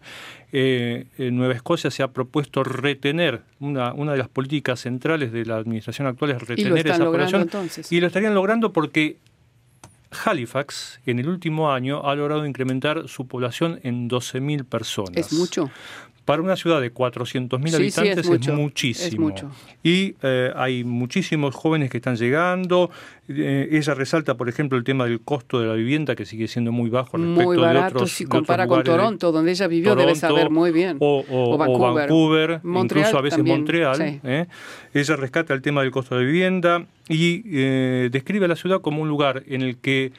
Eh, 0.54 1.06
en 1.18 1.38
Nueva 1.38 1.54
Escocia 1.54 1.92
se 1.92 2.04
ha 2.04 2.10
propuesto 2.10 2.64
retener, 2.64 3.42
una, 3.60 3.94
una 3.94 4.14
de 4.14 4.18
las 4.18 4.28
políticas 4.28 4.82
centrales 4.82 5.32
de 5.32 5.46
la 5.46 5.58
administración 5.58 6.08
actual 6.08 6.32
es 6.32 6.42
retener 6.42 6.88
esa 6.88 7.06
población. 7.06 7.50
Y 7.90 8.00
lo 8.00 8.08
estarían 8.08 8.34
logrando 8.34 8.74
porque 8.74 9.18
Halifax 10.26 11.00
en 11.06 11.20
el 11.20 11.30
último 11.30 11.72
año 11.72 12.08
ha 12.08 12.16
logrado 12.16 12.46
incrementar 12.46 13.08
su 13.08 13.28
población 13.28 13.80
en 13.84 14.10
12.000 14.10 14.66
personas. 14.66 15.18
Es 15.18 15.34
mucho. 15.34 15.72
Para 16.26 16.42
una 16.42 16.56
ciudad 16.56 16.80
de 16.80 16.94
400.000 16.94 17.76
habitantes 17.76 18.30
es, 18.30 18.54
muchísimo. 18.54 19.34
Y 19.84 20.16
eh, 20.22 20.52
hay 20.56 20.84
muchísimos 20.84 21.56
jóvenes 21.56 21.90
que 21.90 21.98
están 21.98 22.16
llegando. 22.16 22.92
Eh, 23.28 23.70
ella 23.72 23.96
resalta, 23.96 24.36
por 24.36 24.48
ejemplo, 24.48 24.78
el 24.78 24.84
tema 24.84 25.06
del 25.06 25.22
costo 25.22 25.60
de 25.60 25.68
la 25.68 25.74
vivienda, 25.74 26.16
que 26.16 26.26
sigue 26.26 26.48
siendo 26.48 26.72
muy 26.72 26.92
bajo 26.92 27.18
respecto 27.18 27.44
muy 27.44 27.58
barato, 27.58 27.82
de 27.82 27.88
otros 27.88 28.12
si 28.12 28.26
compara 28.26 28.68
con 28.68 28.84
Toronto, 28.84 29.32
donde 29.32 29.52
ella 29.52 29.68
vivió, 29.68 29.96
debe 29.96 30.16
saber 30.16 30.52
muy 30.52 30.72
bien. 30.72 30.98
O, 31.00 31.58
Vancouver, 31.58 32.62
incluso 32.64 33.18
a 33.18 33.22
veces 33.22 33.44
Montreal. 33.44 34.22
¿eh? 34.24 34.46
Ella 34.94 35.16
rescata 35.16 35.56
el 35.56 35.62
tema 35.64 35.82
del 35.82 35.90
costo 35.90 36.16
de 36.18 36.24
vivienda 36.24 36.86
y 37.10 37.42
describe 38.10 38.46
a 38.46 38.50
la 38.50 38.56
ciudad 38.56 38.82
como 38.82 39.02
un 39.02 39.10
lugar 39.10 39.44
en 39.48 39.64
el 39.64 39.78
que 39.78 40.12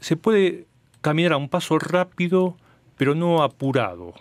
se 0.00 0.16
puede 0.16 0.66
caminar 1.00 1.32
a 1.32 1.36
un 1.36 1.48
paso 1.48 1.78
rápido 1.78 2.56
pero 2.98 3.14
no 3.14 3.42
apurado. 3.42 4.12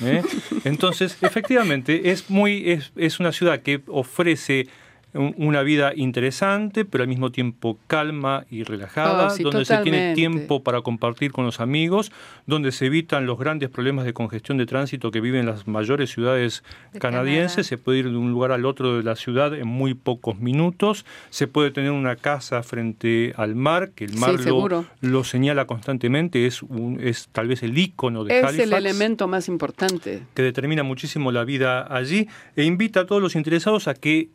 ¿eh? 0.00 0.22
Entonces, 0.64 1.18
efectivamente, 1.22 2.10
es, 2.10 2.30
muy, 2.30 2.70
es, 2.70 2.92
es, 2.94 3.18
una 3.18 3.32
ciudad 3.32 3.62
que 3.62 3.82
ofrece 3.88 4.68
una 5.14 5.62
vida 5.62 5.92
interesante, 5.94 6.84
pero 6.84 7.02
al 7.02 7.08
mismo 7.08 7.30
tiempo 7.30 7.78
calma 7.86 8.44
y 8.50 8.64
relajada, 8.64 9.28
Oh, 9.28 9.30
sí, 9.30 9.42
donde 9.42 9.64
se 9.64 9.78
tiene 9.78 10.14
tiempo 10.14 10.62
para 10.62 10.80
compartir 10.82 11.30
con 11.32 11.44
los 11.44 11.60
amigos, 11.60 12.10
donde 12.46 12.72
se 12.72 12.86
evitan 12.86 13.26
los 13.26 13.38
grandes 13.38 13.70
problemas 13.70 14.04
de 14.04 14.12
congestión 14.12 14.58
de 14.58 14.66
tránsito 14.66 15.10
que 15.10 15.20
viven 15.20 15.46
las 15.46 15.66
mayores 15.68 16.10
ciudades 16.10 16.62
De 16.92 16.98
canadienses. 16.98 17.54
Canadá. 17.54 17.68
Se 17.68 17.78
puede 17.78 17.98
ir 18.00 18.10
de 18.10 18.16
un 18.16 18.30
lugar 18.32 18.52
al 18.52 18.64
otro 18.66 18.96
de 18.96 19.02
la 19.02 19.16
ciudad 19.16 19.54
en 19.54 19.66
muy 19.68 19.94
pocos 19.94 20.38
minutos. 20.40 21.04
Se 21.30 21.46
puede 21.46 21.70
tener 21.70 21.90
una 21.92 22.16
casa 22.16 22.62
frente 22.62 23.32
al 23.36 23.54
mar, 23.54 23.90
que 23.94 24.04
el 24.04 24.12
Sí, 24.14 24.18
mar 24.18 24.34
lo, 24.44 24.84
lo 25.00 25.24
señala 25.24 25.66
constantemente, 25.66 26.46
es, 26.46 26.62
un, 26.62 26.98
es 27.00 27.28
tal 27.32 27.48
vez 27.48 27.62
el 27.62 27.76
ícono 27.78 28.24
de 28.24 28.38
Es 28.38 28.44
Halifax 28.44 28.64
el 28.68 28.72
elemento 28.72 29.28
más 29.28 29.48
importante. 29.48 30.22
que 30.34 30.42
determina 30.42 30.82
muchísimo 30.82 31.30
la 31.32 31.44
vida 31.44 31.86
allí 31.94 32.28
e 32.56 32.64
invita 32.64 33.00
a 33.00 33.06
todos 33.06 33.22
los 33.22 33.36
interesados 33.36 33.88
a 33.88 33.94
que 33.94 34.28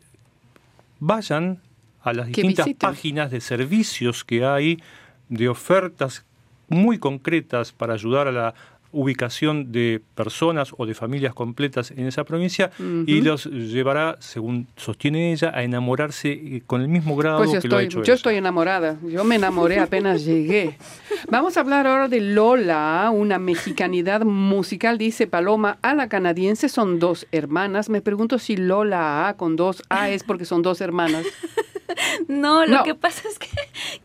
vayan 1.00 1.62
a 2.02 2.14
las 2.14 2.28
distintas 2.28 2.66
visiten. 2.66 2.89
páginas 2.89 3.32
de 3.32 3.41
servicios 3.41 4.24
que 4.24 4.45
hay, 4.45 4.82
de 5.28 5.50
ofertas 5.50 6.26
muy 6.68 7.00
concretas 7.00 7.72
para 7.72 7.93
ayudar 7.93 8.28
a 8.28 8.32
la 8.32 8.56
ubicación 8.91 9.71
de 9.71 10.01
personas 10.15 10.73
o 10.77 10.85
de 10.85 10.93
familias 10.95 11.33
completas 11.33 11.91
en 11.91 12.07
esa 12.07 12.23
provincia 12.23 12.71
y 13.05 13.21
los 13.21 13.45
llevará, 13.45 14.17
según 14.19 14.67
sostiene 14.75 15.31
ella, 15.31 15.51
a 15.53 15.63
enamorarse 15.63 16.31
eh, 16.31 16.61
con 16.65 16.81
el 16.81 16.87
mismo 16.87 17.15
grado 17.15 17.37
Pues 17.39 17.49
que 17.61 17.67
lo 17.67 17.77
ha 17.77 17.81
estoy, 17.81 17.85
hecho 17.85 17.97
yo 17.99 18.03
ella. 18.03 18.13
estoy 18.15 18.35
enamorada. 18.35 18.97
Yo 19.07 19.23
me 19.23 19.35
enamoré 19.35 19.79
apenas 19.79 20.25
llegué. 20.25 20.77
Vamos 21.29 21.57
a 21.57 21.59
hablar 21.61 21.87
ahora 21.87 22.07
de 22.07 22.21
Lola, 22.21 23.09
una 23.13 23.39
mexicanidad 23.39 24.21
musical, 24.23 24.97
dice 24.97 25.27
Paloma, 25.27 25.77
a 25.81 25.93
la 25.93 26.09
canadiense 26.09 26.69
son 26.69 26.99
dos 26.99 27.27
hermanas. 27.31 27.89
Me 27.89 28.01
pregunto 28.01 28.39
si 28.39 28.57
Lola 28.57 29.27
A 29.27 29.35
con 29.35 29.55
dos 29.55 29.83
A 29.89 30.09
es 30.09 30.23
porque 30.23 30.45
son 30.45 30.61
dos 30.61 30.81
hermanas. 30.81 31.25
No, 32.27 32.65
lo 32.65 32.77
No. 32.77 32.83
que 32.83 32.93
pasa 32.95 33.27
es 33.27 33.39
que 33.39 33.47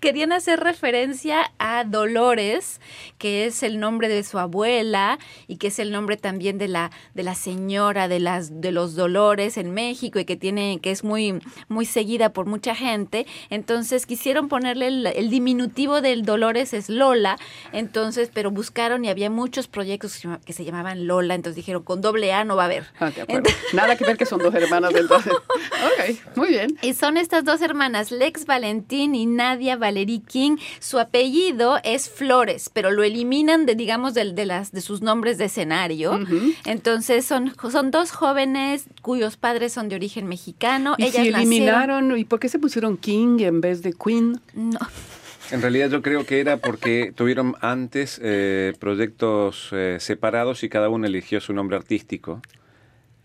querían 0.01 0.33
hacer 0.33 0.61
referencia 0.61 1.53
a 1.59 1.85
Dolores, 1.85 2.81
que 3.19 3.47
es 3.47 3.63
el 3.63 3.81
nombre 3.81 4.09
de 4.09 4.23
su 4.23 4.39
abuela 4.39 5.19
y 5.47 5.57
que 5.57 5.69
es 5.69 5.79
el 5.79 5.93
nombre 5.93 6.17
también 6.17 6.59
de 6.59 6.69
la 6.69 6.91
de 7.15 7.23
la 7.23 7.35
señora 7.35 8.09
de 8.09 8.21
las 8.21 8.61
de 8.61 8.73
los 8.73 8.95
Dolores 8.95 9.57
en 9.57 9.73
México 9.73 10.19
y 10.19 10.25
que 10.25 10.37
tiene 10.37 10.79
que 10.83 10.91
es 10.91 11.05
muy 11.05 11.41
muy 11.69 11.87
seguida 11.87 12.33
por 12.33 12.47
mucha 12.47 12.75
gente. 12.75 13.27
Entonces 13.51 14.07
quisieron 14.07 14.49
ponerle 14.49 14.89
el, 14.89 15.07
el 15.07 15.31
diminutivo 15.31 16.01
del 16.01 16.25
Dolores 16.25 16.75
es 16.75 16.89
Lola. 16.89 17.39
Entonces, 17.73 18.31
pero 18.33 18.51
buscaron 18.51 19.05
y 19.05 19.09
había 19.09 19.31
muchos 19.31 19.69
proyectos 19.69 20.21
que 20.45 20.53
se 20.53 20.65
llamaban 20.65 21.07
Lola. 21.07 21.35
Entonces 21.35 21.57
dijeron 21.57 21.83
con 21.83 22.01
doble 22.01 22.33
A 22.33 22.45
no 22.45 22.57
va 22.57 22.63
a 22.63 22.67
haber. 22.67 22.87
Ah, 22.99 23.11
de 23.11 23.23
acuerdo. 23.23 23.51
Nada 23.73 23.97
que 23.97 24.05
ver 24.05 24.17
que 24.17 24.27
son 24.27 24.41
dos 24.41 24.55
hermanas 24.55 24.93
entonces. 24.95 25.33
Ok, 25.85 26.37
muy 26.37 26.49
bien. 26.49 26.79
Y 26.83 26.95
son 26.95 27.17
estas 27.17 27.45
dos 27.45 27.61
hermanas, 27.61 28.11
Lex 28.11 28.47
Valentín 28.47 29.15
y 29.15 29.27
Nadia 29.27 29.77
Valerie 29.85 30.23
King. 30.27 30.57
Su 30.81 30.99
apellido 30.99 31.79
es 31.85 32.09
Flores, 32.11 32.71
pero 32.73 32.91
lo 32.91 33.03
eliminan 33.03 33.67
de, 33.67 33.75
digamos, 33.75 34.15
de, 34.15 34.33
de 34.33 34.47
las, 34.47 34.73
de 34.73 34.81
sus 34.81 35.03
nombres 35.03 35.39
de 35.39 35.45
escenario. 35.47 36.19
Entonces 36.65 37.25
son, 37.25 37.53
son 37.71 37.91
dos 37.91 38.11
jóvenes 38.11 38.87
cuyos 39.03 39.37
padres 39.37 39.73
son 39.73 39.89
de 39.89 39.97
origen 39.97 40.27
mexicano. 40.27 40.95
Y 40.99 41.05
Ellas 41.05 41.25
si 41.25 41.31
nacieron- 41.31 41.37
eliminaron, 41.41 42.19
¿y 42.19 42.25
por 42.25 42.41
qué 42.41 42.49
se 42.49 42.59
pusieron 42.59 42.97
King 42.97 43.39
en 43.41 43.61
vez 43.61 43.83
de 43.83 43.93
Queen? 43.93 44.41
No, 44.55 44.79
En 45.51 45.61
realidad 45.61 45.91
yo 45.91 46.01
creo 46.01 46.25
que 46.25 46.41
era 46.41 46.57
porque 46.57 47.13
tuvieron 47.15 47.55
antes 47.61 48.19
eh, 48.23 48.73
proyectos 48.81 49.69
eh, 49.73 49.99
separados 50.01 50.63
y 50.65 50.69
cada 50.71 50.89
uno 50.89 51.07
eligió 51.07 51.41
su 51.41 51.53
nombre 51.53 51.77
artístico. 51.77 52.41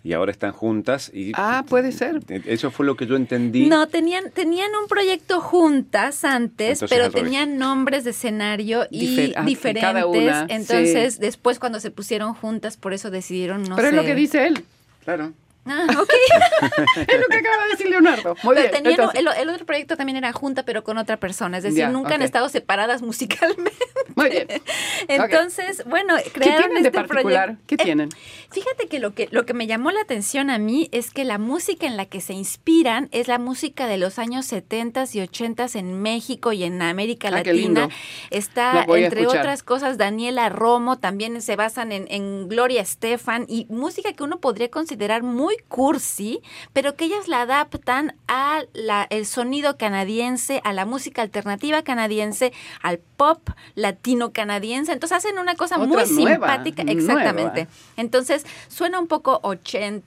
Y 0.02 0.14
ahora 0.14 0.32
están 0.32 0.54
juntas 0.54 1.12
y... 1.14 1.34
Ah, 1.36 1.66
puede 1.68 1.91
ser. 1.91 2.22
Eso 2.45 2.72
fue 2.72 2.86
lo 2.86 2.95
que 2.95 3.06
yo 3.06 3.18
entendí. 3.18 3.66
no 3.68 3.88
tenían, 3.89 4.32
tenían 4.32 4.72
un 4.82 4.88
proyecto 4.88 5.41
juntas 5.41 6.24
antes, 6.24 6.82
Entonces, 6.82 6.97
pero 6.97 7.12
tenían 7.12 7.58
nombres 7.58 8.06
de 8.06 8.12
escenario 8.12 8.88
y 8.89 9.18
Difer- 9.18 9.34
ah, 9.36 9.43
diferentes. 9.43 9.84
cada 9.84 10.06
una, 10.06 10.47
sí. 10.47 10.54
Entonces, 10.54 11.20
después 11.20 11.60
cuando 11.60 11.82
se 11.82 11.91
pusieron 11.91 12.34
juntas, 12.34 12.78
por 12.78 12.93
eso 12.93 13.12
decidieron 13.12 13.64
no 13.64 13.76
Pero 13.76 13.89
es 13.89 13.93
lo 13.93 14.02
sé. 14.04 14.08
que 14.08 14.16
dice 14.16 14.47
él. 14.47 14.64
Claro. 15.04 15.34
Ah, 15.66 15.86
ok. 15.89 16.10
Es 17.08 17.20
lo 17.20 17.28
que 17.28 17.38
acaba 17.38 17.64
de 17.66 17.70
decir 17.72 17.89
Leonardo. 17.89 18.36
Muy 18.43 18.56
Pero 18.56 18.70
bien. 18.70 18.84
tenían- 18.84 19.00
entonces, 19.02 19.20
el, 19.20 19.28
el 19.41 19.50
otro 19.50 19.66
proyecto 19.66 19.97
también 19.97 20.16
era 20.18 20.32
junta, 20.32 20.64
pero 20.64 20.84
con 20.86 20.97
otra 20.97 21.18
persona. 21.18 21.58
Es 21.58 21.64
decir, 21.64 21.80
Ya, 21.80 21.89
nunca 21.89 22.16
han 22.16 22.22
ok. 22.22 22.26
estado 22.26 22.47
separadas 22.50 23.02
musicalmente. 23.02 23.74
Muy 24.20 24.30
bien. 24.30 24.48
Entonces, 25.08 25.84
bueno, 25.86 26.16
¿Qué 26.24 26.32
crearon 26.32 26.64
tienen 26.70 26.84
de 26.84 26.90
este 26.90 27.04
particular? 27.04 27.46
proyecto. 27.46 27.64
¿Qué 27.68 27.76
Eh, 27.76 27.84
tienen? 27.84 28.10
Fíjate 28.52 28.88
que 28.88 29.00
lo, 29.00 29.14
que 29.14 29.28
lo 29.32 29.46
que 29.46 29.54
me 29.54 29.68
llamó 29.68 29.92
la 29.92 30.02
atención 30.02 30.50
a 30.50 30.58
mí 30.58 30.90
es 30.92 31.12
que 31.12 31.24
la 31.24 31.38
música 31.38 31.86
en 31.88 31.98
la 31.98 32.06
que 32.06 32.22
se 32.22 32.34
inspiran 32.34 33.10
es 33.12 33.28
la 33.28 33.38
música 33.40 33.88
de 33.88 33.98
los 33.98 34.20
años 34.20 34.46
70 34.46 35.06
y 35.14 35.22
80 35.22 35.68
en 35.76 36.02
México 36.02 36.52
y 36.52 36.64
en 36.64 36.82
América 36.82 37.30
Ah, 37.32 37.44
qué 37.44 37.54
Latina. 37.54 37.90
Está, 38.32 38.86
entre 38.96 39.28
otras 39.28 39.64
cosas, 39.64 39.98
Daniela 39.98 40.50
Romo, 40.50 40.98
también 40.98 41.42
se 41.42 41.56
basan 41.56 41.92
en, 41.92 42.08
en 42.10 42.48
Gloria 42.48 42.82
Estefan 42.82 43.46
y 43.48 43.66
música 43.70 44.14
que 44.14 44.24
uno 44.24 44.40
podría 44.40 44.70
considerar 44.70 45.22
muy 45.24 45.56
cursi, 45.68 46.42
pero 46.74 46.96
que 46.96 47.06
ellas 47.06 47.28
la 47.28 47.42
adaptan 47.42 48.16
a 48.28 48.64
la, 48.74 49.06
el 49.10 49.26
sonido 49.26 49.78
canadiense, 49.78 50.62
a 50.64 50.74
la 50.74 50.86
música 50.86 51.22
alternativa 51.22 51.84
canadiense, 51.84 52.52
al 52.82 53.00
pop 53.00 53.50
latino 53.76 54.09
canadiense. 54.32 54.91
Entonces 54.91 55.18
hacen 55.18 55.39
una 55.39 55.55
cosa 55.55 55.76
Otra 55.76 55.88
muy 55.88 56.24
nueva, 56.24 56.47
simpática. 56.47 56.84
nueva. 56.84 56.99
Exactamente. 56.99 57.68
Entonces 57.97 58.45
suena 58.68 58.99
un 58.99 59.07
poco 59.07 59.41
80s, 59.41 60.03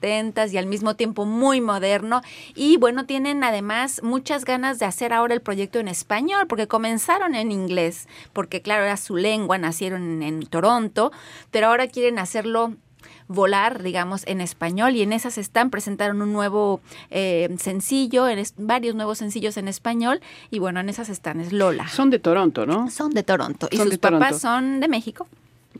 70s 0.00 0.52
y 0.52 0.58
al 0.58 0.66
mismo 0.66 0.96
tiempo 0.96 1.24
muy 1.24 1.60
moderno. 1.60 2.22
Y 2.54 2.76
bueno, 2.76 3.06
tienen 3.06 3.44
además 3.44 4.02
muchas 4.02 4.44
ganas 4.44 4.78
de 4.78 4.86
hacer 4.86 5.12
ahora 5.12 5.34
el 5.34 5.40
proyecto 5.40 5.78
en 5.78 5.88
español, 5.88 6.46
porque 6.46 6.68
comenzaron 6.68 7.34
en 7.34 7.52
inglés, 7.52 8.08
porque 8.32 8.62
claro, 8.62 8.84
era 8.84 8.96
su 8.96 9.16
lengua, 9.16 9.58
nacieron 9.58 10.02
en, 10.02 10.22
en 10.22 10.46
Toronto, 10.46 11.12
pero 11.50 11.68
ahora 11.68 11.88
quieren 11.88 12.18
hacerlo 12.18 12.74
volar, 13.30 13.82
digamos, 13.84 14.26
en 14.26 14.40
español 14.40 14.96
y 14.96 15.02
en 15.02 15.12
esas 15.12 15.38
están, 15.38 15.70
presentaron 15.70 16.20
un 16.20 16.32
nuevo 16.32 16.80
eh, 17.10 17.48
sencillo, 17.60 18.26
en 18.26 18.44
varios 18.58 18.96
nuevos 18.96 19.18
sencillos 19.18 19.56
en 19.56 19.68
español 19.68 20.20
y 20.50 20.58
bueno, 20.58 20.80
en 20.80 20.88
esas 20.88 21.08
están, 21.08 21.40
es 21.40 21.52
Lola. 21.52 21.86
Son 21.88 22.10
de 22.10 22.18
Toronto, 22.18 22.66
¿no? 22.66 22.90
Son 22.90 23.12
de 23.12 23.22
Toronto 23.22 23.68
y 23.70 23.76
Son 23.76 23.84
sus 23.84 23.92
de 23.92 23.98
Toronto. 23.98 24.24
papás 24.24 24.40
son 24.40 24.80
de 24.80 24.88
México, 24.88 25.28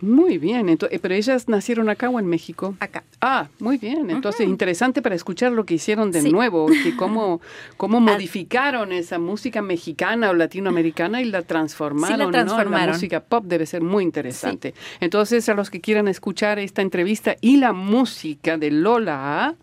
Muy 0.00 0.38
bien. 0.38 0.68
ento- 0.68 0.88
eh, 0.90 0.98
pero 0.98 1.14
ellas 1.14 1.48
nacieron 1.48 1.88
acá 1.88 2.08
o 2.10 2.18
en 2.18 2.26
México. 2.26 2.74
acá. 2.80 3.04
Ah, 3.20 3.48
muy 3.58 3.76
bien. 3.76 4.10
Entonces, 4.10 4.46
interesante 4.48 5.02
para 5.02 5.14
escuchar 5.14 5.52
lo 5.52 5.64
que 5.64 5.74
hicieron 5.74 6.10
de 6.10 6.22
Sí. 6.22 6.30
nuevo, 6.32 6.66
que 6.66 6.96
cómo, 6.96 7.40
cómo 7.76 8.00
modificaron 8.00 8.92
esa 8.92 9.18
música 9.18 9.60
mexicana 9.62 10.30
o 10.30 10.34
latinoamericana 10.34 11.20
y 11.20 11.26
la 11.26 11.42
transformaron, 11.42 12.18
¿no? 12.18 12.24
La 12.26 12.30
transformaron. 12.30 12.94
música 12.94 13.20
pop 13.20 13.44
debe 13.46 13.66
ser 13.66 13.82
muy 13.82 14.04
interesante. 14.04 14.74
Entonces, 15.00 15.48
a 15.48 15.54
los 15.54 15.68
que 15.70 15.80
quieran 15.80 16.08
escuchar 16.08 16.58
esta 16.58 16.80
entrevista 16.82 17.36
y 17.40 17.58
la 17.58 17.72
música 17.72 18.56
de 18.56 18.70
Lola 18.70 19.54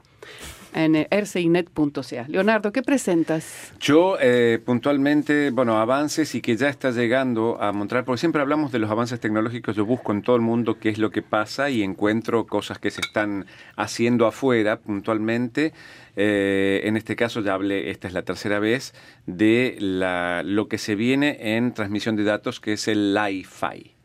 en 0.74 1.08
rcinet.ca. 1.10 2.26
Leonardo, 2.28 2.72
¿qué 2.72 2.82
presentas? 2.82 3.74
Yo 3.80 4.18
eh, 4.20 4.60
puntualmente, 4.64 5.52
bueno, 5.52 5.78
avances 5.78 6.36
y 6.36 6.42
que 6.42 6.56
ya 6.56 6.70
está 6.70 6.92
llegando 6.92 7.62
a 7.62 7.72
Montreal, 7.72 8.06
porque 8.06 8.20
siempre 8.20 8.42
hablamos 8.42 8.72
de 8.72 8.80
los 8.80 8.90
avances 8.90 9.20
tecnológicos, 9.20 9.76
yo 9.76 9.86
busco 9.86 10.12
en 10.12 10.22
todo 10.22 10.36
el 10.36 10.42
mundo 10.42 10.80
qué 10.80 10.90
es 10.90 10.98
lo 10.98 11.12
que 11.12 11.22
pasa 11.22 11.70
y 11.70 11.84
encuentro 11.84 12.46
cosas 12.48 12.80
que 12.80 12.92
se 12.92 13.02
están 13.02 13.46
haciendo 13.76 14.28
afuera 14.28 14.80
puntualmente. 14.80 15.74
Eh, 16.16 16.82
en 16.84 16.98
este 16.98 17.16
caso 17.16 17.42
ya 17.42 17.54
hablé, 17.54 17.92
esta 17.92 18.08
es 18.08 18.14
la 18.14 18.24
tercera 18.24 18.60
vez, 18.60 18.94
de 19.26 19.78
la, 19.80 20.42
lo 20.44 20.68
que 20.68 20.78
se 20.78 20.96
viene 20.96 21.56
en 21.56 21.74
transmisión 21.74 22.16
de 22.16 22.24
datos, 22.24 22.60
que 22.60 22.74
es 22.74 22.88
el 22.88 23.14
Li-Fi. 23.14 23.97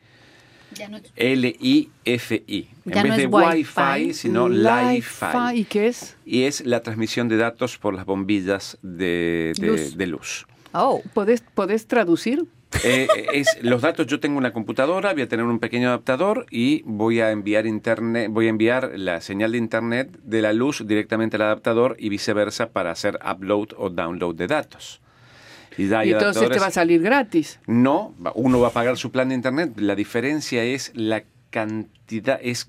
No, 0.91 0.99
L-I-F-I. 1.17 2.69
En 2.87 3.03
vez 3.03 3.17
de 3.17 3.27
Wi-Fi, 3.27 3.81
Wi-Fi. 3.81 4.15
sino 4.15 4.49
Li-Fi. 4.49 4.95
Li-Fi. 4.95 5.55
¿Y 5.61 5.65
qué 5.65 5.87
es? 5.89 6.17
Y 6.25 6.43
es 6.45 6.65
la 6.67 6.83
transmisión 6.83 7.29
de 7.29 7.37
datos 7.37 7.79
por 7.79 7.95
las 7.95 8.05
bombillas 8.07 8.79
de, 8.83 9.53
de- 9.59 9.67
Luz. 9.67 9.97
de 9.97 10.07
luz. 10.07 10.47
Oh, 10.73 11.03
¿Podés, 11.15 11.43
podés 11.55 11.87
traducir? 11.87 12.45
Eh, 12.85 13.07
es, 13.35 13.59
los 13.63 13.83
datos, 13.83 14.07
yo 14.07 14.19
tengo 14.19 14.39
una 14.39 14.55
computadora, 14.55 15.13
voy 15.13 15.23
a 15.23 15.29
tener 15.29 15.45
un 15.45 15.59
pequeño 15.59 15.89
adaptador 15.89 16.47
y 16.51 16.81
voy 16.87 17.21
a 17.21 17.31
enviar 17.31 17.67
internet, 17.67 18.29
voy 18.31 18.47
a 18.47 18.49
enviar 18.49 18.93
la 18.97 19.21
señal 19.21 19.53
de 19.53 19.59
internet 19.59 20.19
de 20.25 20.41
la 20.41 20.55
luz 20.55 20.83
directamente 20.87 21.37
al 21.37 21.43
adaptador 21.43 21.97
y 21.99 22.09
viceversa 22.09 22.71
para 22.71 22.91
hacer 22.91 23.19
upload 23.31 23.69
o 23.77 23.91
download 23.91 24.35
de 24.37 24.47
datos. 24.47 25.03
Y, 25.77 25.93
entonces 25.93 26.49
te 26.51 26.59
va 26.59 26.67
a 26.67 26.71
salir 26.71 27.03
gratis. 27.03 27.59
No, 27.67 28.15
uno 28.35 28.61
va 28.61 28.69
a 28.69 28.73
pagar 28.73 28.97
su 28.97 29.11
plan 29.11 29.29
de 29.29 29.35
internet. 29.35 29.73
La 29.77 29.95
diferencia 29.95 30.65
es 30.65 30.93
la 30.95 31.23
cantidad, 31.53 32.41
es 32.43 32.67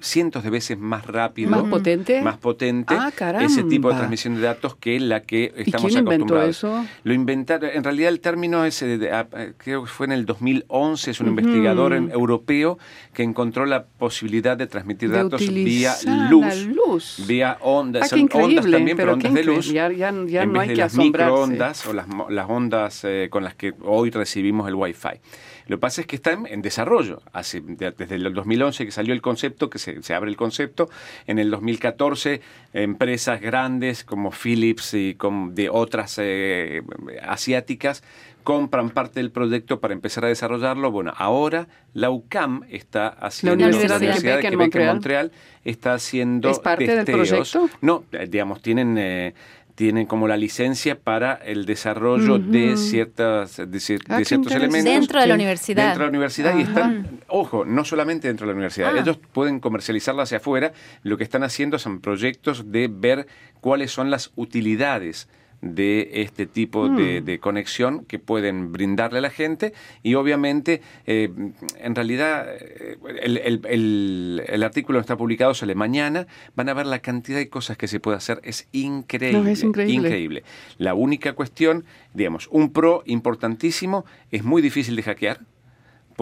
cientos 0.00 0.44
de 0.44 0.50
veces 0.50 0.78
más 0.78 1.06
rápido. 1.06 1.50
¿Más 1.50 1.64
potente? 1.64 2.20
Más 2.20 2.36
potente. 2.36 2.94
Ah, 2.96 3.10
ese 3.40 3.64
tipo 3.64 3.88
de 3.88 3.96
transmisión 3.96 4.34
de 4.34 4.42
datos 4.42 4.76
que 4.76 5.00
la 5.00 5.22
que 5.22 5.52
estamos 5.56 5.90
¿Y 5.90 5.94
quién 5.94 6.04
Inventó 6.04 6.42
eso? 6.42 6.84
Lo 7.04 7.14
inventaron, 7.14 7.70
en 7.72 7.82
realidad 7.82 8.10
el 8.10 8.20
término 8.20 8.66
es, 8.66 8.82
eh, 8.82 9.10
ah, 9.10 9.26
creo 9.56 9.84
que 9.84 9.88
fue 9.88 10.06
en 10.06 10.12
el 10.12 10.26
2011, 10.26 11.10
es 11.10 11.20
un 11.20 11.28
investigador 11.28 11.94
europeo 11.94 12.78
que 13.14 13.22
encontró 13.22 13.64
la 13.64 13.84
posibilidad 13.84 14.58
de 14.58 14.66
transmitir 14.66 15.10
datos 15.10 15.40
vía 15.40 15.94
luz. 16.30 16.66
luz. 16.66 17.24
Vía 17.26 17.56
ondas. 17.62 18.12
Ah, 18.12 18.16
ondas 18.34 18.70
también, 18.70 18.96
pero, 18.96 19.14
ondas 19.14 19.32
de 19.32 19.44
luz. 19.44 19.72
Ya, 19.72 19.90
ya, 19.90 20.12
no 20.12 20.60
hay 20.60 20.68
que 20.68 20.76
las 20.76 20.96
microondas 20.96 21.86
o 21.86 21.94
las, 21.94 22.06
las 22.28 22.50
ondas 22.50 23.04
eh, 23.04 23.28
con 23.30 23.42
las 23.42 23.54
que 23.54 23.72
hoy 23.82 24.10
recibimos 24.10 24.68
el 24.68 24.74
Wi-Fi. 24.74 25.20
Lo 25.66 25.76
que 25.76 25.80
pasa 25.80 26.00
es 26.00 26.06
que 26.06 26.16
está 26.16 26.32
en, 26.32 26.62
desarrollo. 26.62 27.22
Hace, 27.32 27.60
desde 27.60 28.14
el 28.14 28.32
2011 28.34 28.84
que 28.84 28.90
salió 28.90 29.14
el 29.14 29.22
concepto, 29.22 29.70
que 29.70 29.78
se, 29.78 30.14
abre 30.14 30.30
el 30.30 30.36
concepto, 30.36 30.88
en 31.26 31.38
el 31.38 31.50
2014 31.50 32.40
empresas 32.72 33.40
grandes 33.40 34.04
como 34.04 34.30
Philips 34.30 34.94
y 34.94 35.16
de 35.50 35.68
otras 35.70 36.16
eh, 36.18 36.82
asiáticas 37.22 38.02
compran 38.42 38.90
parte 38.90 39.20
del 39.20 39.30
proyecto 39.30 39.80
para 39.80 39.94
empezar 39.94 40.24
a 40.24 40.28
desarrollarlo. 40.28 40.90
Bueno, 40.90 41.12
ahora 41.16 41.68
la 41.94 42.10
UCAM 42.10 42.64
está 42.70 43.08
haciendo 43.08 43.56
la 43.56 43.76
Universidad, 43.76 44.00
de 44.00 44.40
Quebec, 44.40 44.74
en 44.74 44.86
Montreal. 44.86 45.32
está 45.64 45.94
haciendo 45.94 46.50
¿Es 46.50 46.58
parte 46.58 46.94
del 46.96 47.04
proyecto? 47.04 47.68
No, 47.80 48.04
eh, 48.12 48.26
digamos, 48.28 48.60
tienen 48.62 48.96
eh, 48.98 49.34
tienen 49.74 50.06
como 50.06 50.28
la 50.28 50.36
licencia 50.36 50.98
para 50.98 51.34
el 51.34 51.66
desarrollo 51.66 52.38
de 52.38 52.76
ciertas 52.76 53.56
de, 53.56 53.78
ah, 54.08 54.20
ciertos 54.24 54.52
elementos 54.52 54.84
dentro 54.84 55.20
de 55.20 55.26
la 55.26 55.34
universidad. 55.34 55.84
dentro 55.84 56.00
de 56.00 56.06
la 56.06 56.10
universidad 56.10 56.56
y 56.56 56.62
están 56.62 57.20
ojo 57.28 57.64
no 57.64 57.84
solamente 57.84 58.28
dentro 58.28 58.46
de 58.46 58.52
la 58.52 58.56
universidad 58.56 58.94
ah. 58.94 59.00
ellos 59.00 59.18
pueden 59.32 59.60
comercializarla 59.60 60.24
hacia 60.24 60.38
afuera. 60.38 60.72
Lo 61.02 61.16
que 61.16 61.24
están 61.24 61.42
haciendo 61.42 61.78
son 61.78 62.00
proyectos 62.00 62.70
de 62.70 62.88
ver 62.88 63.26
cuáles 63.60 63.90
son 63.90 64.10
las 64.10 64.32
utilidades 64.36 65.28
de 65.62 66.10
este 66.22 66.46
tipo 66.46 66.88
hmm. 66.88 67.24
de, 67.24 67.38
conexión 67.38 68.04
que 68.04 68.18
pueden 68.18 68.72
brindarle 68.72 69.18
a 69.18 69.22
la 69.22 69.30
gente 69.30 69.72
y 70.02 70.14
obviamente 70.14 70.82
eh, 71.06 71.30
en 71.78 71.94
realidad 71.94 72.46
eh, 72.48 72.98
el, 73.24 74.62
artículo 74.62 74.98
está 75.00 75.16
publicado, 75.16 75.54
sale 75.54 75.74
mañana, 75.74 76.26
van 76.56 76.68
a 76.68 76.74
ver 76.74 76.86
la 76.86 76.98
cantidad 76.98 77.38
de 77.38 77.48
cosas 77.48 77.76
que 77.76 77.88
se 77.88 78.00
puede 78.00 78.16
hacer, 78.16 78.40
es 78.42 78.68
increíble, 78.72 79.52
es 79.52 79.62
increíble. 79.62 80.08
increíble. 80.08 80.44
La 80.78 80.94
única 80.94 81.32
cuestión, 81.34 81.84
digamos, 82.12 82.48
un 82.50 82.72
pro 82.72 83.02
importantísimo, 83.06 84.04
es 84.30 84.42
muy 84.42 84.62
difícil 84.62 84.96
de 84.96 85.02
hackear, 85.02 85.40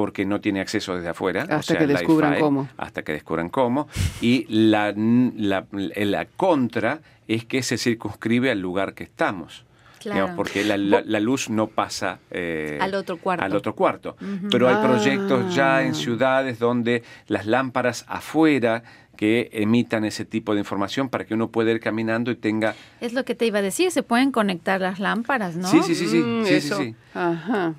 porque 0.00 0.24
no 0.24 0.40
tiene 0.40 0.62
acceso 0.62 0.96
desde 0.96 1.10
afuera. 1.10 1.46
Hasta 1.50 1.76
que 1.76 1.86
descubran 1.86 2.40
cómo. 2.40 2.66
Hasta 2.78 3.02
que 3.02 3.12
descubran 3.12 3.50
cómo. 3.50 3.86
Y 4.22 4.46
la, 4.48 4.94
la, 4.96 5.66
la, 5.70 6.24
contra 6.24 7.02
es 7.28 7.44
que 7.44 7.62
se 7.62 7.76
circunscribe 7.76 8.50
al 8.50 8.60
lugar 8.60 8.94
que 8.94 9.04
estamos. 9.04 9.66
Claro. 9.98 10.32
porque 10.34 10.64
la, 10.64 10.78
la, 10.78 11.20
luz 11.20 11.50
no 11.50 11.66
pasa 11.66 12.20
eh, 12.30 12.78
al 12.80 12.94
otro 12.94 13.18
cuarto. 13.18 13.44
Al 13.44 13.54
otro 13.54 13.74
cuarto. 13.74 14.16
Pero 14.50 14.66
hay 14.70 14.76
proyectos 14.82 15.54
ya 15.54 15.82
en 15.82 15.90
ah. 15.90 15.94
ciudades 15.94 16.58
donde 16.58 17.02
las 17.26 17.44
lámparas 17.44 18.06
afuera 18.08 18.82
que 19.18 19.50
emitan 19.52 20.06
ese 20.06 20.24
tipo 20.24 20.54
de 20.54 20.60
información 20.60 21.10
para 21.10 21.26
que 21.26 21.34
uno 21.34 21.48
pueda 21.50 21.72
ir 21.72 21.80
caminando 21.80 22.30
y 22.30 22.36
tenga... 22.36 22.74
Es 23.02 23.12
lo 23.12 23.26
que 23.26 23.34
te 23.34 23.44
iba 23.44 23.58
a 23.58 23.62
decir, 23.62 23.90
se 23.90 24.02
pueden 24.02 24.32
conectar 24.32 24.80
las 24.80 24.98
lámparas, 24.98 25.56
¿no? 25.56 25.68
Sí, 25.68 25.82
sí, 25.82 25.94
sí, 25.94 26.08
sí. 26.08 26.22
Mm, 26.22 26.46
sí, 26.46 26.60
sí, 26.62 26.72
sí. 26.74 26.94
Ajá. 27.12 27.74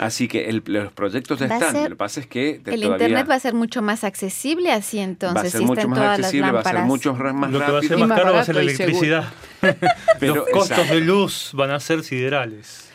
Así 0.00 0.28
que 0.28 0.50
los 0.64 0.92
proyectos 0.92 1.42
están. 1.42 1.82
lo 1.82 1.88
que 1.90 1.96
pasa 1.96 2.20
es 2.20 2.26
que 2.26 2.62
el 2.64 2.84
internet 2.84 3.28
va 3.28 3.34
a 3.34 3.40
ser 3.40 3.52
mucho 3.52 3.82
más 3.82 4.02
accesible 4.02 4.72
así 4.72 4.98
entonces. 4.98 5.36
Va 5.36 5.46
a 5.46 5.50
ser 5.50 5.60
mucho 5.60 5.88
más 5.88 6.18
accesible, 6.18 6.50
va 6.52 6.60
a 6.60 6.64
ser 6.64 6.78
mucho 6.80 7.12
más 7.14 7.50
Lo 7.50 7.58
que 7.58 7.70
va 7.70 7.78
a 7.80 7.82
ser 7.82 7.98
más, 7.98 8.18
caro 8.18 8.32
va 8.32 8.40
a 8.40 8.44
ser 8.44 8.54
la 8.54 8.62
electricidad. 8.62 9.24
Pero, 10.18 10.36
los 10.36 10.48
costos 10.48 10.88
de 10.88 11.00
luz 11.02 11.50
van 11.52 11.70
a 11.70 11.80
ser 11.80 12.02
siderales. 12.02 12.89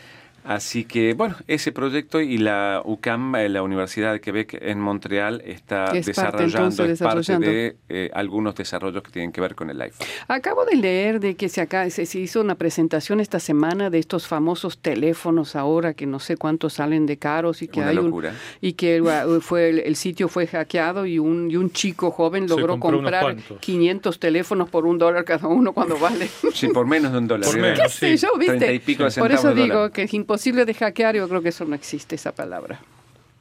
Así 0.46 0.86
que, 0.86 1.16
bueno, 1.16 1.36
ese 1.48 1.72
proyecto 1.72 2.22
y 2.22 2.38
la 2.38 2.84
UCAM, 2.86 3.36
eh, 3.36 3.50
la 3.50 3.64
Universidad 3.64 4.14
de 4.14 4.22
Quebec 4.22 4.60
en 4.62 4.80
Montreal, 4.80 5.41
está 5.43 5.91
desarrollando, 5.91 6.86
es 6.86 7.00
parte 7.00 7.39
de 7.39 7.78
eh, 7.89 8.12
algunos 8.14 8.54
desarrollos 8.54 9.02
que 9.02 9.10
tienen 9.10 9.32
que 9.32 9.41
ver 9.41 9.56
con 9.56 9.72
el 9.72 9.82
iPhone. 9.82 10.08
Acabo 10.28 10.64
de 10.66 10.76
leer 10.76 11.20
de 11.20 11.36
que 11.36 11.50
se, 11.50 11.62
acá, 11.62 11.89
se, 11.89 12.04
hizo 12.20 12.41
una 12.41 12.54
presentación 12.54 13.20
esta 13.22 13.39
semana 13.39 13.89
de 13.89 13.98
estos 13.98 14.28
famosos 14.28 14.78
teléfonos 14.78 15.56
ahora 15.56 15.96
que 15.96 16.06
no 16.06 16.20
sé 16.20 16.38
cuántos 16.38 16.74
salen 16.74 17.08
de 17.08 17.18
caros 17.18 17.64
y 17.64 17.68
que 17.68 17.82
hay 17.82 17.96
locura. 17.96 18.36
y 18.62 18.74
que 18.74 19.02
fue 19.41 19.70
el, 19.70 19.96
sitio 19.96 20.28
fue 20.28 20.46
hackeado 20.46 21.08
y 21.08 21.18
un, 21.18 21.50
y 21.50 21.56
un 21.56 21.72
chico 21.72 22.12
joven 22.12 22.48
logró 22.48 22.80
comprar 22.80 23.36
500 23.60 24.20
teléfonos 24.20 24.70
por 24.70 24.86
un 24.86 25.00
dólar 25.00 25.26
cada 25.26 25.48
uno 25.48 25.74
cuando 25.74 25.98
vale. 25.98 26.30
Sí, 26.54 26.68
por 26.68 26.86
menos 26.86 27.12
de 27.12 27.18
un 27.18 27.28
dólar. 27.28 27.50
Por 27.50 27.60
menos, 27.60 27.91
sí. 27.93 28.16
yo, 28.18 28.30
¿viste? 28.38 28.80
por 29.18 29.32
eso 29.32 29.56
digo 29.56 29.89
que 29.89 30.04
es 30.04 30.14
imposible 30.14 30.35
imposible 30.36 30.66
de 30.66 30.74
hackear, 30.74 31.16
yo 31.16 31.30
creo 31.30 31.42
que 31.42 31.50
eso 31.50 31.66
no 31.66 31.76
existe, 31.76 32.16
esa 32.16 32.34
palabra. 32.34 32.80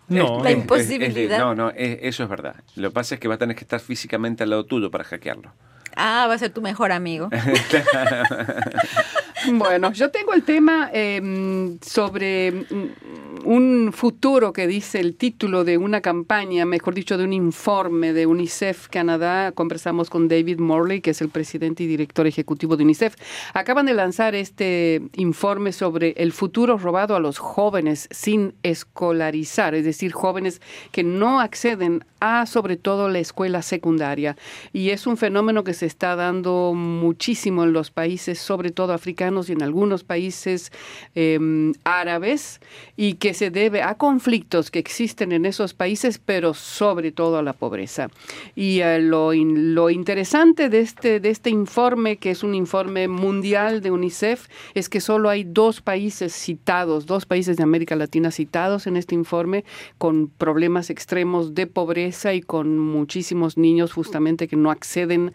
No, 0.07 0.43
la 0.43 0.53
imposibilidad. 0.53 1.39
no, 1.39 1.55
no, 1.55 1.73
eso 1.75 2.23
es 2.23 2.29
verdad. 2.29 2.57
Lo 2.77 2.91
que 2.91 2.95
pasa 2.95 3.15
es 3.15 3.21
que 3.21 3.27
va 3.27 3.35
a 3.35 3.39
tener 3.39 3.57
que 3.57 3.65
estar 3.65 3.81
físicamente 3.81 4.45
al 4.45 4.51
lado 4.51 4.65
tuyo 4.65 4.91
para 4.91 5.03
hackearlo. 5.05 5.53
Ah, 5.97 6.27
va 6.29 6.35
a 6.35 6.39
ser 6.39 6.51
tu 6.51 6.61
mejor 6.61 6.93
amigo. 6.93 7.31
bueno, 9.53 9.93
yo 9.93 10.11
tengo 10.11 10.33
el 10.33 10.43
tema 10.43 10.91
em, 10.93 11.79
sobre 11.81 12.53
mm, 12.53 13.45
un 13.45 13.93
futuro 13.93 14.53
que 14.53 14.67
dice 14.67 15.01
el 15.01 15.17
título 15.17 15.65
de 15.65 15.79
una 15.79 16.01
campaña, 16.01 16.65
mejor 16.65 16.95
dicho, 16.95 17.19
de 17.19 17.25
un 17.25 17.33
informe 17.33 18.13
de 18.13 18.27
UNICEF 18.27 18.89
Canadá. 18.89 19.53
Conversamos 19.53 20.11
con 20.11 20.29
David 20.29 20.59
Morley, 20.59 21.01
que 21.01 21.11
es 21.11 21.21
el 21.21 21.29
presidente 21.29 21.83
y 21.83 21.87
director 21.87 22.27
ejecutivo 22.27 22.77
de 22.77 22.85
UNICEF. 22.85 23.17
Acaban 23.53 23.87
de 23.87 23.95
lanzar 23.95 24.35
este 24.35 25.03
informe 25.15 25.73
sobre 25.73 26.15
el 26.17 26.33
futuro 26.33 26.79
robado 26.79 27.17
a 27.17 27.21
los 27.21 27.39
jóvenes 27.39 28.09
sin 28.11 28.55
escolarizar, 28.63 29.75
es 29.75 29.85
decir, 29.85 30.13
jóvenes 30.13 30.61
que 30.91 31.03
no 31.05 31.41
acceden 31.41 32.05
a 32.21 32.47
sobre 32.47 32.77
todo 32.77 33.11
la 33.11 33.19
escuela 33.19 33.61
secundaria. 33.61 34.37
Y 34.73 34.91
es 34.91 35.07
un 35.07 35.17
fenómeno 35.17 35.63
que 35.65 35.75
se 35.75 35.87
está 35.87 36.17
dando 36.17 36.73
muchísimo 36.75 37.65
en 37.65 37.73
los 37.73 37.91
países, 37.91 38.39
sobre 38.39 38.71
todo 38.71 38.95
africanos 38.95 39.34
y 39.49 39.53
en 39.53 39.63
algunos 39.63 40.05
países 40.05 40.73
em, 41.15 41.73
árabes, 41.85 42.61
y 42.97 43.15
que 43.15 43.35
se 43.35 43.51
debe 43.51 43.83
a 43.83 43.97
conflictos 43.97 44.71
que 44.71 44.79
existen 44.79 45.33
en 45.33 45.47
esos 45.47 45.75
países, 45.75 46.19
pero 46.19 46.55
sobre 46.55 47.13
todo 47.13 47.39
a 47.39 47.43
la 47.43 47.53
pobreza. 47.53 48.09
Y 48.55 48.81
eh, 48.81 49.01
lo, 49.01 49.33
lo 49.35 49.91
interesante 49.91 50.69
de 50.69 50.81
este, 50.81 51.21
de 51.21 51.31
este 51.31 51.51
informe, 51.51 52.17
que 52.17 52.31
es 52.31 52.43
un 52.43 52.55
informe 52.55 53.09
mundial 53.09 53.81
de 53.81 53.91
UNICEF, 53.91 54.47
es 54.75 54.89
que 54.89 55.01
solo 55.01 55.29
hay 55.29 55.45
dos 55.45 55.81
países 55.81 56.33
citados, 56.33 57.07
dos 57.07 57.27
países 57.27 57.57
de 57.57 57.63
América 57.63 57.97
Latina 57.97 58.31
citados 58.31 58.87
en 58.87 58.97
este 58.97 59.15
informe 59.15 59.65
con 59.99 60.29
problemas 60.29 60.91
extremos 60.91 61.55
de 61.55 61.67
pobreza 61.67 62.35
y 62.35 62.41
con 62.41 62.79
muchísimos 62.79 63.57
niños 63.57 63.93
justamente 63.93 64.49
que 64.49 64.57
no 64.57 64.71
acceden 64.71 65.33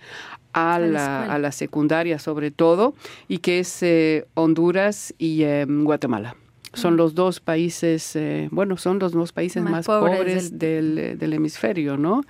a 0.54 0.80
la, 0.80 1.24
a 1.24 1.40
la, 1.40 1.52
secundaria 1.52 2.20
sobre 2.20 2.52
todo, 2.52 2.94
y 3.28 3.40
que 3.40 3.60
es 3.60 3.84
eh, 3.84 4.26
Honduras 4.34 5.14
y 5.18 5.44
em, 5.44 5.84
Guatemala. 5.84 6.36
Son 6.74 6.94
mm. 6.94 6.98
los 6.98 7.16
dos 7.16 7.40
países, 7.40 8.16
eh, 8.16 8.48
bueno, 8.52 8.78
son 8.78 9.00
los 9.00 9.12
dos 9.12 9.32
países 9.32 9.64
más, 9.64 9.88
pobres, 9.88 10.60
del, 10.60 10.98
eh, 10.98 11.16
del, 11.16 11.34
hemisferio, 11.34 11.98
¿no? 11.98 12.24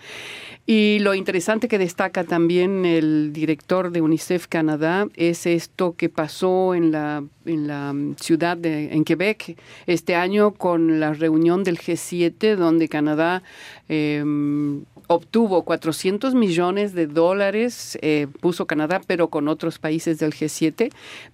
Y 0.66 1.00
lo 1.00 1.14
interesante 1.14 1.68
que 1.68 1.78
destaca 1.78 2.24
también 2.24 2.86
el 2.86 3.34
director 3.34 3.92
de 3.92 4.02
UNICEF 4.02 4.48
Canadá 4.48 5.08
es 5.16 5.46
esto 5.46 5.96
que 5.98 6.08
pasó 6.08 6.74
en 6.74 6.92
la, 6.92 7.24
en 7.46 7.68
la 7.68 7.92
mm, 7.92 8.16
ciudad 8.18 8.56
de 8.56 8.94
en 8.94 9.04
Quebec 9.04 9.58
este 9.88 10.16
año 10.16 10.52
con 10.52 11.02
la 11.02 11.14
reunión 11.14 11.64
del 11.64 11.78
G7, 11.78 12.56
donde 12.56 12.88
Canadá 12.88 13.44
eh, 13.90 14.24
obtuvo 15.12 15.64
400 15.64 16.36
millones 16.36 16.94
de 16.94 17.08
dólares, 17.08 17.98
eh, 18.04 18.28
puso 18.42 18.68
Canadá, 18.68 19.02
pero 19.08 19.30
con 19.30 19.48
otros 19.48 19.80
países 19.80 20.20
del 20.20 20.36
G7, 20.36 20.92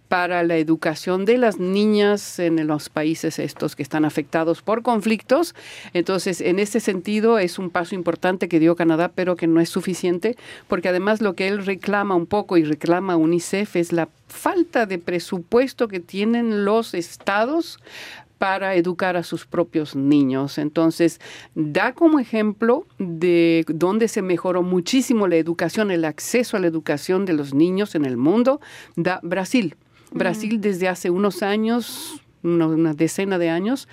para 0.07 0.43
la 0.43 0.55
educación 0.55 1.25
de 1.25 1.37
las 1.37 1.59
niñas 1.59 2.39
en 2.39 2.65
los 2.67 2.87
países 2.87 3.37
estos 3.37 3.75
que 3.75 3.83
están 3.83 4.05
afectados 4.05 4.61
por 4.61 4.81
conflictos. 4.81 5.55
Entonces, 5.91 6.39
en 6.39 6.59
ese 6.59 6.79
sentido, 6.79 7.37
es 7.37 7.59
un 7.59 7.69
paso 7.69 7.95
importante 7.95 8.47
que 8.47 8.61
dio 8.61 8.77
Canadá, 8.77 9.11
pero 9.13 9.35
que 9.35 9.45
no 9.45 9.59
es 9.59 9.67
suficiente, 9.67 10.37
porque 10.69 10.87
además 10.87 11.19
lo 11.19 11.33
que 11.33 11.49
él 11.49 11.65
reclama 11.65 12.15
un 12.15 12.27
poco 12.27 12.55
y 12.55 12.63
reclama 12.63 13.17
UNICEF 13.17 13.75
es 13.75 13.91
la 13.91 14.07
falta 14.29 14.85
de 14.85 14.99
presupuesto 14.99 15.89
que 15.89 15.99
tienen 15.99 16.63
los 16.63 16.93
estados 16.93 17.77
para 18.45 18.75
educar 18.75 19.17
a 19.17 19.23
sus 19.23 19.47
propios 19.47 19.95
niños. 19.95 20.59
Entonces, 20.59 21.19
da 21.55 21.93
como 21.93 22.19
ejemplo 22.19 22.85
de 22.99 23.65
donde 23.67 24.07
se 24.07 24.21
mejoró 24.21 24.61
muchísimo 24.61 25.27
la 25.27 25.37
educación, 25.37 25.89
el 25.89 26.05
acceso 26.05 26.55
a 26.55 26.59
la 26.59 26.67
educación 26.67 27.25
de 27.25 27.33
los 27.33 27.55
niños 27.55 27.95
en 27.95 28.05
el 28.05 28.17
mundo, 28.17 28.61
da 28.95 29.19
Brasil. 29.23 29.77
Brasil 30.11 30.61
desde 30.61 30.87
hace 30.87 31.09
unos 31.09 31.41
años 31.41 32.21
una, 32.45 32.93
decena 32.93 33.37
de 33.37 33.49
años, 33.49 33.87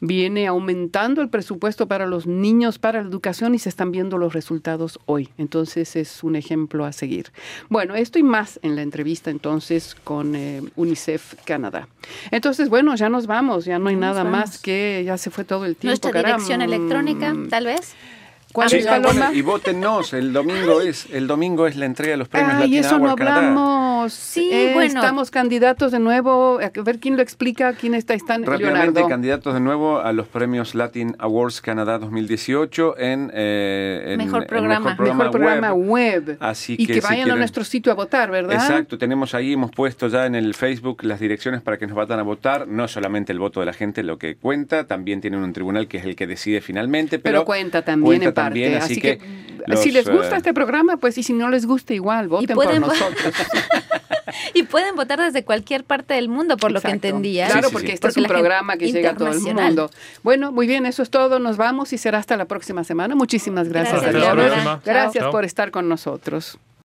viene 0.00 0.46
aumentando 0.46 1.22
el 1.22 1.28
presupuesto 1.28 1.86
para 1.86 2.06
los 2.06 2.26
niños, 2.26 2.78
para 2.78 3.02
la 3.02 3.08
educación 3.08 3.54
y 3.54 3.58
se 3.58 3.68
están 3.68 3.92
viendo 3.92 4.18
los 4.18 4.32
resultados 4.32 4.98
hoy. 5.06 5.28
Entonces 5.38 5.96
es 5.96 6.22
un 6.22 6.36
ejemplo 6.36 6.84
a 6.84 6.92
seguir. 6.92 7.32
Bueno, 7.68 7.94
esto 7.94 8.18
y 8.18 8.22
más 8.22 8.58
en 8.62 8.76
la 8.76 8.82
entrevista 8.82 9.30
entonces 9.30 9.96
con 10.04 10.34
eh, 10.34 10.62
UNICEF 10.76 11.34
Canadá. 11.44 11.88
Entonces, 12.30 12.68
bueno, 12.68 12.94
ya 12.96 13.08
nos 13.08 13.26
vamos, 13.26 13.64
ya 13.64 13.78
no 13.78 13.88
hay 13.88 13.96
nada 13.96 14.24
más 14.24 14.58
que 14.58 15.02
ya 15.04 15.18
se 15.18 15.30
fue 15.30 15.44
todo 15.44 15.64
el 15.64 15.76
tiempo. 15.76 16.00
Nuestra 16.02 16.22
dirección 16.22 16.62
electrónica, 16.62 17.34
tal 17.50 17.66
vez. 17.66 17.94
¿Cuál 18.58 18.74
es 18.74 18.84
la 18.84 19.30
y 19.32 19.42
votennos, 19.42 20.12
el 20.12 20.32
domingo 20.32 20.80
es 20.80 21.06
el 21.12 21.28
domingo 21.28 21.68
es 21.68 21.76
la 21.76 21.86
entrega 21.86 22.12
de 22.12 22.16
los 22.16 22.28
premios 22.28 22.54
Ay, 22.54 22.62
Latin 22.62 22.78
eso 22.78 22.98
no 22.98 23.10
hablamos. 23.10 24.12
Sí, 24.12 24.50
eh, 24.52 24.72
bueno. 24.74 25.00
Estamos 25.00 25.30
candidatos 25.30 25.92
de 25.92 26.00
nuevo, 26.00 26.58
a 26.60 26.82
ver 26.82 26.98
quién 26.98 27.16
lo 27.16 27.22
explica, 27.22 27.72
quién 27.74 27.94
está, 27.94 28.14
están 28.14 28.44
Rápidamente, 28.44 29.04
candidatos 29.08 29.54
de 29.54 29.60
nuevo 29.60 30.00
a 30.00 30.12
los 30.12 30.26
premios 30.26 30.74
Latin 30.74 31.14
Awards 31.20 31.60
Canadá 31.60 31.98
2018 31.98 32.98
en, 32.98 33.30
eh, 33.32 34.16
mejor, 34.18 34.46
programa. 34.46 34.96
mejor 34.98 35.30
programa, 35.30 35.72
web. 35.72 36.36
Así 36.40 36.74
y 36.76 36.86
que, 36.86 37.00
vayan 37.00 37.30
a 37.30 37.36
nuestro 37.36 37.62
sitio 37.62 37.92
a 37.92 37.94
votar, 37.94 38.32
¿verdad? 38.32 38.54
Exacto, 38.54 38.98
tenemos 38.98 39.34
ahí, 39.34 39.52
hemos 39.52 39.70
puesto 39.70 40.08
ya 40.08 40.26
en 40.26 40.34
el 40.34 40.54
Facebook 40.54 41.04
las 41.04 41.20
direcciones 41.20 41.62
para 41.62 41.78
que 41.78 41.86
nos 41.86 41.94
vayan 41.94 42.18
a 42.18 42.24
votar, 42.24 42.66
no 42.66 42.88
solamente 42.88 43.30
el 43.30 43.38
voto 43.38 43.60
de 43.60 43.66
la 43.66 43.72
gente 43.72 44.02
lo 44.02 44.18
que 44.18 44.34
cuenta, 44.34 44.88
también 44.88 45.20
tienen 45.20 45.44
un 45.44 45.52
tribunal 45.52 45.86
que 45.86 45.98
es 45.98 46.04
el 46.04 46.16
que 46.16 46.26
decide 46.26 46.60
finalmente, 46.60 47.20
pero, 47.20 47.44
cuenta 47.44 47.82
también 47.82 48.22
en 48.22 48.34
también, 48.48 48.74
así, 48.74 49.00
que, 49.00 49.18
si 49.76 49.90
les 49.90 50.08
gusta 50.08 50.34
eh, 50.34 50.38
este 50.38 50.54
programa, 50.54 50.96
pues 50.96 51.18
y 51.18 51.22
si 51.22 51.32
no 51.32 51.48
les 51.48 51.66
gusta 51.66 51.94
igual, 51.94 52.28
voten 52.28 52.54
por 52.56 52.80
nosotros. 52.80 53.34
y 54.54 54.62
pueden 54.64 54.96
votar 54.96 55.20
desde 55.20 55.44
cualquier 55.44 55.84
parte 55.84 56.14
del 56.14 56.28
mundo, 56.28 56.56
por 56.56 56.72
lo 56.72 56.80
que 56.80 56.90
entendía. 56.90 57.48
Claro, 57.48 57.70
porque 57.70 57.92
este 57.92 58.08
es 58.08 58.16
un 58.16 58.24
programa 58.24 58.76
que 58.76 58.90
llega 58.90 59.10
a 59.10 59.14
todo 59.14 59.30
el 59.30 59.40
mundo. 59.40 59.90
Bueno, 60.22 60.52
muy 60.52 60.66
bien, 60.66 60.86
eso 60.86 61.02
es 61.02 61.10
todo. 61.10 61.38
Nos 61.38 61.56
vamos 61.56 61.92
y 61.92 61.98
será 61.98 62.18
hasta 62.18 62.36
la 62.36 62.46
próxima 62.46 62.84
semana. 62.84 63.14
Muchísimas 63.14 63.68
gracias, 63.68 64.02
gracias 64.02 64.84
Gracias 64.84 65.24
por 65.26 65.44
estar 65.44 65.70
con 65.70 65.88
nosotros. 65.88 66.58